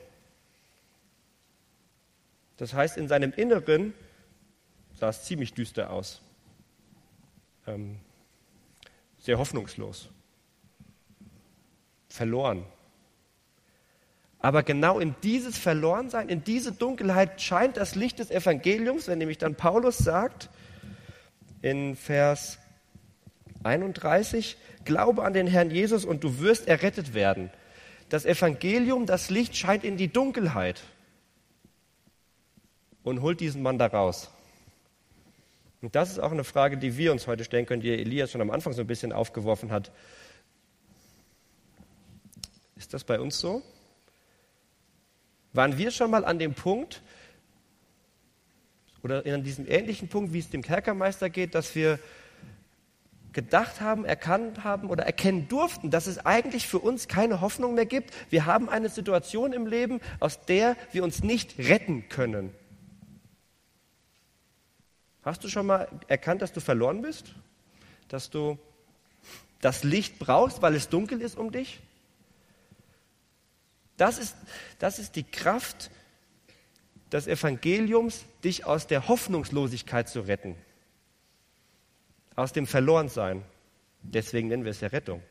Das 2.56 2.74
heißt, 2.74 2.96
in 2.96 3.08
seinem 3.08 3.32
Inneren 3.32 3.94
sah 4.94 5.08
es 5.08 5.24
ziemlich 5.24 5.54
düster 5.54 5.90
aus. 5.90 6.22
Ähm, 7.66 7.98
sehr 9.18 9.38
hoffnungslos. 9.38 10.08
Verloren. 12.08 12.64
Aber 14.38 14.62
genau 14.62 15.00
in 15.00 15.14
dieses 15.22 15.56
Verlorensein, 15.56 16.28
in 16.28 16.44
diese 16.44 16.70
Dunkelheit 16.70 17.40
scheint 17.40 17.78
das 17.78 17.94
Licht 17.94 18.18
des 18.18 18.30
Evangeliums, 18.30 19.08
wenn 19.08 19.18
nämlich 19.18 19.38
dann 19.38 19.54
Paulus 19.54 19.96
sagt 19.96 20.50
in 21.62 21.96
Vers 21.96 22.58
31, 23.62 24.58
glaube 24.84 25.24
an 25.24 25.32
den 25.32 25.46
Herrn 25.46 25.70
Jesus 25.70 26.04
und 26.04 26.22
du 26.22 26.40
wirst 26.40 26.68
errettet 26.68 27.14
werden. 27.14 27.50
Das 28.10 28.26
Evangelium, 28.26 29.06
das 29.06 29.30
Licht 29.30 29.56
scheint 29.56 29.82
in 29.82 29.96
die 29.96 30.08
Dunkelheit 30.08 30.82
und 33.04 33.22
holt 33.22 33.38
diesen 33.38 33.62
Mann 33.62 33.78
da 33.78 33.86
raus. 33.86 34.30
Und 35.82 35.94
das 35.94 36.10
ist 36.10 36.18
auch 36.18 36.32
eine 36.32 36.44
Frage, 36.44 36.78
die 36.78 36.96
wir 36.96 37.12
uns 37.12 37.26
heute 37.26 37.44
stellen 37.44 37.66
können, 37.66 37.82
die 37.82 37.92
Elias 37.92 38.32
schon 38.32 38.40
am 38.40 38.50
Anfang 38.50 38.72
so 38.72 38.80
ein 38.80 38.86
bisschen 38.86 39.12
aufgeworfen 39.12 39.70
hat. 39.70 39.92
Ist 42.76 42.92
das 42.94 43.04
bei 43.04 43.20
uns 43.20 43.38
so? 43.38 43.62
Waren 45.52 45.78
wir 45.78 45.90
schon 45.90 46.10
mal 46.10 46.24
an 46.24 46.38
dem 46.38 46.54
Punkt, 46.54 47.02
oder 49.04 49.22
an 49.26 49.44
diesem 49.44 49.66
ähnlichen 49.68 50.08
Punkt, 50.08 50.32
wie 50.32 50.38
es 50.38 50.48
dem 50.48 50.62
Kerkermeister 50.62 51.28
geht, 51.28 51.54
dass 51.54 51.74
wir 51.74 51.98
gedacht 53.34 53.82
haben, 53.82 54.06
erkannt 54.06 54.64
haben 54.64 54.88
oder 54.88 55.04
erkennen 55.04 55.46
durften, 55.48 55.90
dass 55.90 56.06
es 56.06 56.24
eigentlich 56.24 56.66
für 56.66 56.78
uns 56.78 57.06
keine 57.06 57.42
Hoffnung 57.42 57.74
mehr 57.74 57.84
gibt. 57.84 58.14
Wir 58.30 58.46
haben 58.46 58.70
eine 58.70 58.88
Situation 58.88 59.52
im 59.52 59.66
Leben, 59.66 60.00
aus 60.20 60.46
der 60.46 60.76
wir 60.92 61.04
uns 61.04 61.22
nicht 61.22 61.58
retten 61.58 62.08
können. 62.08 62.54
Hast 65.24 65.42
du 65.42 65.48
schon 65.48 65.66
mal 65.66 65.88
erkannt, 66.06 66.42
dass 66.42 66.52
du 66.52 66.60
verloren 66.60 67.00
bist? 67.00 67.34
Dass 68.08 68.28
du 68.28 68.58
das 69.60 69.82
Licht 69.82 70.18
brauchst, 70.18 70.60
weil 70.60 70.74
es 70.74 70.90
dunkel 70.90 71.22
ist 71.22 71.38
um 71.38 71.50
dich? 71.50 71.80
Das 73.96 74.18
ist, 74.18 74.36
das 74.78 74.98
ist 74.98 75.16
die 75.16 75.22
Kraft 75.22 75.90
des 77.10 77.26
Evangeliums, 77.26 78.26
dich 78.42 78.66
aus 78.66 78.86
der 78.86 79.08
Hoffnungslosigkeit 79.08 80.08
zu 80.08 80.20
retten, 80.20 80.56
aus 82.36 82.52
dem 82.52 82.66
Verlorensein. 82.66 83.42
Deswegen 84.02 84.48
nennen 84.48 84.64
wir 84.64 84.72
es 84.72 84.80
ja 84.80 84.88
Rettung. 84.88 85.22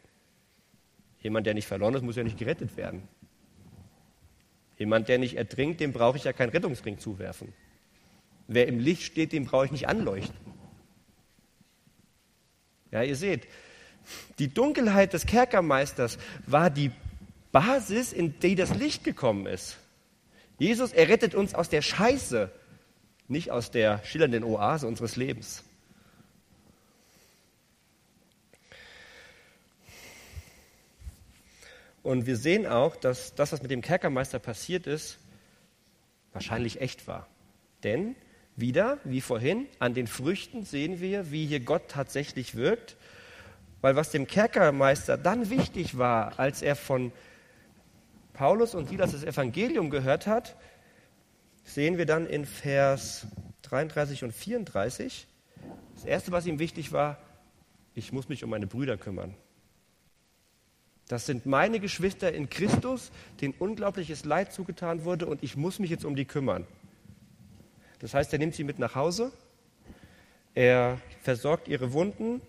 Jemand, 1.20 1.46
der 1.46 1.54
nicht 1.54 1.68
verloren 1.68 1.94
ist, 1.94 2.02
muss 2.02 2.16
ja 2.16 2.24
nicht 2.24 2.40
gerettet 2.40 2.76
werden. 2.78 3.08
Jemand, 4.80 5.08
der 5.08 5.20
nicht 5.20 5.38
ertrinkt, 5.38 5.82
dem 5.82 5.94
brauche 5.94 6.18
ich 6.18 6.24
ja 6.24 6.34
keinen 6.34 6.50
Rettungsring 6.50 6.98
zuwerfen. 6.98 7.54
Wer 8.48 8.68
im 8.68 8.80
Licht 8.80 9.04
steht, 9.04 9.32
den 9.32 9.46
brauche 9.46 9.66
ich 9.66 9.72
nicht 9.72 9.88
anleuchten. 9.88 10.36
Ja, 12.92 13.02
ihr 13.02 13.16
seht, 13.16 13.48
die 14.40 14.54
Dunkelheit 14.54 15.14
des 15.14 15.26
Kerkermeisters 15.26 16.18
war 16.46 16.70
die 16.70 16.92
Basis, 17.52 18.14
in 18.14 18.40
die 18.40 18.56
das 18.56 18.76
Licht 18.76 19.04
gekommen 19.04 19.48
ist. 19.48 19.78
Jesus 20.60 20.92
errettet 20.92 21.36
uns 21.36 21.56
aus 21.56 21.70
der 21.70 21.82
Scheiße, 21.82 22.52
nicht 23.28 23.52
aus 23.52 23.72
der 23.72 24.04
schillernden 24.06 24.44
Oase 24.44 24.88
unseres 24.88 25.16
Lebens. 25.16 25.64
Und 32.04 32.26
wir 32.26 32.36
sehen 32.36 32.68
auch, 32.68 32.98
dass 32.98 33.34
das, 33.34 33.54
was 33.54 33.62
mit 33.62 33.72
dem 33.72 33.82
Kerkermeister 33.82 34.38
passiert 34.38 34.88
ist, 34.88 35.20
wahrscheinlich 36.34 36.82
echt 36.82 37.08
war. 37.08 37.28
Denn 37.84 38.16
wieder, 38.56 39.00
wie 39.04 39.22
vorhin, 39.22 39.68
an 39.80 39.94
den 39.94 40.08
Früchten 40.08 40.64
sehen 40.64 41.00
wir, 41.00 41.32
wie 41.32 41.46
hier 41.46 41.60
Gott 41.60 41.90
tatsächlich 41.90 42.56
wirkt. 42.56 42.96
Weil 43.82 43.96
was 43.96 44.12
dem 44.12 44.28
Kerkermeister 44.28 45.18
dann 45.18 45.50
wichtig 45.50 45.98
war, 45.98 46.40
als 46.40 46.62
er 46.62 46.76
von 46.76 47.12
Paulus 48.34 48.76
und 48.76 48.90
Silas 48.90 49.12
das 49.12 49.24
Evangelium 49.24 49.90
gehört 49.90 50.28
hat, 50.28 50.56
sehen 51.64 51.98
wir 51.98 52.06
dann 52.06 52.26
in 52.26 52.46
Vers 52.46 53.28
33 53.64 54.24
und 54.24 54.34
34. 54.34 55.28
Das 55.96 56.06
Erste, 56.06 56.32
was 56.32 56.46
ihm 56.46 56.60
wichtig 56.60 56.92
war, 56.92 57.18
ich 57.96 58.12
muss 58.12 58.30
mich 58.30 58.44
um 58.44 58.50
meine 58.50 58.68
Brüder 58.68 58.98
kümmern. 58.98 59.36
Das 61.08 61.26
sind 61.26 61.46
meine 61.46 61.80
Geschwister 61.80 62.32
in 62.32 62.50
Christus, 62.50 63.12
denen 63.42 63.54
unglaubliches 63.60 64.26
Leid 64.26 64.54
zugetan 64.54 65.04
wurde 65.04 65.26
und 65.26 65.44
ich 65.44 65.58
muss 65.58 65.80
mich 65.80 65.90
jetzt 65.90 66.06
um 66.06 66.16
die 66.16 66.26
kümmern. 66.26 66.66
Das 68.04 68.14
heißt, 68.14 68.34
er 68.34 68.40
nimmt 68.40 68.54
sie 68.54 68.66
mit 68.66 68.80
nach 68.80 68.96
Hause, 68.96 69.32
er 70.54 71.00
versorgt 71.22 71.70
ihre 71.70 71.94
Wunden, 71.94 72.42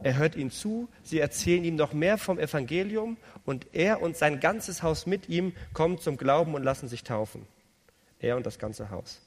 er 0.00 0.16
hört 0.16 0.36
ihnen 0.36 0.52
zu, 0.52 0.88
sie 1.02 1.18
erzählen 1.18 1.64
ihm 1.64 1.74
noch 1.74 1.92
mehr 1.92 2.18
vom 2.18 2.38
Evangelium 2.38 3.16
und 3.44 3.66
er 3.72 4.00
und 4.00 4.16
sein 4.16 4.38
ganzes 4.38 4.84
Haus 4.84 5.06
mit 5.06 5.28
ihm 5.28 5.56
kommen 5.72 5.98
zum 5.98 6.16
Glauben 6.16 6.54
und 6.54 6.62
lassen 6.62 6.86
sich 6.86 7.02
taufen. 7.02 7.48
Er 8.20 8.36
und 8.36 8.46
das 8.46 8.60
ganze 8.60 8.90
Haus. 8.90 9.20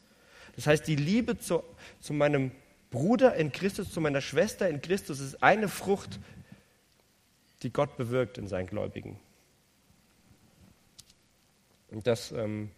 Das 0.56 0.66
heißt, 0.66 0.88
die 0.88 0.96
Liebe 0.96 1.38
zu, 1.40 1.62
zu 2.00 2.14
meinem 2.14 2.52
Bruder 2.90 3.36
in 3.36 3.52
Christus, 3.52 3.92
zu 3.92 4.00
meiner 4.00 4.22
Schwester 4.22 4.70
in 4.70 4.82
Christus 4.82 5.20
ist 5.20 5.44
eine 5.44 5.68
Frucht, 5.68 6.22
die 7.64 7.74
Gott 7.74 7.98
bewirkt 7.98 8.38
in 8.38 8.48
seinen 8.48 8.68
Gläubigen. 8.68 9.20
Und 11.92 12.08
das 12.08 12.32
ähm, 12.32 12.72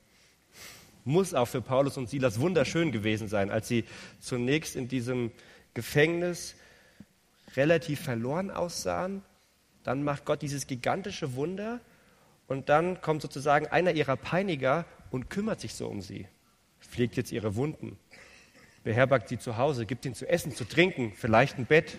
muss 1.07 1.33
auch 1.33 1.47
für 1.47 1.61
Paulus 1.61 1.97
und 1.97 2.09
Silas 2.09 2.39
wunderschön 2.39 2.91
gewesen 2.91 3.27
sein, 3.27 3.49
als 3.49 3.67
sie 3.67 3.85
zunächst 4.19 4.75
in 4.75 4.87
diesem 4.87 5.31
Gefängnis 5.73 6.55
relativ 7.55 8.01
verloren 8.01 8.51
aussahen. 8.51 9.23
Dann 9.83 10.03
macht 10.03 10.25
Gott 10.25 10.41
dieses 10.41 10.67
gigantische 10.67 11.35
Wunder 11.35 11.79
und 12.47 12.69
dann 12.69 13.01
kommt 13.01 13.21
sozusagen 13.21 13.67
einer 13.67 13.91
ihrer 13.91 14.17
Peiniger 14.17 14.85
und 15.09 15.29
kümmert 15.29 15.61
sich 15.61 15.73
so 15.73 15.87
um 15.87 16.01
sie, 16.01 16.27
pflegt 16.81 17.15
jetzt 17.15 17.31
ihre 17.31 17.55
Wunden, 17.55 17.97
beherbergt 18.83 19.29
sie 19.29 19.39
zu 19.39 19.57
Hause, 19.57 19.85
gibt 19.85 20.05
ihnen 20.05 20.15
zu 20.15 20.27
essen, 20.27 20.53
zu 20.53 20.65
trinken, 20.65 21.13
vielleicht 21.15 21.57
ein 21.57 21.65
Bett. 21.65 21.97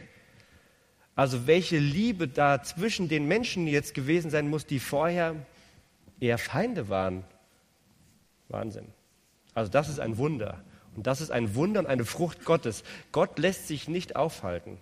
Also 1.15 1.47
welche 1.47 1.79
Liebe 1.79 2.29
da 2.29 2.63
zwischen 2.63 3.09
den 3.09 3.27
Menschen 3.27 3.67
jetzt 3.67 3.95
gewesen 3.95 4.31
sein 4.31 4.49
muss, 4.49 4.67
die 4.67 4.79
vorher 4.79 5.35
eher 6.21 6.39
Feinde 6.39 6.89
waren. 6.89 7.25
Wahnsinn. 8.49 8.93
Also 9.59 9.73
das 9.73 9.89
ist 9.89 9.99
ein 9.99 10.19
Wunder. 10.19 10.63
Und 10.95 11.07
das 11.07 11.21
ist 11.21 11.31
ein 11.31 11.57
Wunder 11.57 11.81
und 11.81 11.87
eine 11.87 12.05
Frucht 12.05 12.45
Gottes. 12.45 12.85
Gott 13.11 13.39
lässt 13.41 13.67
sich 13.67 13.89
nicht 13.89 14.15
aufhalten. 14.15 14.79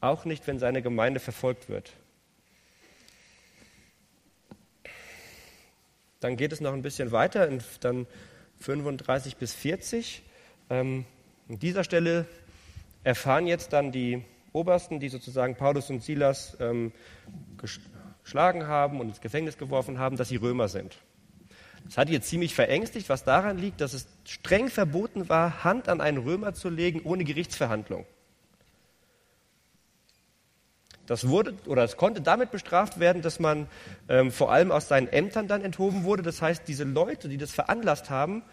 Auch 0.00 0.24
nicht, 0.24 0.46
wenn 0.46 0.60
seine 0.60 0.82
Gemeinde 0.82 1.18
verfolgt 1.18 1.68
wird. 1.68 1.92
Dann 6.20 6.36
geht 6.36 6.52
es 6.52 6.60
noch 6.60 6.72
ein 6.72 6.82
bisschen 6.82 7.10
weiter, 7.10 7.50
dann 7.80 8.06
35 8.60 9.36
bis 9.36 9.52
40. 9.52 10.22
Ähm, 10.68 11.04
an 11.48 11.58
dieser 11.58 11.82
Stelle 11.82 12.26
erfahren 13.02 13.48
jetzt 13.48 13.72
dann 13.72 13.90
die 13.90 14.22
Obersten, 14.52 15.00
die 15.00 15.08
sozusagen 15.08 15.56
Paulus 15.56 15.90
und 15.90 16.04
Silas 16.04 16.56
ähm, 16.60 16.92
geschlagen 18.22 18.68
haben 18.68 19.00
und 19.00 19.08
ins 19.08 19.20
Gefängnis 19.20 19.58
geworfen 19.58 19.98
haben, 19.98 20.16
dass 20.16 20.28
sie 20.28 20.36
Römer 20.36 20.68
sind. 20.68 20.98
Das 21.90 21.98
hat 21.98 22.08
ihr 22.08 22.22
ziemlich 22.22 22.54
verängstigt, 22.54 23.08
was 23.08 23.24
daran 23.24 23.58
liegt, 23.58 23.80
dass 23.80 23.94
es 23.94 24.06
streng 24.24 24.68
verboten 24.68 25.28
war, 25.28 25.64
Hand 25.64 25.88
an 25.88 26.00
einen 26.00 26.18
Römer 26.18 26.54
zu 26.54 26.68
legen 26.68 27.00
ohne 27.02 27.24
Gerichtsverhandlung. 27.24 28.06
Das 31.06 31.26
wurde 31.26 31.54
oder 31.66 31.82
es 31.82 31.96
konnte 31.96 32.20
damit 32.20 32.52
bestraft 32.52 33.00
werden, 33.00 33.22
dass 33.22 33.40
man 33.40 33.66
ähm, 34.08 34.30
vor 34.30 34.52
allem 34.52 34.70
aus 34.70 34.86
seinen 34.86 35.08
Ämtern 35.08 35.48
dann 35.48 35.62
enthoben 35.62 36.04
wurde. 36.04 36.22
Das 36.22 36.40
heißt, 36.40 36.62
diese 36.68 36.84
Leute, 36.84 37.28
die 37.28 37.38
das 37.38 37.50
veranlasst 37.50 38.08
haben, 38.08 38.44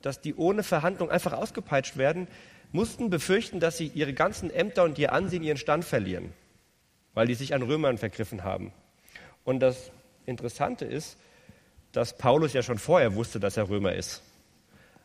dass 0.00 0.20
die 0.20 0.36
ohne 0.36 0.62
Verhandlung 0.62 1.10
einfach 1.10 1.32
ausgepeitscht 1.32 1.96
werden, 1.96 2.28
mussten 2.70 3.10
befürchten, 3.10 3.58
dass 3.58 3.76
sie 3.76 3.88
ihre 3.88 4.12
ganzen 4.12 4.50
Ämter 4.52 4.84
und 4.84 4.98
ihr 5.00 5.12
Ansehen, 5.12 5.42
ihren 5.42 5.58
Stand 5.58 5.84
verlieren, 5.84 6.32
weil 7.12 7.26
die 7.26 7.34
sich 7.34 7.54
an 7.54 7.62
Römern 7.62 7.98
vergriffen 7.98 8.44
haben. 8.44 8.72
Und 9.42 9.58
das 9.58 9.90
Interessante 10.26 10.84
ist, 10.84 11.16
dass 11.98 12.16
Paulus 12.16 12.52
ja 12.52 12.62
schon 12.62 12.78
vorher 12.78 13.16
wusste, 13.16 13.40
dass 13.40 13.56
er 13.56 13.68
Römer 13.68 13.92
ist. 13.92 14.22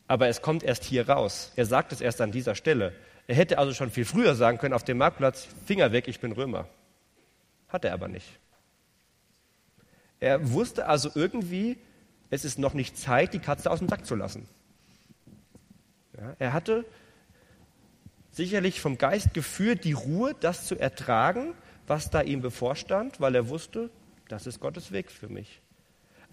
Aber 0.07 0.27
es 0.27 0.43
kommt 0.43 0.61
erst 0.61 0.83
hier 0.83 1.09
raus. 1.09 1.51
Er 1.55 1.65
sagt 1.65 1.91
es 1.91 2.01
erst 2.01 2.21
an 2.21 2.31
dieser 2.31 2.53
Stelle. 2.53 2.93
Er 3.25 3.33
hätte 3.33 3.57
also 3.57 3.73
schon 3.73 3.89
viel 3.89 4.05
früher 4.05 4.35
sagen 4.35 4.59
können 4.59 4.75
auf 4.75 4.83
dem 4.83 4.99
Marktplatz, 4.99 5.47
Finger 5.65 5.91
weg, 5.91 6.07
ich 6.07 6.19
bin 6.19 6.33
Römer. 6.33 6.67
Hat 7.67 7.83
er 7.83 7.93
aber 7.93 8.09
nicht. 8.09 8.27
Er 10.19 10.51
wusste 10.51 10.85
also 10.85 11.09
irgendwie, 11.15 11.79
es 12.29 12.45
ist 12.45 12.59
noch 12.59 12.75
nicht 12.75 12.95
Zeit, 12.95 13.33
die 13.33 13.39
Katze 13.39 13.71
aus 13.71 13.79
dem 13.79 13.89
Sack 13.89 14.05
zu 14.05 14.13
lassen. 14.13 14.47
Ja, 16.15 16.35
er 16.37 16.53
hatte 16.53 16.85
sicherlich 18.29 18.81
vom 18.81 18.99
Geist 18.99 19.33
geführt, 19.33 19.83
die 19.83 19.93
Ruhe, 19.93 20.35
das 20.39 20.67
zu 20.67 20.77
ertragen, 20.77 21.55
was 21.87 22.11
da 22.11 22.21
ihm 22.21 22.41
bevorstand, 22.43 23.19
weil 23.19 23.33
er 23.33 23.49
wusste, 23.49 23.89
das 24.27 24.45
ist 24.45 24.59
Gottes 24.59 24.91
Weg 24.91 25.09
für 25.09 25.27
mich. 25.27 25.62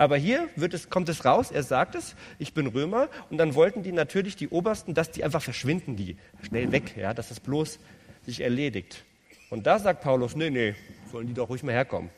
Aber 0.00 0.16
hier 0.16 0.48
es, 0.56 0.88
kommt 0.88 1.10
es 1.10 1.26
raus, 1.26 1.50
er 1.50 1.62
sagt 1.62 1.94
es, 1.94 2.16
ich 2.38 2.54
bin 2.54 2.66
Römer. 2.66 3.10
Und 3.28 3.36
dann 3.36 3.54
wollten 3.54 3.82
die 3.82 3.92
natürlich, 3.92 4.34
die 4.34 4.48
Obersten, 4.48 4.94
dass 4.94 5.10
die 5.10 5.22
einfach 5.24 5.42
verschwinden, 5.42 5.94
die 5.94 6.16
schnell 6.42 6.72
weg, 6.72 6.96
ja, 6.96 7.12
dass 7.12 7.28
das 7.28 7.38
bloß 7.38 7.78
sich 8.24 8.40
erledigt. 8.40 9.04
Und 9.50 9.66
da 9.66 9.78
sagt 9.78 10.00
Paulus, 10.00 10.34
nee, 10.36 10.48
nee, 10.48 10.74
sollen 11.12 11.26
die 11.26 11.34
doch 11.34 11.50
ruhig 11.50 11.62
mal 11.62 11.72
herkommen. 11.72 12.08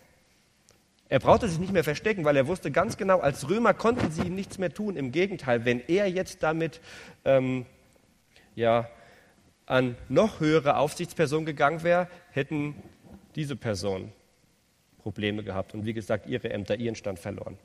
Er 1.09 1.19
brauchte 1.19 1.49
sich 1.49 1.59
nicht 1.59 1.73
mehr 1.73 1.83
verstecken, 1.83 2.25
weil 2.25 2.37
er 2.37 2.47
wusste 2.47 2.71
ganz 2.71 2.97
genau, 2.97 3.19
als 3.19 3.49
Römer 3.49 3.75
konnten 3.75 4.13
sie 4.13 4.23
ihm 4.23 4.37
nichts 4.37 4.59
mehr 4.59 4.73
tun. 4.73 4.95
Im 4.95 5.11
Gegenteil, 5.11 5.65
wenn 5.65 5.83
er 5.89 6.07
jetzt 6.07 6.45
damit 6.45 6.81
ähm, 7.25 7.67
ja, 8.55 8.89
an 9.67 9.97
noch 10.09 10.39
höhere 10.39 10.77
Aufsichtspersonen 10.77 11.47
gegangen 11.47 11.83
wäre, 11.83 12.07
hätten 12.31 12.77
diese 13.35 13.57
Personen 13.57 14.13
Probleme 14.99 15.43
gehabt 15.43 15.75
und 15.75 15.85
wie 15.85 15.95
gesagt 15.95 16.29
ihre 16.29 16.49
Ämter, 16.49 16.77
ihren 16.77 16.95
Stand 16.95 17.19
verloren. 17.19 17.59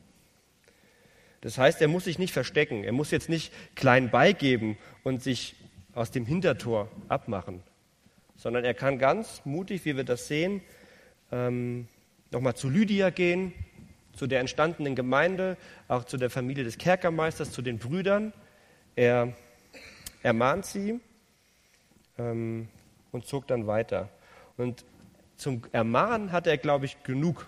Das 1.42 1.58
heißt, 1.58 1.82
er 1.82 1.88
muss 1.88 2.06
sich 2.06 2.20
nicht 2.20 2.34
verstecken, 2.34 2.84
er 2.84 2.92
muss 2.92 3.12
jetzt 3.12 3.30
nicht 3.30 3.54
klein 3.76 4.10
beigeben 4.10 4.78
und 5.04 5.22
sich 5.22 5.56
aus 5.94 6.12
dem 6.12 6.26
Hintertor 6.26 6.90
abmachen, 7.10 7.62
sondern 8.36 8.64
er 8.66 8.74
kann 8.74 9.00
ganz 9.00 9.42
mutig, 9.46 9.86
wie 9.86 9.96
wir 9.96 10.04
das 10.04 10.28
sehen, 10.28 10.62
ähm, 11.32 11.88
nochmal 12.32 12.56
zu 12.56 12.70
Lydia 12.70 13.10
gehen, 13.10 13.54
zu 14.14 14.28
der 14.28 14.40
entstandenen 14.40 14.96
Gemeinde, 14.96 15.58
auch 15.88 16.04
zu 16.04 16.18
der 16.18 16.30
Familie 16.30 16.64
des 16.64 16.78
Kerkermeisters, 16.78 17.52
zu 17.52 17.62
den 17.62 17.78
Brüdern. 17.78 18.34
Er 18.96 19.34
ermahnt 20.24 20.66
sie 20.66 21.00
ähm, 22.18 22.68
und 23.12 23.26
zog 23.26 23.48
dann 23.48 23.68
weiter. 23.68 24.10
Und 24.58 24.86
zum 25.36 25.62
Ermahnen 25.72 26.32
hat 26.32 26.48
er, 26.48 26.58
glaube 26.58 26.86
ich, 26.86 27.04
genug 27.04 27.48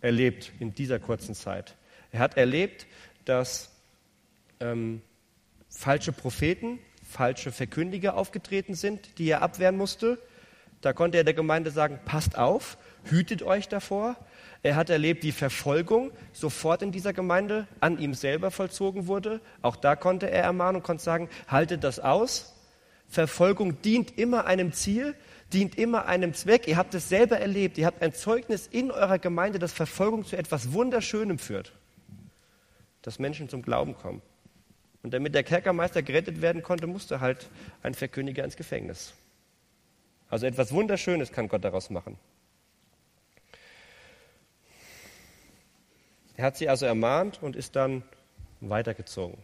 erlebt 0.00 0.52
in 0.58 0.74
dieser 0.74 0.98
kurzen 0.98 1.34
Zeit. 1.34 1.76
Er 2.12 2.20
hat 2.20 2.36
erlebt, 2.36 2.86
dass 3.26 3.70
ähm, 4.60 5.02
falsche 5.68 6.12
Propheten, 6.12 6.78
falsche 7.04 7.52
Verkündiger 7.52 8.16
aufgetreten 8.16 8.74
sind, 8.74 9.18
die 9.18 9.28
er 9.28 9.42
abwehren 9.42 9.76
musste. 9.76 10.18
Da 10.80 10.92
konnte 10.92 11.18
er 11.18 11.24
der 11.24 11.34
Gemeinde 11.34 11.70
sagen, 11.70 11.98
passt 12.04 12.38
auf, 12.38 12.78
hütet 13.04 13.42
euch 13.42 13.68
davor. 13.68 14.16
Er 14.62 14.76
hat 14.76 14.90
erlebt, 14.90 15.22
wie 15.22 15.32
Verfolgung 15.32 16.10
sofort 16.32 16.82
in 16.82 16.92
dieser 16.92 17.12
Gemeinde 17.12 17.66
an 17.80 17.98
ihm 17.98 18.14
selber 18.14 18.50
vollzogen 18.50 19.06
wurde. 19.06 19.40
Auch 19.62 19.76
da 19.76 19.96
konnte 19.96 20.30
er 20.30 20.42
ermahnen 20.42 20.76
und 20.76 20.82
konnte 20.82 21.04
sagen, 21.04 21.28
haltet 21.48 21.84
das 21.84 22.00
aus. 22.00 22.54
Verfolgung 23.08 23.80
dient 23.82 24.18
immer 24.18 24.46
einem 24.46 24.72
Ziel, 24.72 25.14
dient 25.52 25.78
immer 25.78 26.06
einem 26.06 26.34
Zweck. 26.34 26.66
Ihr 26.66 26.76
habt 26.76 26.94
es 26.94 27.08
selber 27.08 27.38
erlebt. 27.38 27.78
Ihr 27.78 27.86
habt 27.86 28.02
ein 28.02 28.12
Zeugnis 28.12 28.66
in 28.66 28.90
eurer 28.90 29.18
Gemeinde, 29.18 29.58
dass 29.58 29.72
Verfolgung 29.72 30.24
zu 30.24 30.36
etwas 30.36 30.72
Wunderschönem 30.72 31.38
führt. 31.38 31.72
Dass 33.06 33.20
Menschen 33.20 33.48
zum 33.48 33.62
Glauben 33.62 33.94
kommen. 33.94 34.20
Und 35.04 35.14
damit 35.14 35.32
der 35.32 35.44
Kerkermeister 35.44 36.02
gerettet 36.02 36.42
werden 36.42 36.64
konnte, 36.64 36.88
musste 36.88 37.20
halt 37.20 37.48
ein 37.84 37.94
Verkündiger 37.94 38.42
ins 38.42 38.56
Gefängnis. 38.56 39.14
Also 40.28 40.46
etwas 40.46 40.72
Wunderschönes 40.72 41.30
kann 41.30 41.46
Gott 41.46 41.64
daraus 41.64 41.88
machen. 41.88 42.18
Er 46.36 46.46
hat 46.46 46.56
sie 46.56 46.68
also 46.68 46.84
ermahnt 46.84 47.40
und 47.44 47.54
ist 47.54 47.76
dann 47.76 48.02
weitergezogen. 48.60 49.38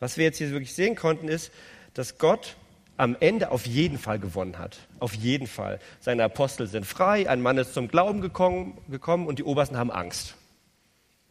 Was 0.00 0.16
wir 0.16 0.24
jetzt 0.24 0.38
hier 0.38 0.50
wirklich 0.50 0.74
sehen 0.74 0.96
konnten, 0.96 1.28
ist, 1.28 1.52
dass 1.94 2.18
Gott 2.18 2.56
am 2.96 3.16
Ende 3.20 3.52
auf 3.52 3.66
jeden 3.66 3.98
Fall 3.98 4.18
gewonnen 4.18 4.58
hat. 4.58 4.78
Auf 4.98 5.14
jeden 5.14 5.46
Fall. 5.46 5.78
Seine 6.00 6.24
Apostel 6.24 6.66
sind 6.66 6.86
frei, 6.86 7.30
ein 7.30 7.40
Mann 7.40 7.56
ist 7.56 7.72
zum 7.72 7.86
Glauben 7.86 8.20
gekommen, 8.20 8.76
gekommen 8.88 9.28
und 9.28 9.38
die 9.38 9.44
Obersten 9.44 9.76
haben 9.76 9.92
Angst. 9.92 10.34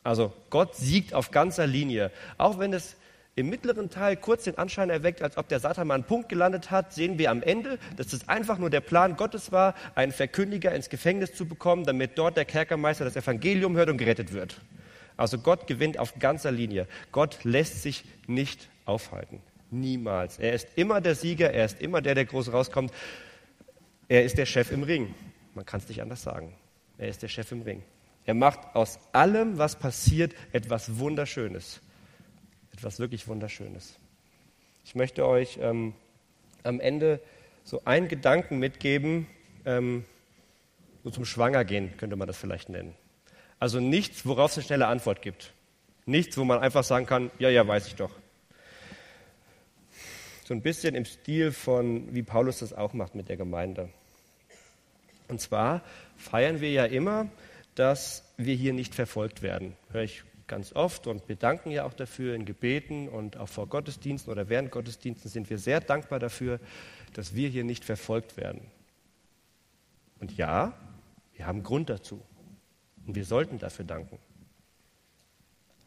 Also 0.10 0.34
Gott 0.50 0.76
siegt 0.76 1.14
auf 1.14 1.30
ganzer 1.30 1.68
Linie. 1.68 2.10
Auch 2.40 2.58
wenn 2.58 2.74
es 2.74 2.96
im 3.36 3.48
mittleren 3.48 3.92
Teil 3.92 4.18
kurz 4.18 4.46
den 4.46 4.58
Anschein 4.58 4.90
erweckt, 4.90 5.22
als 5.22 5.38
ob 5.38 5.48
der 5.50 5.60
Satan 5.60 5.86
mal 5.86 5.94
einen 5.94 6.04
Punkt 6.04 6.30
gelandet 6.30 6.72
hat, 6.72 6.94
sehen 6.94 7.20
wir 7.20 7.30
am 7.30 7.44
Ende, 7.44 7.78
dass 7.96 8.12
es 8.12 8.28
einfach 8.28 8.58
nur 8.58 8.72
der 8.72 8.82
Plan 8.82 9.18
Gottes 9.18 9.52
war, 9.52 9.76
einen 9.94 10.12
Verkündiger 10.12 10.74
ins 10.74 10.90
Gefängnis 10.90 11.36
zu 11.36 11.46
bekommen, 11.46 11.84
damit 11.84 12.18
dort 12.18 12.38
der 12.38 12.46
Kerkermeister 12.46 13.06
das 13.06 13.18
Evangelium 13.18 13.78
hört 13.78 13.92
und 13.92 14.00
gerettet 14.00 14.34
wird. 14.34 14.60
Also 15.16 15.38
Gott 15.38 15.68
gewinnt 15.68 16.00
auf 16.00 16.18
ganzer 16.18 16.52
Linie. 16.52 16.88
Gott 17.12 17.44
lässt 17.44 17.84
sich 17.84 18.04
nicht 18.26 18.68
aufhalten. 18.86 19.44
Niemals. 19.70 20.40
Er 20.40 20.54
ist 20.54 20.70
immer 20.76 21.02
der 21.02 21.14
Sieger, 21.14 21.54
er 21.54 21.66
ist 21.66 21.80
immer 21.84 22.02
der, 22.02 22.16
der 22.16 22.26
groß 22.26 22.52
rauskommt. 22.52 22.92
Er 24.08 24.24
ist 24.24 24.40
der 24.40 24.48
Chef 24.48 24.72
im 24.72 24.82
Ring. 24.82 25.14
Man 25.54 25.68
kann 25.68 25.82
es 25.82 25.88
nicht 25.88 26.02
anders 26.02 26.24
sagen. 26.24 26.56
Er 26.98 27.10
ist 27.10 27.22
der 27.22 27.28
Chef 27.28 27.52
im 27.52 27.62
Ring. 27.62 27.84
Er 28.30 28.36
macht 28.36 28.76
aus 28.76 29.00
allem, 29.12 29.58
was 29.58 29.76
passiert, 29.76 30.36
etwas 30.52 31.00
Wunderschönes. 31.00 31.82
Etwas 32.74 33.00
wirklich 33.00 33.28
Wunderschönes. 33.28 33.96
Ich 34.86 34.94
möchte 34.94 35.26
euch 35.26 35.58
ähm, 35.60 35.96
am 36.62 36.80
Ende 36.80 37.20
so 37.64 37.82
einen 37.86 38.08
Gedanken 38.08 38.60
mitgeben, 38.60 39.26
ähm, 39.66 40.06
so 41.04 41.10
zum 41.10 41.26
Schwangergehen 41.26 41.98
könnte 41.98 42.18
man 42.18 42.28
das 42.28 42.38
vielleicht 42.38 42.70
nennen. 42.70 42.94
Also 43.58 43.80
nichts, 43.80 44.28
worauf 44.28 44.52
es 44.52 44.58
eine 44.58 44.66
schnelle 44.68 44.86
Antwort 44.86 45.24
gibt. 45.24 45.52
Nichts, 46.06 46.38
wo 46.38 46.44
man 46.44 46.60
einfach 46.60 46.84
sagen 46.84 47.08
kann, 47.08 47.32
ja, 47.40 47.50
ja, 47.50 47.68
weiß 47.68 47.88
ich 47.88 47.96
doch 47.96 48.12
so 50.46 50.54
ein 50.54 50.62
bisschen 50.62 50.94
im 50.94 51.06
Stil 51.06 51.52
von, 51.52 52.14
wie 52.14 52.22
Paulus 52.22 52.60
das 52.60 52.74
auch 52.74 52.94
macht 52.94 53.16
mit 53.16 53.28
der 53.28 53.38
Gemeinde. 53.38 53.90
Und 55.30 55.42
zwar 55.42 55.82
feiern 56.16 56.62
wir 56.62 56.72
ja 56.72 56.86
immer, 56.86 57.28
dass 57.80 58.26
wir 58.36 58.56
hier 58.56 58.74
nicht 58.74 58.94
verfolgt 58.94 59.42
werden. 59.42 59.74
Höre 59.90 60.04
ich 60.04 60.26
ganz 60.48 60.74
oft 60.74 61.08
und 61.08 61.30
wir 61.30 61.38
danken 61.38 61.72
ja 61.72 61.86
auch 61.86 61.94
dafür 61.94 62.36
in 62.36 62.44
Gebeten 62.44 63.08
und 63.08 63.38
auch 63.38 63.48
vor 63.48 63.68
Gottesdiensten 63.68 64.30
oder 64.30 64.50
während 64.50 64.70
Gottesdiensten 64.70 65.32
sind 65.32 65.50
wir 65.50 65.58
sehr 65.58 65.80
dankbar 65.80 66.20
dafür, 66.20 66.60
dass 67.14 67.36
wir 67.36 67.48
hier 67.48 67.64
nicht 67.64 67.86
verfolgt 67.86 68.36
werden. 68.36 68.70
Und 70.20 70.36
ja, 70.36 70.74
wir 71.36 71.48
haben 71.48 71.64
Grund 71.64 71.90
dazu 71.90 72.22
und 73.08 73.16
wir 73.16 73.24
sollten 73.24 73.60
dafür 73.60 73.86
danken. 73.86 74.20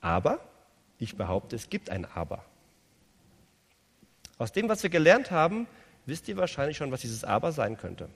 Aber 0.01 0.40
ich 0.99 1.18
behaupte, 1.18 1.57
es 1.57 1.68
gibt 1.68 1.90
ein 1.90 2.07
Aber. 2.07 2.43
Aus 4.38 4.53
dem, 4.53 4.70
was 4.70 4.82
wir 4.82 4.88
gelernt 4.88 5.30
haben, 5.30 5.66
wisst 6.07 6.26
ihr 6.28 6.38
wahrscheinlich 6.38 6.78
schon, 6.78 6.90
was 6.90 7.03
dieses 7.03 7.22
Aber 7.22 7.53
sein 7.53 7.76
könnte. 7.76 8.09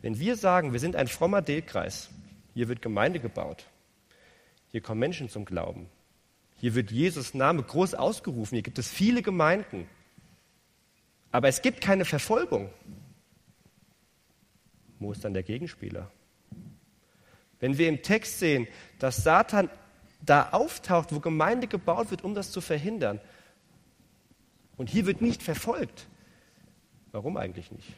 Wenn 0.00 0.20
wir 0.20 0.36
sagen, 0.36 0.72
wir 0.72 0.78
sind 0.78 0.94
ein 0.94 1.08
frommer 1.08 1.42
Delkreis, 1.42 2.08
hier 2.54 2.68
wird 2.68 2.82
Gemeinde 2.82 3.20
gebaut, 3.20 3.66
hier 4.70 4.80
kommen 4.80 5.00
Menschen 5.00 5.28
zum 5.28 5.44
Glauben, 5.44 5.88
hier 6.56 6.74
wird 6.74 6.90
Jesus 6.90 7.34
Name 7.34 7.62
groß 7.62 7.94
ausgerufen, 7.94 8.56
hier 8.56 8.62
gibt 8.62 8.78
es 8.78 8.88
viele 8.88 9.22
Gemeinden, 9.22 9.88
aber 11.30 11.48
es 11.48 11.62
gibt 11.62 11.80
keine 11.80 12.04
Verfolgung. 12.04 12.70
Wo 14.98 15.10
ist 15.10 15.24
dann 15.24 15.34
der 15.34 15.42
Gegenspieler? 15.42 16.10
Wenn 17.58 17.78
wir 17.78 17.88
im 17.88 18.02
Text 18.02 18.38
sehen, 18.38 18.68
dass 18.98 19.16
Satan 19.16 19.68
da 20.20 20.50
auftaucht, 20.50 21.12
wo 21.12 21.20
Gemeinde 21.20 21.66
gebaut 21.66 22.10
wird, 22.10 22.22
um 22.22 22.34
das 22.34 22.52
zu 22.52 22.60
verhindern, 22.60 23.20
und 24.76 24.90
hier 24.90 25.06
wird 25.06 25.20
nicht 25.20 25.42
verfolgt. 25.42 26.08
Warum 27.12 27.36
eigentlich 27.36 27.70
nicht? 27.70 27.88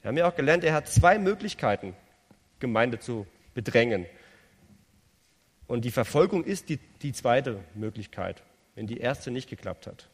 Wir 0.00 0.08
haben 0.08 0.16
ja 0.18 0.28
auch 0.28 0.34
gelernt, 0.34 0.64
er 0.64 0.74
hat 0.74 0.88
zwei 0.88 1.18
Möglichkeiten, 1.18 1.94
Gemeinde 2.64 2.98
zu 2.98 3.26
bedrängen. 3.54 4.06
Und 5.66 5.84
die 5.84 5.90
Verfolgung 5.90 6.44
ist 6.44 6.68
die, 6.68 6.78
die 7.02 7.12
zweite 7.12 7.62
Möglichkeit, 7.74 8.42
wenn 8.74 8.86
die 8.86 8.98
erste 8.98 9.30
nicht 9.30 9.48
geklappt 9.48 9.86
hat. 9.86 10.08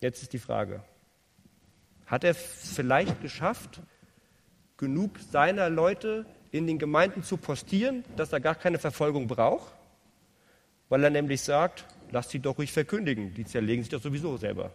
Jetzt 0.00 0.22
ist 0.22 0.32
die 0.32 0.38
Frage, 0.38 0.82
hat 2.06 2.24
er 2.24 2.34
vielleicht 2.34 3.20
geschafft, 3.20 3.80
genug 4.76 5.18
seiner 5.18 5.68
Leute 5.68 6.24
in 6.50 6.66
den 6.66 6.78
Gemeinden 6.78 7.22
zu 7.22 7.36
postieren, 7.36 8.04
dass 8.16 8.32
er 8.32 8.40
gar 8.40 8.54
keine 8.54 8.78
Verfolgung 8.78 9.26
braucht? 9.26 9.72
weil 10.88 11.04
er 11.04 11.10
nämlich 11.10 11.42
sagt, 11.42 11.84
lasst 12.10 12.30
sie 12.30 12.38
doch 12.38 12.58
ruhig 12.58 12.72
verkündigen, 12.72 13.34
die 13.34 13.44
zerlegen 13.44 13.82
sich 13.82 13.90
doch 13.90 14.02
sowieso 14.02 14.36
selber. 14.36 14.72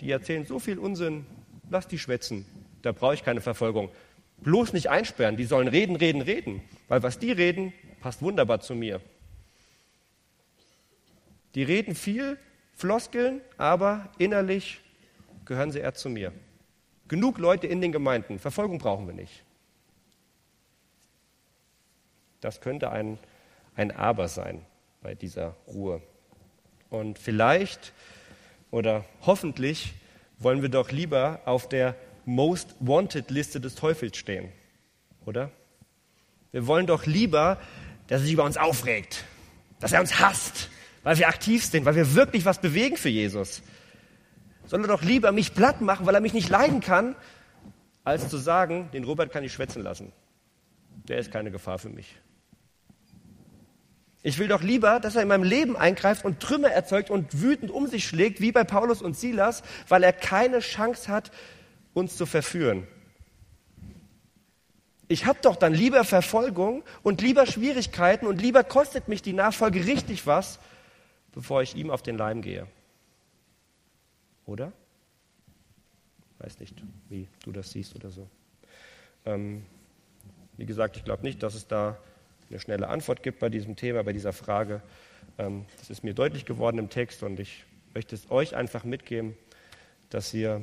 Die 0.00 0.10
erzählen 0.10 0.44
so 0.44 0.58
viel 0.58 0.78
Unsinn, 0.78 1.26
lasst 1.70 1.92
die 1.92 1.98
schwätzen, 1.98 2.44
da 2.84 2.92
brauche 2.92 3.14
ich 3.14 3.24
keine 3.24 3.40
Verfolgung. 3.40 3.90
Bloß 4.38 4.74
nicht 4.74 4.90
einsperren, 4.90 5.36
die 5.36 5.44
sollen 5.44 5.68
reden, 5.68 5.96
reden, 5.96 6.20
reden, 6.20 6.62
weil 6.88 7.02
was 7.02 7.18
die 7.18 7.32
reden, 7.32 7.72
passt 8.00 8.20
wunderbar 8.20 8.60
zu 8.60 8.74
mir. 8.74 9.00
Die 11.54 11.62
reden 11.62 11.94
viel, 11.94 12.38
Floskeln, 12.74 13.40
aber 13.56 14.10
innerlich 14.18 14.80
gehören 15.46 15.70
sie 15.70 15.78
eher 15.78 15.94
zu 15.94 16.10
mir. 16.10 16.32
Genug 17.08 17.38
Leute 17.38 17.66
in 17.66 17.80
den 17.80 17.92
Gemeinden, 17.92 18.38
Verfolgung 18.38 18.78
brauchen 18.78 19.06
wir 19.06 19.14
nicht. 19.14 19.44
Das 22.40 22.60
könnte 22.60 22.90
ein, 22.90 23.18
ein 23.76 23.92
Aber 23.92 24.28
sein 24.28 24.66
bei 25.00 25.14
dieser 25.14 25.56
Ruhe. 25.66 26.02
Und 26.90 27.18
vielleicht 27.18 27.92
oder 28.70 29.04
hoffentlich 29.22 29.94
wollen 30.38 30.60
wir 30.60 30.68
doch 30.68 30.90
lieber 30.90 31.40
auf 31.46 31.68
der 31.68 31.94
Most 32.24 32.74
Wanted 32.80 33.30
Liste 33.30 33.60
des 33.60 33.74
Teufels 33.74 34.16
stehen, 34.16 34.50
oder? 35.24 35.50
Wir 36.52 36.66
wollen 36.66 36.86
doch 36.86 37.06
lieber, 37.06 37.58
dass 38.06 38.20
er 38.20 38.24
sich 38.24 38.32
über 38.32 38.44
uns 38.44 38.56
aufregt, 38.56 39.24
dass 39.80 39.92
er 39.92 40.00
uns 40.00 40.20
hasst, 40.20 40.70
weil 41.02 41.18
wir 41.18 41.28
aktiv 41.28 41.64
sind, 41.64 41.84
weil 41.84 41.96
wir 41.96 42.14
wirklich 42.14 42.44
was 42.44 42.60
bewegen 42.60 42.96
für 42.96 43.08
Jesus. 43.08 43.62
Soll 44.66 44.82
er 44.82 44.88
doch 44.88 45.02
lieber 45.02 45.32
mich 45.32 45.54
platt 45.54 45.80
machen, 45.80 46.06
weil 46.06 46.14
er 46.14 46.20
mich 46.20 46.32
nicht 46.32 46.48
leiden 46.48 46.80
kann, 46.80 47.16
als 48.04 48.28
zu 48.28 48.36
sagen, 48.36 48.88
den 48.92 49.04
Robert 49.04 49.32
kann 49.32 49.44
ich 49.44 49.52
schwätzen 49.52 49.82
lassen. 49.82 50.12
Der 51.08 51.18
ist 51.18 51.30
keine 51.30 51.50
Gefahr 51.50 51.78
für 51.78 51.90
mich. 51.90 52.16
Ich 54.22 54.38
will 54.38 54.48
doch 54.48 54.62
lieber, 54.62 55.00
dass 55.00 55.16
er 55.16 55.22
in 55.22 55.28
meinem 55.28 55.42
Leben 55.42 55.76
eingreift 55.76 56.24
und 56.24 56.40
Trümmer 56.40 56.70
erzeugt 56.70 57.10
und 57.10 57.42
wütend 57.42 57.70
um 57.70 57.86
sich 57.86 58.06
schlägt, 58.06 58.40
wie 58.40 58.52
bei 58.52 58.64
Paulus 58.64 59.02
und 59.02 59.14
Silas, 59.14 59.62
weil 59.88 60.02
er 60.02 60.14
keine 60.14 60.60
Chance 60.60 61.12
hat, 61.12 61.30
uns 61.94 62.16
zu 62.16 62.26
verführen. 62.26 62.86
Ich 65.08 65.26
habe 65.26 65.38
doch 65.42 65.56
dann 65.56 65.74
lieber 65.74 66.04
Verfolgung 66.04 66.82
und 67.02 67.20
lieber 67.20 67.46
Schwierigkeiten 67.46 68.26
und 68.26 68.40
lieber 68.40 68.64
kostet 68.64 69.08
mich 69.08 69.22
die 69.22 69.32
Nachfolge 69.32 69.86
richtig 69.86 70.26
was, 70.26 70.58
bevor 71.32 71.62
ich 71.62 71.76
ihm 71.76 71.90
auf 71.90 72.02
den 72.02 72.16
Leim 72.16 72.42
gehe. 72.42 72.66
Oder? 74.46 74.72
Weiß 76.38 76.58
nicht, 76.60 76.82
wie 77.08 77.28
du 77.44 77.52
das 77.52 77.70
siehst 77.70 77.94
oder 77.94 78.10
so. 78.10 78.28
Ähm, 79.24 79.64
wie 80.56 80.66
gesagt, 80.66 80.96
ich 80.96 81.04
glaube 81.04 81.22
nicht, 81.22 81.42
dass 81.42 81.54
es 81.54 81.66
da 81.66 81.98
eine 82.50 82.60
schnelle 82.60 82.88
Antwort 82.88 83.22
gibt 83.22 83.40
bei 83.40 83.48
diesem 83.48 83.76
Thema, 83.76 84.02
bei 84.02 84.12
dieser 84.12 84.32
Frage. 84.32 84.82
Ähm, 85.38 85.64
das 85.78 85.90
ist 85.90 86.04
mir 86.04 86.14
deutlich 86.14 86.44
geworden 86.44 86.78
im 86.78 86.90
Text 86.90 87.22
und 87.22 87.40
ich 87.40 87.64
möchte 87.94 88.14
es 88.14 88.30
euch 88.30 88.54
einfach 88.54 88.84
mitgeben, 88.84 89.36
dass 90.10 90.32
ihr 90.34 90.62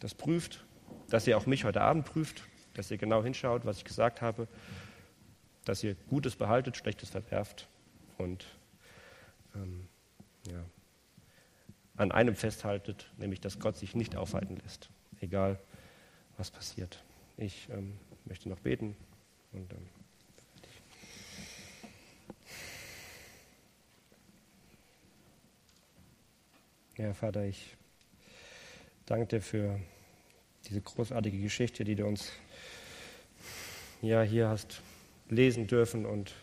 das 0.00 0.14
prüft, 0.14 0.64
dass 1.08 1.26
ihr 1.26 1.36
auch 1.36 1.46
mich 1.46 1.64
heute 1.64 1.80
Abend 1.80 2.04
prüft, 2.04 2.42
dass 2.74 2.90
ihr 2.90 2.98
genau 2.98 3.22
hinschaut, 3.22 3.64
was 3.64 3.78
ich 3.78 3.84
gesagt 3.84 4.22
habe, 4.22 4.48
dass 5.64 5.82
ihr 5.82 5.94
Gutes 6.08 6.36
behaltet, 6.36 6.76
Schlechtes 6.76 7.10
verwerft 7.10 7.68
und 8.16 8.46
ähm, 9.54 9.88
ja, 10.50 10.64
an 11.96 12.12
einem 12.12 12.36
festhaltet, 12.36 13.10
nämlich 13.16 13.40
dass 13.40 13.58
Gott 13.58 13.76
sich 13.76 13.94
nicht 13.94 14.16
aufhalten 14.16 14.56
lässt, 14.56 14.90
egal 15.20 15.58
was 16.36 16.50
passiert. 16.50 17.02
Ich 17.36 17.68
ähm, 17.70 17.98
möchte 18.24 18.48
noch 18.48 18.60
beten 18.60 18.96
und 19.52 19.72
ähm, 19.72 19.88
Ja, 26.98 27.14
Vater, 27.14 27.44
ich 27.44 27.76
danke 29.08 29.26
dir 29.26 29.40
für 29.40 29.80
diese 30.68 30.82
großartige 30.82 31.38
Geschichte, 31.38 31.82
die 31.82 31.94
du 31.94 32.04
uns 32.04 32.30
ja, 34.02 34.22
hier 34.22 34.48
hast 34.48 34.82
lesen 35.30 35.66
dürfen 35.66 36.04
und 36.04 36.34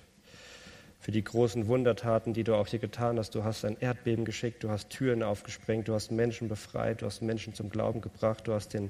für 1.00 1.12
die 1.12 1.24
großen 1.24 1.68
Wundertaten, 1.68 2.34
die 2.34 2.44
du 2.44 2.56
auch 2.56 2.66
hier 2.66 2.80
getan 2.80 3.20
hast. 3.20 3.36
Du 3.36 3.44
hast 3.44 3.66
ein 3.66 3.78
Erdbeben 3.80 4.26
geschickt, 4.26 4.64
du 4.64 4.70
hast 4.72 4.90
Türen 4.90 5.22
aufgesprengt, 5.22 5.88
du 5.88 5.94
hast 5.94 6.12
Menschen 6.12 6.48
befreit, 6.48 7.04
du 7.04 7.06
hast 7.06 7.22
Menschen 7.22 7.54
zum 7.54 7.70
Glauben 7.70 8.02
gebracht, 8.02 8.48
du 8.48 8.54
hast 8.54 8.74
den 8.74 8.90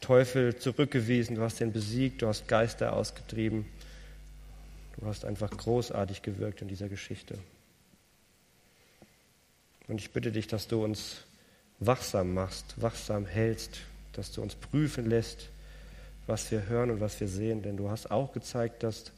Teufel 0.00 0.56
zurückgewiesen, 0.56 1.36
du 1.36 1.42
hast 1.42 1.62
ihn 1.62 1.72
besiegt, 1.72 2.20
du 2.20 2.28
hast 2.28 2.46
Geister 2.46 2.92
ausgetrieben. 2.92 3.64
Du 4.98 5.06
hast 5.06 5.24
einfach 5.24 5.50
großartig 5.50 6.22
gewirkt 6.22 6.60
in 6.60 6.68
dieser 6.68 6.88
Geschichte. 6.88 7.38
Und 9.86 10.00
ich 10.00 10.10
bitte 10.10 10.32
dich, 10.32 10.48
dass 10.48 10.68
du 10.68 10.84
uns 10.84 11.24
wachsam 11.80 12.34
machst, 12.34 12.80
wachsam 12.80 13.26
hältst, 13.26 13.78
dass 14.12 14.32
du 14.32 14.42
uns 14.42 14.54
prüfen 14.54 15.08
lässt, 15.08 15.48
was 16.26 16.50
wir 16.50 16.66
hören 16.66 16.90
und 16.90 17.00
was 17.00 17.20
wir 17.20 17.28
sehen. 17.28 17.62
Denn 17.62 17.76
du 17.76 17.90
hast 17.90 18.10
auch 18.10 18.32
gezeigt, 18.32 18.82
dass 18.82 19.12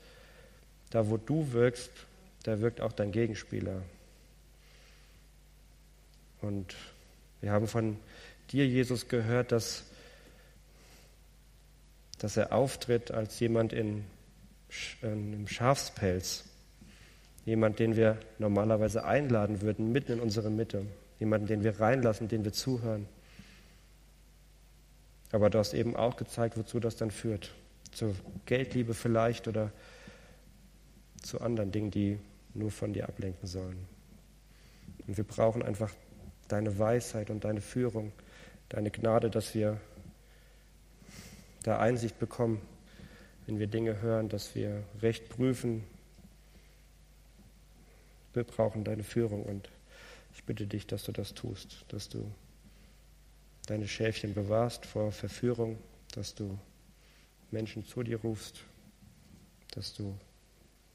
da, 0.90 1.08
wo 1.08 1.16
du 1.16 1.52
wirkst, 1.52 1.90
da 2.42 2.60
wirkt 2.60 2.80
auch 2.80 2.92
dein 2.92 3.12
Gegenspieler. 3.12 3.82
Und 6.40 6.74
wir 7.40 7.52
haben 7.52 7.68
von 7.68 7.96
dir, 8.50 8.66
Jesus, 8.66 9.08
gehört, 9.08 9.52
dass, 9.52 9.84
dass 12.18 12.36
er 12.36 12.52
auftritt 12.52 13.10
als 13.10 13.40
jemand 13.40 13.72
in, 13.72 14.04
in 15.02 15.08
einem 15.08 15.48
Schafspelz. 15.48 16.44
Jemand, 17.46 17.78
den 17.78 17.96
wir 17.96 18.18
normalerweise 18.38 19.04
einladen 19.04 19.62
würden, 19.62 19.92
mitten 19.92 20.12
in 20.12 20.20
unsere 20.20 20.50
Mitte. 20.50 20.84
Jemanden, 21.20 21.46
den 21.46 21.62
wir 21.62 21.78
reinlassen, 21.78 22.26
den 22.26 22.44
wir 22.44 22.52
zuhören. 22.52 23.06
Aber 25.32 25.50
du 25.50 25.58
hast 25.58 25.74
eben 25.74 25.94
auch 25.94 26.16
gezeigt, 26.16 26.56
wozu 26.56 26.80
das 26.80 26.96
dann 26.96 27.12
führt. 27.12 27.54
Zur 27.92 28.14
Geldliebe 28.46 28.94
vielleicht 28.94 29.46
oder 29.46 29.70
zu 31.22 31.40
anderen 31.40 31.70
Dingen, 31.70 31.90
die 31.90 32.18
nur 32.54 32.70
von 32.70 32.92
dir 32.92 33.08
ablenken 33.08 33.46
sollen. 33.46 33.86
Und 35.06 35.16
wir 35.16 35.24
brauchen 35.24 35.62
einfach 35.62 35.92
deine 36.48 36.78
Weisheit 36.78 37.30
und 37.30 37.44
deine 37.44 37.60
Führung, 37.60 38.12
deine 38.70 38.90
Gnade, 38.90 39.30
dass 39.30 39.54
wir 39.54 39.78
da 41.62 41.78
Einsicht 41.78 42.18
bekommen, 42.18 42.60
wenn 43.46 43.58
wir 43.58 43.66
Dinge 43.66 44.00
hören, 44.00 44.28
dass 44.28 44.54
wir 44.54 44.82
recht 45.02 45.28
prüfen, 45.28 45.84
wir 48.32 48.44
brauchen 48.44 48.84
deine 48.84 49.02
Führung 49.02 49.42
und 49.44 49.68
ich 50.40 50.46
bitte 50.46 50.66
dich, 50.66 50.86
dass 50.86 51.04
du 51.04 51.12
das 51.12 51.34
tust, 51.34 51.84
dass 51.88 52.08
du 52.08 52.32
deine 53.66 53.86
Schäfchen 53.86 54.32
bewahrst 54.32 54.86
vor 54.86 55.12
Verführung, 55.12 55.78
dass 56.14 56.34
du 56.34 56.58
Menschen 57.50 57.84
zu 57.84 58.02
dir 58.02 58.18
rufst, 58.22 58.64
dass 59.72 59.92
du 59.92 60.18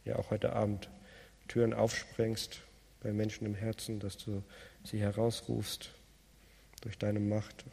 ja 0.04 0.16
auch 0.16 0.32
heute 0.32 0.54
Abend 0.54 0.90
Türen 1.48 1.76
aufsprengst 1.76 2.60
bei 3.02 3.14
Menschen 3.14 3.46
im 3.46 3.54
Herzen, 3.54 4.00
dass 4.00 4.18
du 4.18 4.42
sie 4.84 5.00
herausrufst 5.00 5.92
durch 6.82 6.98
deine 6.98 7.20
Macht 7.20 7.66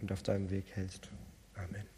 und 0.00 0.12
auf 0.12 0.22
deinem 0.22 0.48
Weg 0.50 0.66
hältst. 0.76 1.08
Amen. 1.54 1.91